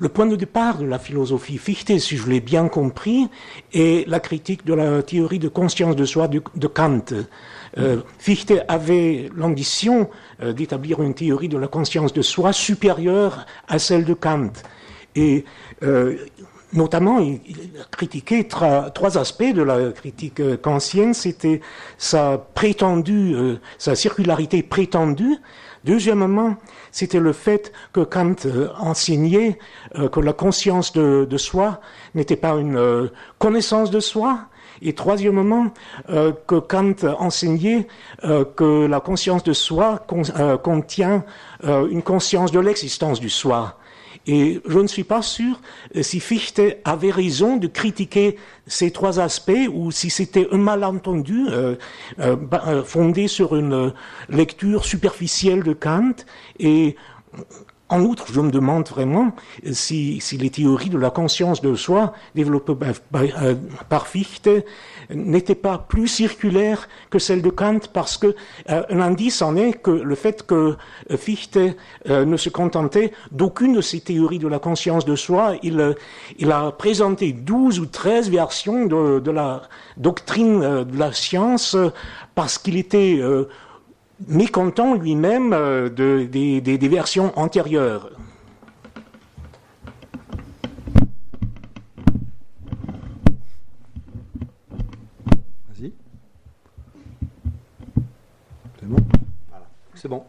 le 0.00 0.08
point 0.08 0.26
de 0.26 0.34
départ 0.34 0.78
de 0.78 0.84
la 0.84 0.98
philosophie 0.98 1.58
Fichte, 1.58 1.96
si 2.00 2.16
je 2.16 2.28
l'ai 2.28 2.40
bien 2.40 2.66
compris, 2.66 3.28
est 3.72 4.08
la 4.08 4.18
critique 4.18 4.66
de 4.66 4.74
la 4.74 5.00
théorie 5.04 5.38
de 5.38 5.46
conscience 5.46 5.94
de 5.94 6.04
soi 6.04 6.26
de, 6.26 6.42
de 6.56 6.66
Kant. 6.66 7.04
Fichte 8.18 8.52
avait 8.66 9.30
l'ambition 9.36 10.10
d'établir 10.42 11.02
une 11.02 11.14
théorie 11.14 11.48
de 11.48 11.56
la 11.56 11.68
conscience 11.68 12.12
de 12.12 12.22
soi 12.22 12.52
supérieure 12.52 13.46
à 13.68 13.78
celle 13.78 14.04
de 14.04 14.14
Kant. 14.14 14.50
Et 15.14 15.44
notamment, 16.74 17.20
il, 17.20 17.40
a 17.80 17.84
critiqué 17.90 18.46
trois, 18.46 19.18
aspects 19.18 19.52
de 19.54 19.62
la 19.62 19.92
critique 19.92 20.40
euh, 20.40 20.56
kantienne. 20.56 21.14
C'était 21.14 21.60
sa 21.98 22.38
prétendue, 22.54 23.34
euh, 23.34 23.56
sa 23.78 23.94
circularité 23.94 24.62
prétendue. 24.62 25.36
Deuxièmement, 25.84 26.56
c'était 26.92 27.20
le 27.20 27.32
fait 27.32 27.72
que 27.92 28.00
Kant 28.00 28.34
euh, 28.46 28.68
enseignait 28.78 29.58
que 30.12 30.20
la 30.20 30.32
conscience 30.32 30.92
de, 30.92 31.36
soi 31.36 31.80
n'était 32.14 32.36
pas 32.36 32.54
une 32.54 33.10
connaissance 33.38 33.90
de 33.90 34.00
soi. 34.00 34.46
Et 34.82 34.92
troisièmement, 34.92 35.72
que 36.08 36.58
Kant 36.58 36.94
enseignait 37.18 37.86
que 38.22 38.86
la 38.86 39.00
conscience 39.00 39.44
de 39.44 39.52
soi 39.52 40.04
contient 40.62 41.24
une 41.62 42.02
conscience 42.02 42.50
de 42.50 42.58
l'existence 42.58 43.20
du 43.20 43.30
soi. 43.30 43.78
Et 44.26 44.60
je 44.66 44.78
ne 44.78 44.86
suis 44.86 45.04
pas 45.04 45.22
sûr 45.22 45.60
euh, 45.96 46.02
si 46.02 46.20
Fichte 46.20 46.62
avait 46.84 47.10
raison 47.10 47.56
de 47.56 47.66
critiquer 47.66 48.36
ces 48.66 48.90
trois 48.90 49.20
aspects 49.20 49.68
ou 49.72 49.90
si 49.90 50.08
c'était 50.08 50.48
un 50.50 50.58
malentendu 50.58 51.46
euh, 51.50 51.76
euh, 52.20 52.36
bah, 52.36 52.82
fondé 52.84 53.28
sur 53.28 53.54
une 53.54 53.92
lecture 54.28 54.84
superficielle 54.84 55.62
de 55.62 55.74
Kant. 55.74 56.14
Et 56.58 56.96
en 57.90 58.00
outre, 58.00 58.24
je 58.32 58.40
me 58.40 58.50
demande 58.50 58.88
vraiment 58.88 59.32
si, 59.72 60.22
les 60.32 60.48
théories 60.48 60.88
de 60.88 60.96
la 60.96 61.10
conscience 61.10 61.60
de 61.60 61.74
soi 61.74 62.14
développées 62.34 62.72
par 63.90 64.06
Fichte 64.06 64.48
n'était 65.10 65.54
pas 65.54 65.76
plus 65.76 66.08
circulaire 66.08 66.88
que 67.10 67.18
celle 67.18 67.42
de 67.42 67.50
Kant 67.50 67.80
parce 67.92 68.16
que 68.16 68.34
euh, 68.70 68.82
un 68.88 69.00
indice 69.00 69.42
en 69.42 69.54
est 69.56 69.74
que 69.74 69.90
le 69.90 70.14
fait 70.14 70.46
que 70.46 70.76
euh, 71.10 71.16
Fichte 71.18 71.58
euh, 71.58 72.24
ne 72.24 72.38
se 72.38 72.48
contentait 72.48 73.12
d'aucune 73.32 73.74
de 73.74 73.82
ces 73.82 74.00
théories 74.00 74.38
de 74.38 74.48
la 74.48 74.58
conscience 74.58 75.04
de 75.04 75.14
soi, 75.14 75.56
il, 75.62 75.94
il 76.38 76.52
a 76.52 76.72
présenté 76.72 77.32
12 77.32 77.80
ou 77.80 77.86
13 77.86 78.30
versions 78.30 78.86
de, 78.86 79.20
de 79.20 79.30
la 79.30 79.62
doctrine 79.98 80.84
de 80.84 80.98
la 80.98 81.12
science 81.12 81.76
parce 82.34 82.56
qu'il 82.56 82.78
était 82.78 83.20
mécontent 84.26 84.94
lui-même 84.94 85.50
de, 85.50 86.24
des, 86.24 86.60
des 86.60 86.88
versions 86.88 87.32
antérieures. 87.36 88.10
C'est 100.04 100.08
bon? 100.08 100.22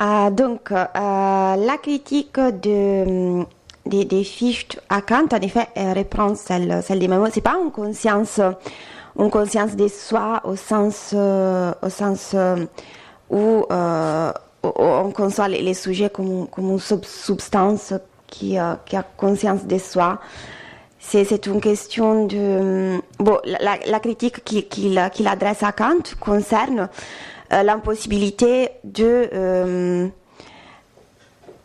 Euh, 0.00 0.30
donc, 0.30 0.72
euh, 0.72 0.86
la 0.94 1.76
critique 1.82 2.40
de, 2.40 3.44
des, 3.84 4.06
des 4.06 4.24
fiches 4.24 4.78
à 4.88 5.02
Kant, 5.02 5.26
en 5.30 5.40
effet, 5.42 5.68
reprend 5.76 6.34
celle, 6.34 6.82
celle 6.82 6.98
des 6.98 7.06
Ce 7.06 7.30
C'est 7.34 7.40
pas 7.42 7.58
une 7.62 7.70
conscience, 7.70 8.40
une 9.18 9.30
conscience 9.30 9.76
de 9.76 9.88
soi 9.88 10.40
au 10.44 10.56
sens, 10.56 11.14
au 11.14 11.88
sens 11.88 12.34
où 13.30 13.66
on 14.62 15.10
conçoit 15.12 15.48
les, 15.48 15.74
sujets 15.74 16.10
comme, 16.10 16.46
une 16.58 16.78
substance 16.78 17.94
qui, 18.26 18.58
a 18.58 18.78
conscience 19.16 19.64
de 19.66 19.78
soi. 19.78 20.20
C'est 20.98 21.46
une 21.46 21.60
question 21.60 22.26
de... 22.26 23.00
Bon, 23.18 23.38
la, 23.44 24.00
critique 24.00 24.44
qu'il 24.44 24.68
qui, 24.68 25.26
adresse 25.26 25.62
à 25.62 25.72
Kant 25.72 26.14
concerne 26.20 26.88
euh, 27.52 27.62
l'impossibilité 27.62 28.70
de 28.84 29.28
euh, 29.34 30.08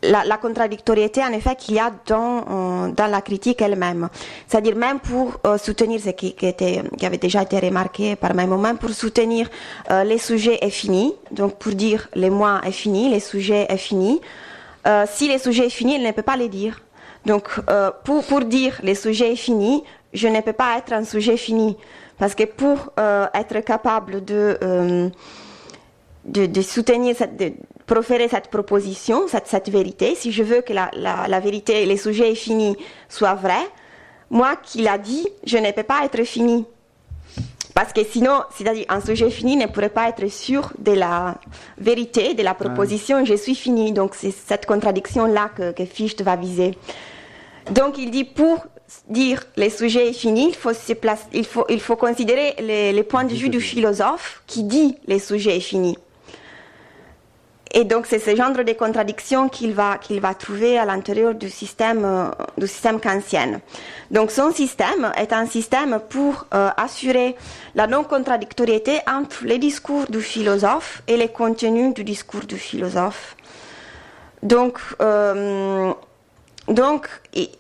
la, 0.04 0.24
la, 0.26 0.38
contradictoriété 0.38 1.24
en 1.24 1.32
effet 1.32 1.56
qu'il 1.56 1.76
y 1.76 1.80
a 1.80 1.91
dans, 2.06 2.43
euh, 2.50 2.91
dans 2.91 3.08
la 3.08 3.22
critique 3.22 3.62
elle-même. 3.62 4.10
C'est-à-dire 4.48 4.76
même 4.76 5.00
pour 5.00 5.39
soutenir 5.58 6.00
ce 6.00 6.10
qui, 6.10 6.34
qui, 6.34 6.45
était, 6.45 6.84
qui, 6.98 7.06
avait 7.06 7.18
déjà 7.18 7.41
été 7.41 7.60
remarqué 7.60 8.16
par 8.16 8.34
même 8.34 8.56
même 8.60 8.78
pour 8.78 8.91
soutenir 8.91 9.50
les 9.89 10.18
sujets 10.18 10.60
est 10.62 10.70
fini, 10.70 11.14
donc 11.32 11.56
pour 11.58 11.74
dire 11.74 12.08
les 12.16 12.30
mois 12.30 12.62
est 12.66 12.72
fini, 12.72 13.10
les 13.10 13.20
sujets 13.20 13.66
est 13.70 13.78
fini. 13.78 14.22
si 15.08 15.28
les 15.28 15.39
sujets 15.39 15.68
est 15.68 15.78
fini, 15.82 15.95
il 15.95 16.04
ne 16.04 16.12
peut 16.12 16.22
pas 16.22 16.38
les 16.38 16.50
dire. 16.50 16.82
Donc 17.26 17.50
pour, 18.04 18.24
pour 18.24 18.41
dire 18.41 18.80
les 18.84 18.95
sujets 18.95 19.34
est 19.34 19.36
fini, 19.36 19.84
je 20.14 20.28
ne 20.28 20.41
peux 20.41 20.54
pas 20.54 20.78
être 20.78 20.93
un 20.93 21.04
sujet 21.04 21.38
fini. 21.38 21.78
Parce 22.18 22.36
que 22.36 22.43
pour 22.43 22.93
être 23.34 23.60
capable 23.62 24.24
de 24.24 25.12
de, 26.28 26.62
soutenir, 26.62 27.16
cette, 27.16 27.38
de 27.38 27.54
proférer 27.88 28.27
cette 28.27 28.49
proposition, 28.49 29.27
cette, 29.27 29.47
cette, 29.47 29.69
vérité, 29.69 30.13
si 30.13 30.31
je 30.31 30.43
veux 30.43 30.61
que 30.61 30.73
la, 30.73 30.91
la, 30.93 31.27
la 31.27 31.39
vérité, 31.39 31.85
les 31.85 31.97
sujets 31.97 32.35
finis 32.35 32.75
soient 33.09 33.33
vrais, 33.33 33.67
moi 34.29 34.57
qui 34.61 34.81
l'a 34.81 34.97
dit, 34.97 35.25
je 35.45 35.57
ne 35.57 35.71
peux 35.71 35.83
pas 35.83 36.05
être 36.05 36.23
fini. 36.23 36.65
Parce 37.73 37.93
que 37.93 38.03
sinon, 38.03 38.41
c'est-à-dire 38.55 38.85
un 38.89 39.01
sujet 39.01 39.29
fini 39.29 39.55
ne 39.55 39.67
pourrait 39.67 39.89
pas 39.89 40.09
être 40.09 40.27
sûr 40.29 40.73
de 40.79 40.93
la 40.93 41.35
vérité, 41.77 42.33
de 42.33 42.41
la 42.41 42.55
proposition, 42.55 43.23
je 43.23 43.35
suis 43.35 43.53
fini. 43.53 43.91
Donc 43.91 44.15
c'est 44.15 44.31
cette 44.31 44.65
contradiction-là 44.65 45.49
que, 45.55 45.71
que 45.73 45.85
Fichte 45.85 46.23
va 46.23 46.35
viser. 46.35 46.75
Donc 47.69 47.99
il 47.99 48.09
dit 48.09 48.23
pour 48.23 48.65
dire 49.09 49.43
les 49.57 49.69
sujets 49.69 50.11
finis, 50.11 50.49
il 50.49 50.55
faut, 50.55 50.73
se 50.73 50.93
place, 50.93 51.27
il 51.33 51.45
faut, 51.45 51.65
il 51.69 51.79
faut 51.79 51.95
considérer 51.95 52.55
les, 52.59 52.93
les 52.93 53.03
points 53.03 53.25
de 53.25 53.33
vue 53.33 53.49
du 53.49 53.61
philosophe 53.61 54.41
qui 54.47 54.63
dit 54.63 54.97
les 55.05 55.19
sujets 55.19 55.59
finis. 55.59 55.99
Et 57.74 57.84
donc, 57.84 58.05
c'est 58.05 58.20
ce 58.20 58.36
genre 58.36 58.51
de 58.51 58.74
contradictions 58.74 59.49
qu'il 59.49 59.74
va, 59.74 59.97
qu'il 59.97 60.22
va 60.22 60.34
trouver 60.34 60.78
à 60.78 60.86
l'intérieur 60.86 61.36
du 61.36 61.49
système, 61.49 62.05
euh, 62.05 62.30
du 62.57 62.68
système 62.68 62.99
kantien. 62.99 63.59
Donc, 64.09 64.32
son 64.32 64.51
système 64.51 65.11
est 65.18 65.34
un 65.34 65.45
système 65.47 65.99
pour 66.09 66.45
euh, 66.53 66.70
assurer 66.78 67.36
la 67.76 67.88
non-contradictoriété 67.88 68.99
entre 69.07 69.45
les 69.45 69.57
discours 69.57 70.05
du 70.09 70.22
philosophe 70.22 71.01
et 71.07 71.18
les 71.18 71.28
contenus 71.28 71.93
du 71.93 72.03
discours 72.03 72.45
du 72.45 72.57
philosophe. 72.57 73.36
Donc, 74.43 74.80
euh, 75.01 75.91
donc, 76.70 77.07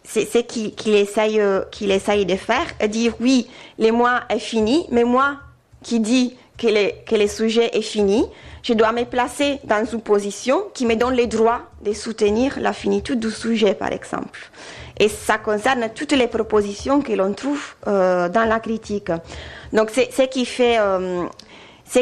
c'est 0.03 0.25
ce 0.25 0.39
qu'il 0.39 0.95
essaye, 0.95 1.41
qu'il 1.71 1.91
essaye 1.91 2.25
de 2.25 2.35
faire, 2.35 2.65
dire 2.87 3.13
oui, 3.19 3.49
les 3.77 3.91
mois 3.91 4.21
est 4.29 4.39
fini, 4.39 4.85
mais 4.91 5.03
moi 5.03 5.37
qui 5.81 5.99
dis 5.99 6.35
que, 6.57 6.67
les, 6.67 6.95
que 7.05 7.15
le 7.15 7.27
sujet 7.27 7.69
est 7.77 7.81
fini, 7.81 8.25
je 8.63 8.73
dois 8.73 8.91
me 8.91 9.03
placer 9.05 9.59
dans 9.63 9.85
une 9.85 10.01
position 10.01 10.65
qui 10.73 10.85
me 10.85 10.95
donne 10.95 11.15
le 11.15 11.27
droit 11.27 11.61
de 11.83 11.93
soutenir 11.93 12.59
la 12.59 12.73
finitude 12.73 13.19
du 13.19 13.31
sujet, 13.31 13.73
par 13.73 13.91
exemple. 13.91 14.49
Et 14.99 15.09
ça 15.09 15.37
concerne 15.37 15.89
toutes 15.93 16.13
les 16.13 16.27
propositions 16.27 17.01
que 17.01 17.13
l'on 17.13 17.33
trouve 17.33 17.75
euh, 17.87 18.29
dans 18.29 18.45
la 18.45 18.59
critique. 18.59 19.11
Donc, 19.71 19.91
c'est 19.93 20.11
ce 20.11 20.23
qui 20.23 20.45
fait, 20.45 20.77
euh, 20.79 21.25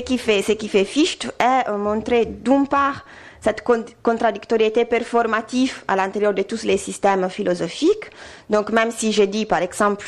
qui 0.06 0.18
fait, 0.18 0.41
ce 0.41 0.53
qui 0.53 0.70
fait 0.70 0.86
Fichte 0.86 1.26
est 1.39 1.70
euh, 1.70 1.78
montrer 1.78 2.26
d'une 2.26 2.68
part 2.68 3.06
cette 3.46 3.64
contradictoriété 4.02 4.86
performative 4.86 5.84
à 5.88 5.96
l'intérieur 5.96 6.34
de 6.34 6.41
tous 6.41 6.64
les 6.64 6.78
systèmes 6.78 7.30
philosophiques. 7.30 8.10
Donc 8.50 8.72
même 8.72 8.89
si 8.89 9.12
je 9.12 9.22
dis 9.22 9.46
par 9.46 9.62
exemple 9.62 10.04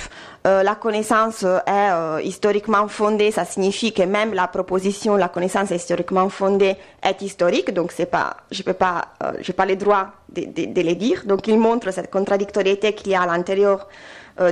euh, 0.48 0.64
la 0.64 0.74
connaissance 0.74 1.44
est 1.44 1.92
euh, 1.92 2.20
historiquement 2.24 2.88
fondée, 2.88 3.30
ça 3.30 3.46
signifie 3.46 3.94
que 3.94 4.02
même 4.02 4.34
la 4.34 4.48
proposition 4.48 5.16
la 5.16 5.30
connaissance 5.30 5.70
est 5.70 5.76
historiquement 5.76 6.30
fondée 6.30 6.78
est 7.04 7.22
historique. 7.22 7.72
Donc 7.72 7.92
c'est 7.92 8.08
pas, 8.08 8.38
je 8.50 8.64
peux 8.64 8.74
pas, 8.74 9.10
euh, 9.24 9.34
j'ai 9.42 9.54
pas 9.54 9.68
le 9.68 9.76
droit 9.76 10.08
de, 10.30 10.42
de, 10.78 10.82
les 10.82 10.96
dire. 10.96 11.22
Donc 11.26 11.48
il 11.48 11.60
montre 11.60 11.92
cette 11.92 12.10
contradictoriété 12.10 12.94
qu'il 12.94 13.12
y 13.12 13.16
a 13.16 13.22
à 13.22 13.28
l'intérieur 13.28 13.88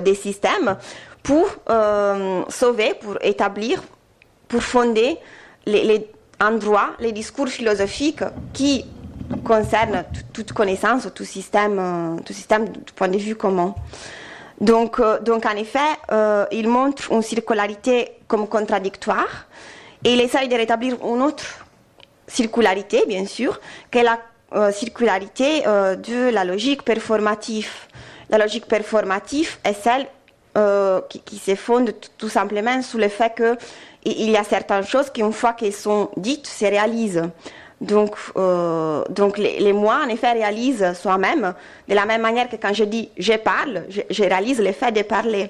des 0.08 0.16
systèmes 0.16 0.78
pour 1.22 1.48
sauver, 2.50 2.94
pour 3.00 3.18
établir 3.22 3.84
pour 4.48 4.64
fonder 4.64 5.18
les 5.68 6.08
endroits, 6.40 6.92
les 7.00 7.12
discours 7.12 7.48
philosophiques 7.48 8.24
qui 8.54 8.86
concernent 9.44 10.04
toute 10.34 10.54
connaissance, 10.54 11.08
tout 11.14 11.26
système, 11.26 11.80
euh, 11.80 12.16
tout 12.24 12.34
système 12.34 12.70
du 12.70 12.94
point 12.96 13.08
de 13.08 13.18
vue 13.18 13.36
commun. 13.36 13.74
Donc, 14.62 15.00
euh, 15.00 15.20
donc 15.20 15.46
en 15.46 15.56
effet, 15.56 15.80
euh, 16.12 16.46
il 16.52 16.70
montre 16.70 17.12
une 17.12 17.22
circularité 17.22 18.12
comme 18.28 18.48
contradictoire 18.48 19.48
et 20.04 20.14
il 20.14 20.22
essaye 20.22 20.48
de 20.48 20.56
rétablir 20.56 20.98
une 21.04 21.22
autre 21.22 21.46
circularité, 22.28 23.04
bien 23.08 23.26
sûr, 23.26 23.60
qui 23.92 24.00
est 24.00 24.04
la 24.04 24.20
circularité 24.72 25.64
de 25.64 26.30
la 26.30 26.46
logique 26.46 26.84
performative. 26.84 27.70
La 28.30 28.38
logique 28.38 28.68
performative 28.68 29.58
est 29.64 29.74
celle 29.74 30.08
qui, 31.10 31.20
qui, 31.20 31.38
se 31.38 31.56
fonde 31.56 31.94
tout 32.18 32.30
simplement 32.30 32.82
sur 32.82 33.00
le 33.00 33.10
fait 33.10 33.34
que 33.36 33.58
il 34.06 34.30
y 34.30 34.38
a 34.38 34.44
certaines 34.44 34.86
choses 34.86 35.10
qui, 35.10 35.22
une 35.22 35.34
fois 35.34 35.54
qu'elles 35.54 35.74
sont 35.74 36.10
dites, 36.16 36.48
se 36.48 36.66
réalisent. 36.66 37.24
Donc, 37.82 38.16
euh, 38.38 39.04
donc 39.10 39.38
les, 39.38 39.60
les, 39.60 39.74
moi, 39.74 40.02
en 40.06 40.10
effet, 40.10 40.32
réalisent 40.32 40.94
soi-même 40.94 41.54
de 41.88 41.94
la 41.94 42.06
même 42.06 42.22
manière 42.22 42.50
que 42.50 42.56
quand 42.56 42.74
je 42.74 42.86
dis 42.86 43.10
je 43.18 43.34
parle, 43.34 43.84
je, 43.90 44.24
réalise 44.24 44.60
le 44.60 44.72
fait 44.72 44.92
de 44.92 45.02
parler. 45.02 45.50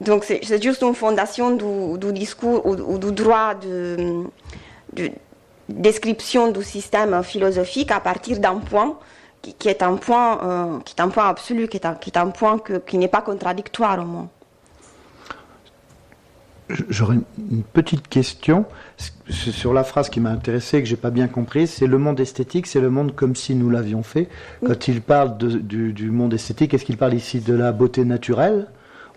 Donc, 0.00 0.24
c'est 0.24 0.62
juste 0.62 0.82
une 0.82 0.94
fondation 0.94 1.52
du, 1.96 2.12
discours 2.12 2.66
ou, 2.66 2.98
du 2.98 3.12
droit 3.12 3.54
de, 3.54 4.24
de, 4.92 5.10
description 5.68 6.50
du 6.50 6.62
système 6.62 7.22
philosophique 7.22 7.90
à 7.92 8.00
partir 8.00 8.38
d'un 8.38 8.56
point 8.56 8.98
qui, 9.40 9.68
est 9.68 9.82
un 9.82 9.96
point, 9.96 10.38
euh, 10.42 10.80
qui 10.84 10.94
est 10.96 11.00
un 11.00 11.08
point 11.08 11.28
absolu, 11.28 11.68
qui 11.68 11.76
est 11.76 11.86
un, 12.16 12.30
point 12.30 12.58
qui 12.86 12.98
n'est 12.98 13.08
pas 13.08 13.22
contradictoire 13.22 13.98
au 14.00 14.04
moins. 14.04 14.28
J'aurais 16.88 17.16
une 17.50 17.62
petite 17.62 18.08
question 18.08 18.64
sur 19.28 19.72
la 19.72 19.84
phrase 19.84 20.08
qui 20.08 20.20
m'a 20.20 20.30
intéressé 20.30 20.78
et 20.78 20.82
que 20.82 20.88
j'ai 20.88 20.96
pas 20.96 21.10
bien 21.10 21.28
compris. 21.28 21.66
C'est 21.66 21.86
le 21.86 21.98
monde 21.98 22.20
esthétique, 22.20 22.66
c'est 22.66 22.80
le 22.80 22.90
monde 22.90 23.14
comme 23.14 23.34
si 23.34 23.54
nous 23.54 23.70
l'avions 23.70 24.02
fait. 24.02 24.28
Quand 24.64 24.88
il 24.88 25.00
parle 25.00 25.38
de, 25.38 25.58
du, 25.58 25.92
du, 25.92 26.10
monde 26.10 26.34
esthétique, 26.34 26.74
est-ce 26.74 26.84
qu'il 26.84 26.96
parle 26.96 27.14
ici 27.14 27.40
de 27.40 27.54
la 27.54 27.72
beauté 27.72 28.04
naturelle? 28.04 28.68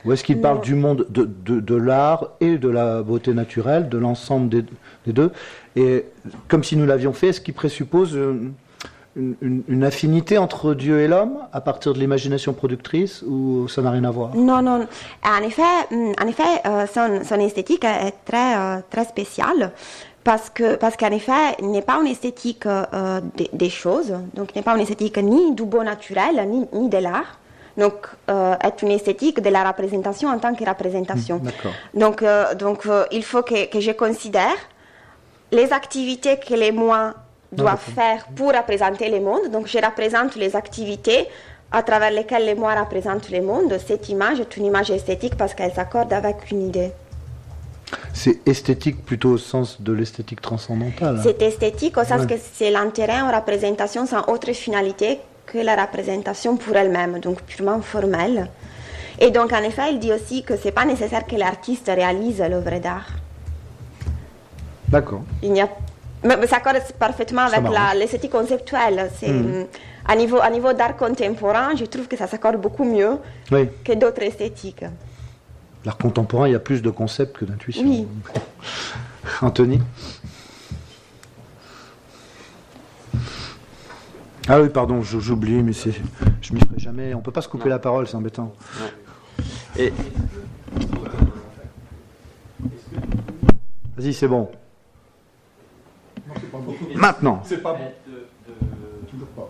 Ou 0.04 0.14
est-ce 0.14 0.24
qu'il 0.24 0.40
parle 0.40 0.62
du 0.62 0.76
monde 0.76 1.08
de, 1.10 1.28
de, 1.46 1.60
de 1.60 1.76
l'art 1.76 2.30
et 2.40 2.58
de 2.58 2.70
la 2.70 3.02
beauté 3.02 3.34
naturelle, 3.34 3.90
de 3.90 3.98
l'ensemble 3.98 4.50
des, 4.50 4.64
des, 5.06 5.14
deux? 5.14 5.32
Et 5.76 6.06
comme 6.48 6.64
si 6.64 6.78
nous 6.78 6.86
l'avions 6.86 7.14
fait, 7.14 7.30
est-ce 7.30 7.42
qu'il 7.42 7.56
présuppose 7.56 8.18
une, 9.16 9.36
une, 9.42 9.64
une, 9.68 9.84
affinité 9.84 10.38
entre 10.38 10.74
Dieu 10.74 11.00
et 11.00 11.08
l'homme 11.08 11.38
à 11.54 11.62
partir 11.62 11.94
de 11.94 12.00
l'imagination 12.00 12.54
productrice 12.54 13.24
ou 13.24 13.68
ça 13.68 13.82
n'a 13.82 13.92
rien 13.92 14.04
à 14.04 14.12
voir? 14.12 14.36
Non, 14.36 14.62
non. 14.62 14.88
En 15.24 15.44
effet, 15.44 15.62
en 15.92 16.28
effet 16.28 16.44
euh, 16.66 16.86
son, 16.94 17.24
son, 17.24 17.40
esthétique 17.40 17.86
est 17.86 18.14
très, 18.26 18.58
euh, 18.58 18.82
très 18.90 19.06
spéciale 19.06 19.72
parce 20.24 20.50
que 20.50 20.76
parce 20.76 20.98
qu'en 20.98 21.12
effet, 21.12 21.56
il 21.60 21.72
n'est 21.72 21.82
pas 21.82 22.00
une 22.02 22.08
esthétique 22.08 22.66
euh, 22.66 23.22
des, 23.36 23.50
des, 23.54 23.70
choses, 23.70 24.14
donc 24.34 24.50
il 24.54 24.58
n'est 24.58 24.64
pas 24.64 24.76
une 24.76 24.82
esthétique 24.82 25.18
ni 25.18 25.54
du 25.54 25.64
beau 25.64 25.84
naturel 25.84 26.44
ni, 26.48 26.68
ni 26.74 26.90
de 26.90 26.98
l'art. 26.98 27.40
Donc, 27.78 28.08
euh, 28.30 28.56
est 28.64 28.82
une 28.84 28.92
esthétique 28.92 29.42
de 29.42 29.50
la 29.50 29.68
représentation 29.68 30.30
en 30.30 30.40
tant 30.40 30.56
que 30.56 30.64
représentation. 30.64 31.42
Mmh, 31.44 32.00
donc, 32.00 32.24
donc 32.58 32.88
il 33.12 33.22
faut 33.22 33.44
que, 33.44 33.66
que 33.70 33.82
je 33.82 33.92
considère 33.92 34.56
les 35.52 35.74
activités 35.74 36.38
que 36.38 36.54
les 36.54 36.72
moi 36.72 37.14
doivent 37.52 37.80
faire 37.80 38.26
pour 38.36 38.54
représenter 38.54 39.10
le 39.10 39.20
monde. 39.20 39.50
Donc, 39.52 39.68
je 39.68 39.78
représente 39.78 40.36
les 40.36 40.56
activités 40.56 41.28
à 41.72 41.84
travers 41.84 42.12
lesquelles 42.12 42.46
les 42.46 42.56
moi 42.56 42.76
représentent 42.76 43.30
le 43.30 43.42
monde. 43.42 43.78
Cette 43.86 44.10
image 44.10 44.40
est 44.40 44.58
une 44.58 44.66
image 44.66 44.92
esthétique 44.92 45.36
parce 45.36 45.54
qu'elle 45.54 45.74
s'accorde 45.74 46.14
avec 46.14 46.52
une 46.52 46.68
idée. 46.68 46.92
C'est 48.14 48.48
esthétique 48.48 49.06
plutôt 49.06 49.32
au 49.32 49.38
sens 49.38 49.82
de 49.82 49.94
l'esthétique 49.94 50.42
transcendantale. 50.42 51.20
C'est 51.22 51.42
esthétique 51.42 51.98
au 51.98 52.04
sens 52.04 52.22
ouais. 52.22 52.28
que 52.28 52.34
c'est 52.54 52.72
l'intérêt 52.72 53.22
en 53.22 53.32
représentation 53.32 54.06
sans 54.06 54.24
autre 54.28 54.52
finalité 54.54 55.20
que 55.46 55.58
la 55.60 55.76
représentation 55.76 56.58
pour 56.58 56.76
elle-même, 56.76 57.20
donc 57.20 57.42
purement 57.44 57.82
formelle. 57.82 58.50
Et 59.20 59.32
donc, 59.32 59.54
en 59.54 59.62
effet, 59.64 59.92
il 59.92 60.00
dit 60.00 60.12
aussi 60.12 60.44
que 60.44 60.58
ce 60.58 60.66
n'est 60.66 60.72
pas 60.72 60.86
nécessaire 60.86 61.26
que 61.26 61.36
l'artiste 61.36 61.88
réalise 61.88 62.40
l'œuvre 62.40 62.80
d'art. 62.80 63.08
D'accord. 64.88 65.24
Il 65.42 65.52
n'y 65.52 65.62
a 65.62 65.70
mais 66.24 66.48
ça 66.48 66.60
correspond 66.60 66.96
parfaitement 66.98 67.44
avec 67.44 67.64
l'esthétique 67.98 68.32
conceptuelle. 68.32 69.10
Mm. 69.22 69.64
À 70.08 70.16
niveau, 70.16 70.40
à 70.40 70.50
niveau 70.50 70.74
d'art 70.74 70.96
contemporain, 70.96 71.76
je 71.76 71.86
trouve 71.86 72.08
que 72.08 72.16
ça 72.16 72.28
s'accorde 72.28 72.58
beaucoup 72.62 72.84
mieux 72.84 73.18
oui. 73.52 73.70
que 73.84 73.94
d'autres 73.94 74.22
esthétiques. 74.24 74.86
L'art 75.84 75.98
contemporain, 75.98 76.48
il 76.48 76.52
y 76.52 76.56
a 76.56 76.60
plus 76.60 76.82
de 76.82 76.90
concepts 76.90 77.38
que 77.38 77.46
d'intuition. 77.46 77.84
Oui. 77.84 78.08
Anthony 79.42 79.82
Ah 84.48 84.62
oui, 84.62 84.70
pardon, 84.70 85.02
j'oublie, 85.02 85.64
mais 85.64 85.74
c'est, 85.74 85.94
je 86.42 86.54
m'y 86.54 86.60
ferai 86.60 86.78
jamais. 86.78 87.16
On 87.16 87.22
peut 87.22 87.32
pas 87.32 87.42
se 87.42 87.48
couper 87.48 87.66
non. 87.66 87.72
la 87.72 87.80
parole, 87.80 88.08
c'est 88.08 88.16
embêtant. 88.16 88.54
Et... 89.76 89.92
Vas-y, 93.98 94.14
c'est 94.14 94.28
bon. 94.28 94.50
Maintenant. 97.06 97.40
C'est 97.46 97.62
pas 97.62 97.74
bon. 97.74 97.92
De, 98.08 98.14
de, 98.14 99.08
Toujours 99.12 99.28
pas. 99.28 99.48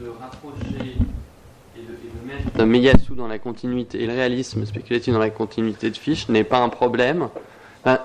De 0.00 0.08
rapprocher 0.08 0.96
et 1.76 1.80
de, 1.80 1.82
et 1.82 1.86
de 1.86 2.26
mettre 2.26 2.64
Meyasu 2.64 3.14
dans 3.14 3.28
la 3.28 3.38
continuité 3.38 4.02
et 4.02 4.06
le 4.08 4.14
réalisme 4.14 4.66
spéculatif 4.66 5.12
dans 5.12 5.20
la 5.20 5.30
continuité 5.30 5.90
de 5.90 5.96
Fichte 5.96 6.28
n'est 6.28 6.42
pas 6.42 6.58
un 6.58 6.68
problème. 6.68 7.28
Enfin, 7.84 8.00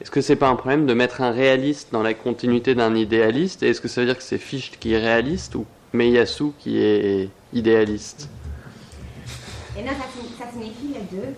est-ce 0.00 0.12
que 0.12 0.20
c'est 0.20 0.36
pas 0.36 0.48
un 0.48 0.54
problème 0.54 0.86
de 0.86 0.94
mettre 0.94 1.20
un 1.20 1.32
réaliste 1.32 1.88
dans 1.90 2.04
la 2.04 2.14
continuité 2.14 2.76
d'un 2.76 2.94
idéaliste? 2.94 3.64
Et 3.64 3.70
est-ce 3.70 3.80
que 3.80 3.88
ça 3.88 4.02
veut 4.02 4.06
dire 4.06 4.18
que 4.18 4.22
c'est 4.22 4.38
Fichte 4.38 4.78
qui 4.78 4.92
est 4.92 4.98
réaliste 4.98 5.56
ou 5.56 5.66
Meyasu 5.92 6.52
qui 6.60 6.78
est 6.78 7.28
idéaliste? 7.52 8.28
Et 9.76 9.82
non, 9.82 9.90
ça, 9.90 10.44
ça 10.44 10.52
signifie 10.52 10.94
les 10.94 11.16
deux. 11.16 11.34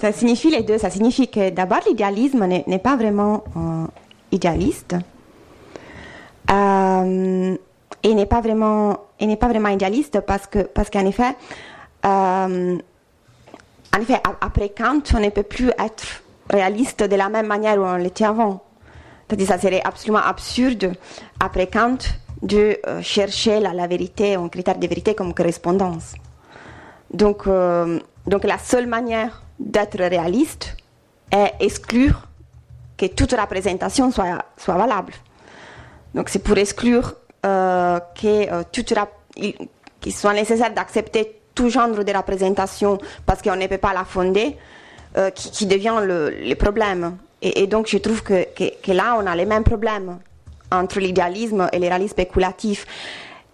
Ça 0.00 0.12
signifie 0.12 0.50
les 0.50 0.62
deux. 0.62 0.78
Ça 0.78 0.90
signifie 0.90 1.28
que 1.28 1.50
d'abord 1.50 1.80
l'idéalisme 1.86 2.46
n'est 2.46 2.78
pas 2.78 2.96
vraiment 2.96 3.44
euh, 3.56 3.86
idéaliste. 4.32 4.96
Euh, 6.50 7.56
et 8.02 8.14
n'est 8.14 8.26
pas 8.26 8.40
vraiment, 8.40 9.00
et 9.18 9.26
n'est 9.26 9.36
pas 9.36 9.48
vraiment 9.48 9.68
idéaliste 9.68 10.20
parce 10.20 10.46
que, 10.46 10.60
parce 10.60 10.90
qu'en 10.90 11.04
effet, 11.06 11.34
euh, 12.04 12.78
en 13.94 14.00
effet, 14.00 14.20
après 14.40 14.68
Kant, 14.68 15.02
on 15.14 15.20
ne 15.20 15.30
peut 15.30 15.42
plus 15.42 15.70
être 15.70 16.22
réaliste 16.50 17.02
de 17.02 17.16
la 17.16 17.28
même 17.28 17.46
manière 17.46 17.78
où 17.78 17.84
on 17.84 17.96
l'était 17.96 18.24
avant. 18.24 18.62
C'est-à-dire, 19.26 19.48
ça 19.48 19.58
serait 19.58 19.82
absolument 19.82 20.22
absurde 20.22 20.92
après 21.40 21.66
Kant 21.66 21.98
de 22.42 22.78
chercher 23.00 23.58
la, 23.58 23.86
vérité, 23.88 24.34
un 24.34 24.48
critère 24.48 24.78
de 24.78 24.86
vérité 24.86 25.14
comme 25.14 25.34
correspondance. 25.34 26.14
Donc, 27.12 27.48
donc 28.26 28.44
la 28.44 28.58
seule 28.58 28.86
manière 28.86 29.42
d'être 29.58 29.98
réaliste 29.98 30.76
est 31.30 31.54
exclure 31.60 32.26
que 32.96 33.06
toute 33.06 33.32
représentation 33.32 34.10
soit, 34.10 34.44
soit 34.56 34.76
valable. 34.76 35.12
Donc 36.14 36.28
c'est 36.28 36.38
pour 36.38 36.56
exclure 36.56 37.14
euh, 37.44 38.00
que 38.14 38.50
euh, 38.52 38.62
toute 38.72 38.94
qu'il 40.00 40.14
soit 40.14 40.32
nécessaire 40.34 40.72
d'accepter 40.72 41.40
tout 41.54 41.68
genre 41.68 41.88
de 41.88 42.16
représentation 42.16 42.98
parce 43.24 43.42
qu'on 43.42 43.56
ne 43.56 43.66
peut 43.66 43.78
pas 43.78 43.92
la 43.92 44.04
fonder, 44.04 44.56
euh, 45.16 45.30
qui, 45.30 45.66
devient 45.66 45.98
le, 46.02 46.30
le 46.30 46.54
problème. 46.54 47.16
Et, 47.42 47.62
et, 47.62 47.66
donc 47.66 47.86
je 47.88 47.98
trouve 47.98 48.22
que, 48.22 48.44
que, 48.54 48.92
là 48.92 49.16
on 49.18 49.26
a 49.26 49.34
les 49.34 49.46
mêmes 49.46 49.64
problèmes 49.64 50.18
entre 50.70 51.00
l'idéalisme 51.00 51.68
et 51.72 51.78
le 51.78 51.86
réalisme 51.86 52.12
spéculatif. 52.12 52.86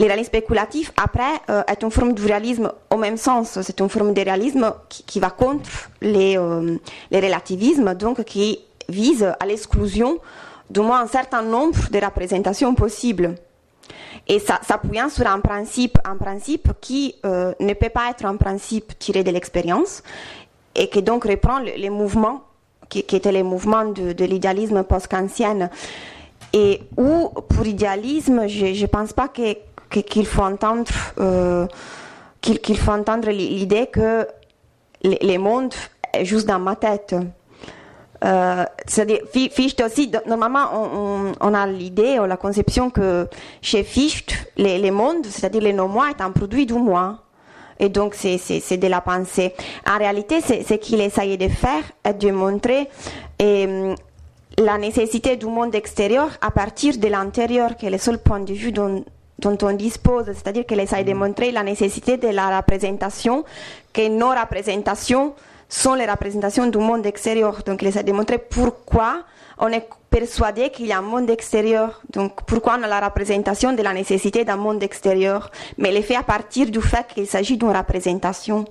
Le 0.01 0.07
réalisme 0.07 0.29
spéculatif, 0.29 0.93
après, 0.97 1.41
euh, 1.51 1.63
est 1.69 1.83
une 1.83 1.91
forme 1.91 2.13
du 2.13 2.25
réalisme 2.25 2.73
au 2.91 2.97
même 2.97 3.17
sens. 3.17 3.61
C'est 3.63 3.81
une 3.81 3.89
forme 3.89 4.15
de 4.15 4.21
réalisme 4.21 4.73
qui, 4.89 5.21
va 5.21 5.31
contre 5.31 5.91
les, 6.01 6.37
euh, 6.37 6.77
les, 7.11 7.21
relativismes, 7.21 7.95
donc 7.95 8.25
qui 8.25 8.59
vise 8.89 9.33
à 9.39 9.47
l'exclusion 9.47 10.19
d'au 10.71 10.83
moins 10.83 11.03
un 11.03 11.07
certain 11.07 11.43
nombre 11.43 11.79
de 11.91 11.99
représentations 12.05 12.75
possibles. 12.75 13.35
Et 14.27 14.39
ça, 14.39 14.61
s'appuyant 14.67 15.09
sur 15.09 15.27
un 15.27 15.41
principe, 15.41 15.99
un 16.05 16.17
principe 16.17 16.69
qui 16.81 17.15
euh, 17.25 17.53
ne 17.61 17.75
peut 17.75 17.89
pas 17.89 18.11
être 18.11 18.25
un 18.25 18.37
principe 18.37 18.99
tiré 18.99 19.23
de 19.23 19.31
l'expérience 19.31 20.03
et 20.75 20.89
qui 20.89 21.03
donc 21.03 21.25
reprend 21.25 21.59
les, 21.59 21.77
les 21.77 21.91
mouvements 21.91 22.43
qui, 22.89 23.01
étaient 23.01 23.33
les 23.33 23.43
mouvements 23.43 23.85
de, 23.85 24.13
de 24.13 24.25
l'idéalisme 24.25 24.83
post-kantienne. 24.85 25.71
Et 26.53 26.83
où, 26.99 27.31
pour 27.49 27.67
idéalisme, 27.67 28.47
je 28.47 28.67
ne 28.67 28.87
pense 28.87 29.13
pas 29.13 29.29
que 29.29 29.57
qu'il 30.01 30.27
faut 30.27 30.43
entendre 30.43 30.91
euh, 31.19 31.67
qu'il 32.41 32.61
qu 32.61 32.75
faut 32.75 32.93
entendre 32.93 33.31
l'idée 33.31 33.87
que 33.87 34.27
les, 35.03 35.39
mondes 35.39 35.75
est 36.13 36.25
juste 36.25 36.47
dans 36.47 36.59
ma 36.59 36.77
tête. 36.77 37.15
Euh, 38.25 38.65
C'est-à-dire, 38.87 39.21
Fichte 39.33 39.81
aussi, 39.81 40.11
normalement, 40.27 41.33
on, 41.41 41.55
a 41.55 41.67
l'idée 41.67 42.19
ou 42.21 42.27
la 42.27 42.37
conception 42.37 42.91
que 42.91 43.29
chez 43.61 43.83
Fichte, 43.83 44.35
les, 44.57 44.79
les 44.79 44.91
mondes, 44.91 45.27
c'est-à-dire 45.27 45.63
les 45.63 45.73
non-moi, 45.73 46.11
est 46.11 46.21
un 46.21 46.31
produit 46.31 46.67
du 46.67 46.75
moi. 46.75 47.19
et 47.79 47.89
donc 47.89 48.15
c'est 48.15 48.77
de 48.77 48.87
la 48.89 49.01
pensée. 49.01 49.55
En 49.87 49.99
réalité, 49.99 50.41
ce 50.41 50.75
qu'il 50.75 51.01
essayait 51.01 51.37
de 51.37 51.49
faire 51.49 51.85
est 52.05 52.15
de 52.15 52.31
montrer 52.31 52.89
la 54.59 54.79
nécessité 54.79 55.37
du 55.37 55.47
monde 55.47 55.75
extérieur 55.75 56.29
à 56.41 56.51
partir 56.51 56.99
de 56.99 57.09
l'intérieur, 57.09 57.77
qui 57.77 57.87
est 57.87 57.91
le 57.91 57.99
seul 57.99 58.19
point 58.19 58.41
de 58.41 58.53
vue 58.53 58.73
dont, 58.73 59.05
dont 59.43 59.59
on 59.63 59.73
dispose, 59.73 60.27
c'est-à-dire 60.27 60.65
qu'il 60.65 60.81
essaye 60.81 61.05
de 61.05 61.13
montrer 61.13 61.51
la 61.51 61.63
nécessité 61.63 62.17
de 62.17 62.29
la 62.29 62.57
représentation, 62.57 63.45
que 63.93 64.09
nos 64.09 64.31
représentations 64.31 65.35
sont 65.69 65.95
les 65.95 66.07
représentations 66.07 66.67
du 66.67 66.79
monde 66.79 67.05
extérieur. 67.05 67.63
Donc 67.67 67.83
essaie 67.83 68.05
de 68.05 68.13
montrer 68.13 68.39
pourquoi 68.39 69.25
on 69.59 69.69
est 69.69 69.87
persuadé 70.11 70.71
qu'il 70.71 70.87
y 70.87 70.93
a 70.93 70.99
un 70.99 71.03
monde 71.03 71.29
extérieur. 71.29 72.01
Donc 72.13 72.43
pourquoi 72.47 72.77
on 72.79 72.83
a 72.85 72.89
la 72.89 73.01
représentation 73.01 73.73
de 73.73 73.83
la 73.83 73.93
nécessité 73.93 74.45
d'un 74.45 74.57
monde 74.57 74.83
extérieur, 74.83 75.51
mais 75.79 75.91
il 75.91 75.97
est 75.97 76.03
fait 76.03 76.17
à 76.17 76.23
partir 76.23 76.71
du 76.71 76.81
fait 76.81 77.07
qu'il 77.13 77.27
s'agit 77.27 77.57
d'une 77.57 77.77
représentation. 77.77 78.65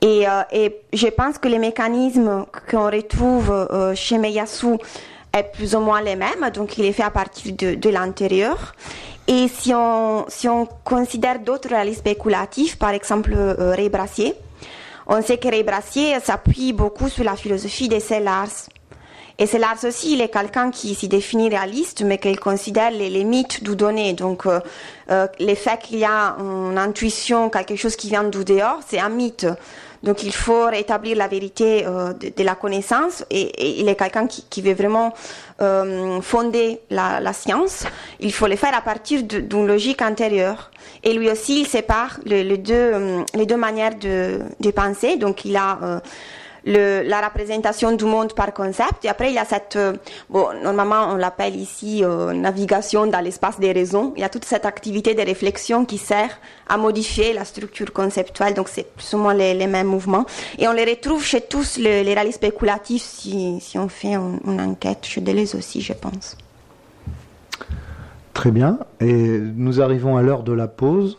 Et, 0.00 0.28
euh, 0.28 0.42
et, 0.52 0.76
je 0.92 1.08
pense 1.08 1.38
que 1.38 1.48
les 1.48 1.58
mécanismes 1.58 2.46
qu'on 2.70 2.86
retrouve 2.86 3.50
euh, 3.50 3.96
chez 3.96 4.16
Meyasu 4.16 4.76
plus 5.42 5.74
ou 5.74 5.80
moins 5.80 6.00
les 6.00 6.16
mêmes, 6.16 6.50
donc 6.52 6.78
il 6.78 6.84
est 6.84 6.92
fait 6.92 7.02
à 7.02 7.10
partir 7.10 7.54
de, 7.54 7.74
de 7.74 7.90
l'intérieur. 7.90 8.74
Et 9.26 9.46
si 9.48 9.74
on, 9.74 10.24
si 10.28 10.48
on 10.48 10.66
considère 10.84 11.38
d'autres 11.38 11.68
réalistes 11.68 12.00
spéculatifs, 12.00 12.78
par 12.78 12.90
exemple 12.90 13.34
euh, 13.36 13.74
Ray 13.74 13.90
Brassier, 13.90 14.34
on 15.06 15.20
sait 15.22 15.38
que 15.38 15.48
Ray 15.48 15.62
Brassier 15.62 16.18
s'appuie 16.20 16.72
beaucoup 16.72 17.08
sur 17.08 17.24
la 17.24 17.36
philosophie 17.36 17.88
des 17.88 18.00
Sellars. 18.00 18.68
Et 19.38 19.46
Sellars 19.46 19.84
aussi, 19.84 20.14
il 20.14 20.20
est 20.20 20.30
quelqu'un 20.30 20.70
qui 20.70 20.94
s'y 20.94 21.08
définit 21.08 21.48
réaliste, 21.48 22.02
mais 22.02 22.18
qu'il 22.18 22.40
considère 22.40 22.90
les 22.90 23.08
limites 23.08 23.62
du 23.62 23.76
donné. 23.76 24.12
Donc, 24.12 24.46
euh, 24.46 24.60
euh, 25.10 25.28
le 25.38 25.54
fait 25.54 25.78
qu'il 25.78 26.00
y 26.00 26.04
a 26.04 26.36
une 26.40 26.76
intuition, 26.76 27.48
quelque 27.48 27.76
chose 27.76 27.96
qui 27.96 28.08
vient 28.08 28.24
du 28.24 28.44
dehors, 28.44 28.80
c'est 28.86 28.98
un 28.98 29.10
mythe. 29.10 29.46
Donc 30.02 30.22
il 30.22 30.32
faut 30.32 30.66
rétablir 30.66 31.16
la 31.16 31.28
vérité 31.28 31.84
euh, 31.86 32.12
de, 32.12 32.32
de, 32.36 32.44
la 32.44 32.54
connaissance 32.54 33.24
et, 33.30 33.40
et 33.40 33.80
il 33.80 33.88
est 33.88 33.96
quelqu'un 33.96 34.26
qui, 34.26 34.44
qui, 34.48 34.62
veut 34.62 34.74
vraiment 34.74 35.12
euh, 35.60 36.20
fonder 36.20 36.80
la, 36.90 37.20
la, 37.20 37.32
science. 37.32 37.84
Il 38.20 38.32
faut 38.32 38.46
le 38.46 38.56
faire 38.56 38.76
à 38.76 38.80
partir 38.80 39.22
d'une 39.24 39.66
logique 39.66 40.02
intérieure. 40.02 40.70
Et 41.02 41.12
lui 41.12 41.30
aussi, 41.30 41.62
il 41.62 41.66
sépare 41.66 42.20
le 42.24 42.56
deux, 42.56 42.74
euh, 42.74 43.22
les 43.34 43.46
deux 43.46 43.56
manières 43.56 43.96
de, 43.96 44.40
de, 44.60 44.70
penser. 44.70 45.16
Donc 45.16 45.44
il 45.44 45.56
a 45.56 45.78
euh, 45.82 46.00
la 46.68 47.20
représentation 47.20 47.92
du 47.92 48.04
monde 48.04 48.34
par 48.34 48.52
concept. 48.52 49.04
Et 49.04 49.08
après, 49.08 49.30
il 49.30 49.34
y 49.34 49.38
a 49.38 49.44
cette, 49.44 49.76
euh, 49.76 49.94
bon, 50.28 50.48
normalement, 50.62 51.08
on 51.12 51.16
l'appelle 51.16 51.56
ici 51.56 52.04
euh, 52.04 52.32
navigation 52.32 53.06
dans 53.06 53.20
l'espace 53.20 53.58
des 53.58 53.72
raisons. 53.72 54.12
Il 54.16 54.20
y 54.20 54.24
a 54.24 54.28
toute 54.28 54.44
cette 54.44 54.66
activité 54.66 55.14
de 55.14 55.22
réflexion 55.22 55.84
qui 55.84 55.98
sert 55.98 56.38
à 56.68 56.76
modifier 56.76 57.32
la 57.32 57.44
structure 57.44 57.92
conceptuelle. 57.92 58.54
Donc, 58.54 58.68
c'est 58.68 58.94
plus 58.94 59.14
ou 59.14 59.18
moins 59.18 59.34
les, 59.34 59.66
mêmes 59.66 59.86
mouvements. 59.86 60.26
Et 60.58 60.68
on 60.68 60.72
les 60.72 60.84
retrouve 60.84 61.24
chez 61.24 61.40
tous 61.40 61.78
les 61.78 62.02
réalistes 62.02 62.36
spéculatifs 62.36 63.02
si, 63.02 63.58
si 63.60 63.78
on 63.78 63.88
fait 63.88 64.14
une, 64.14 64.40
une 64.46 64.60
enquête, 64.60 65.04
chez 65.04 65.20
Deleuze 65.20 65.54
aussi, 65.54 65.80
je 65.80 65.92
pense. 65.92 66.36
Très 68.34 68.50
bien. 68.50 68.78
Et 69.00 69.40
nous 69.40 69.80
arrivons 69.80 70.16
à 70.16 70.22
l'heure 70.22 70.42
de 70.42 70.52
la 70.52 70.68
pause. 70.68 71.18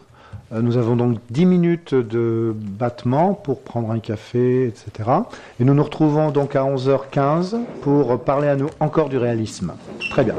Euh, 0.54 0.62
Nous 0.62 0.78
avons 0.78 0.96
donc 0.96 1.18
10 1.30 1.46
minutes 1.46 1.94
de 1.94 2.54
battement 2.56 3.34
pour 3.34 3.62
prendre 3.62 3.92
un 3.92 4.00
café, 4.00 4.68
etc. 4.68 5.10
Et 5.60 5.64
nous 5.64 5.74
nous 5.74 5.84
retrouvons 5.84 6.32
donc 6.32 6.56
à 6.56 6.64
11h15 6.64 7.58
pour 7.82 8.20
parler 8.24 8.48
à 8.48 8.56
nous 8.56 8.70
encore 8.80 9.10
du 9.10 9.18
réalisme. 9.18 9.74
Très 10.12 10.24
bien. 10.24 10.36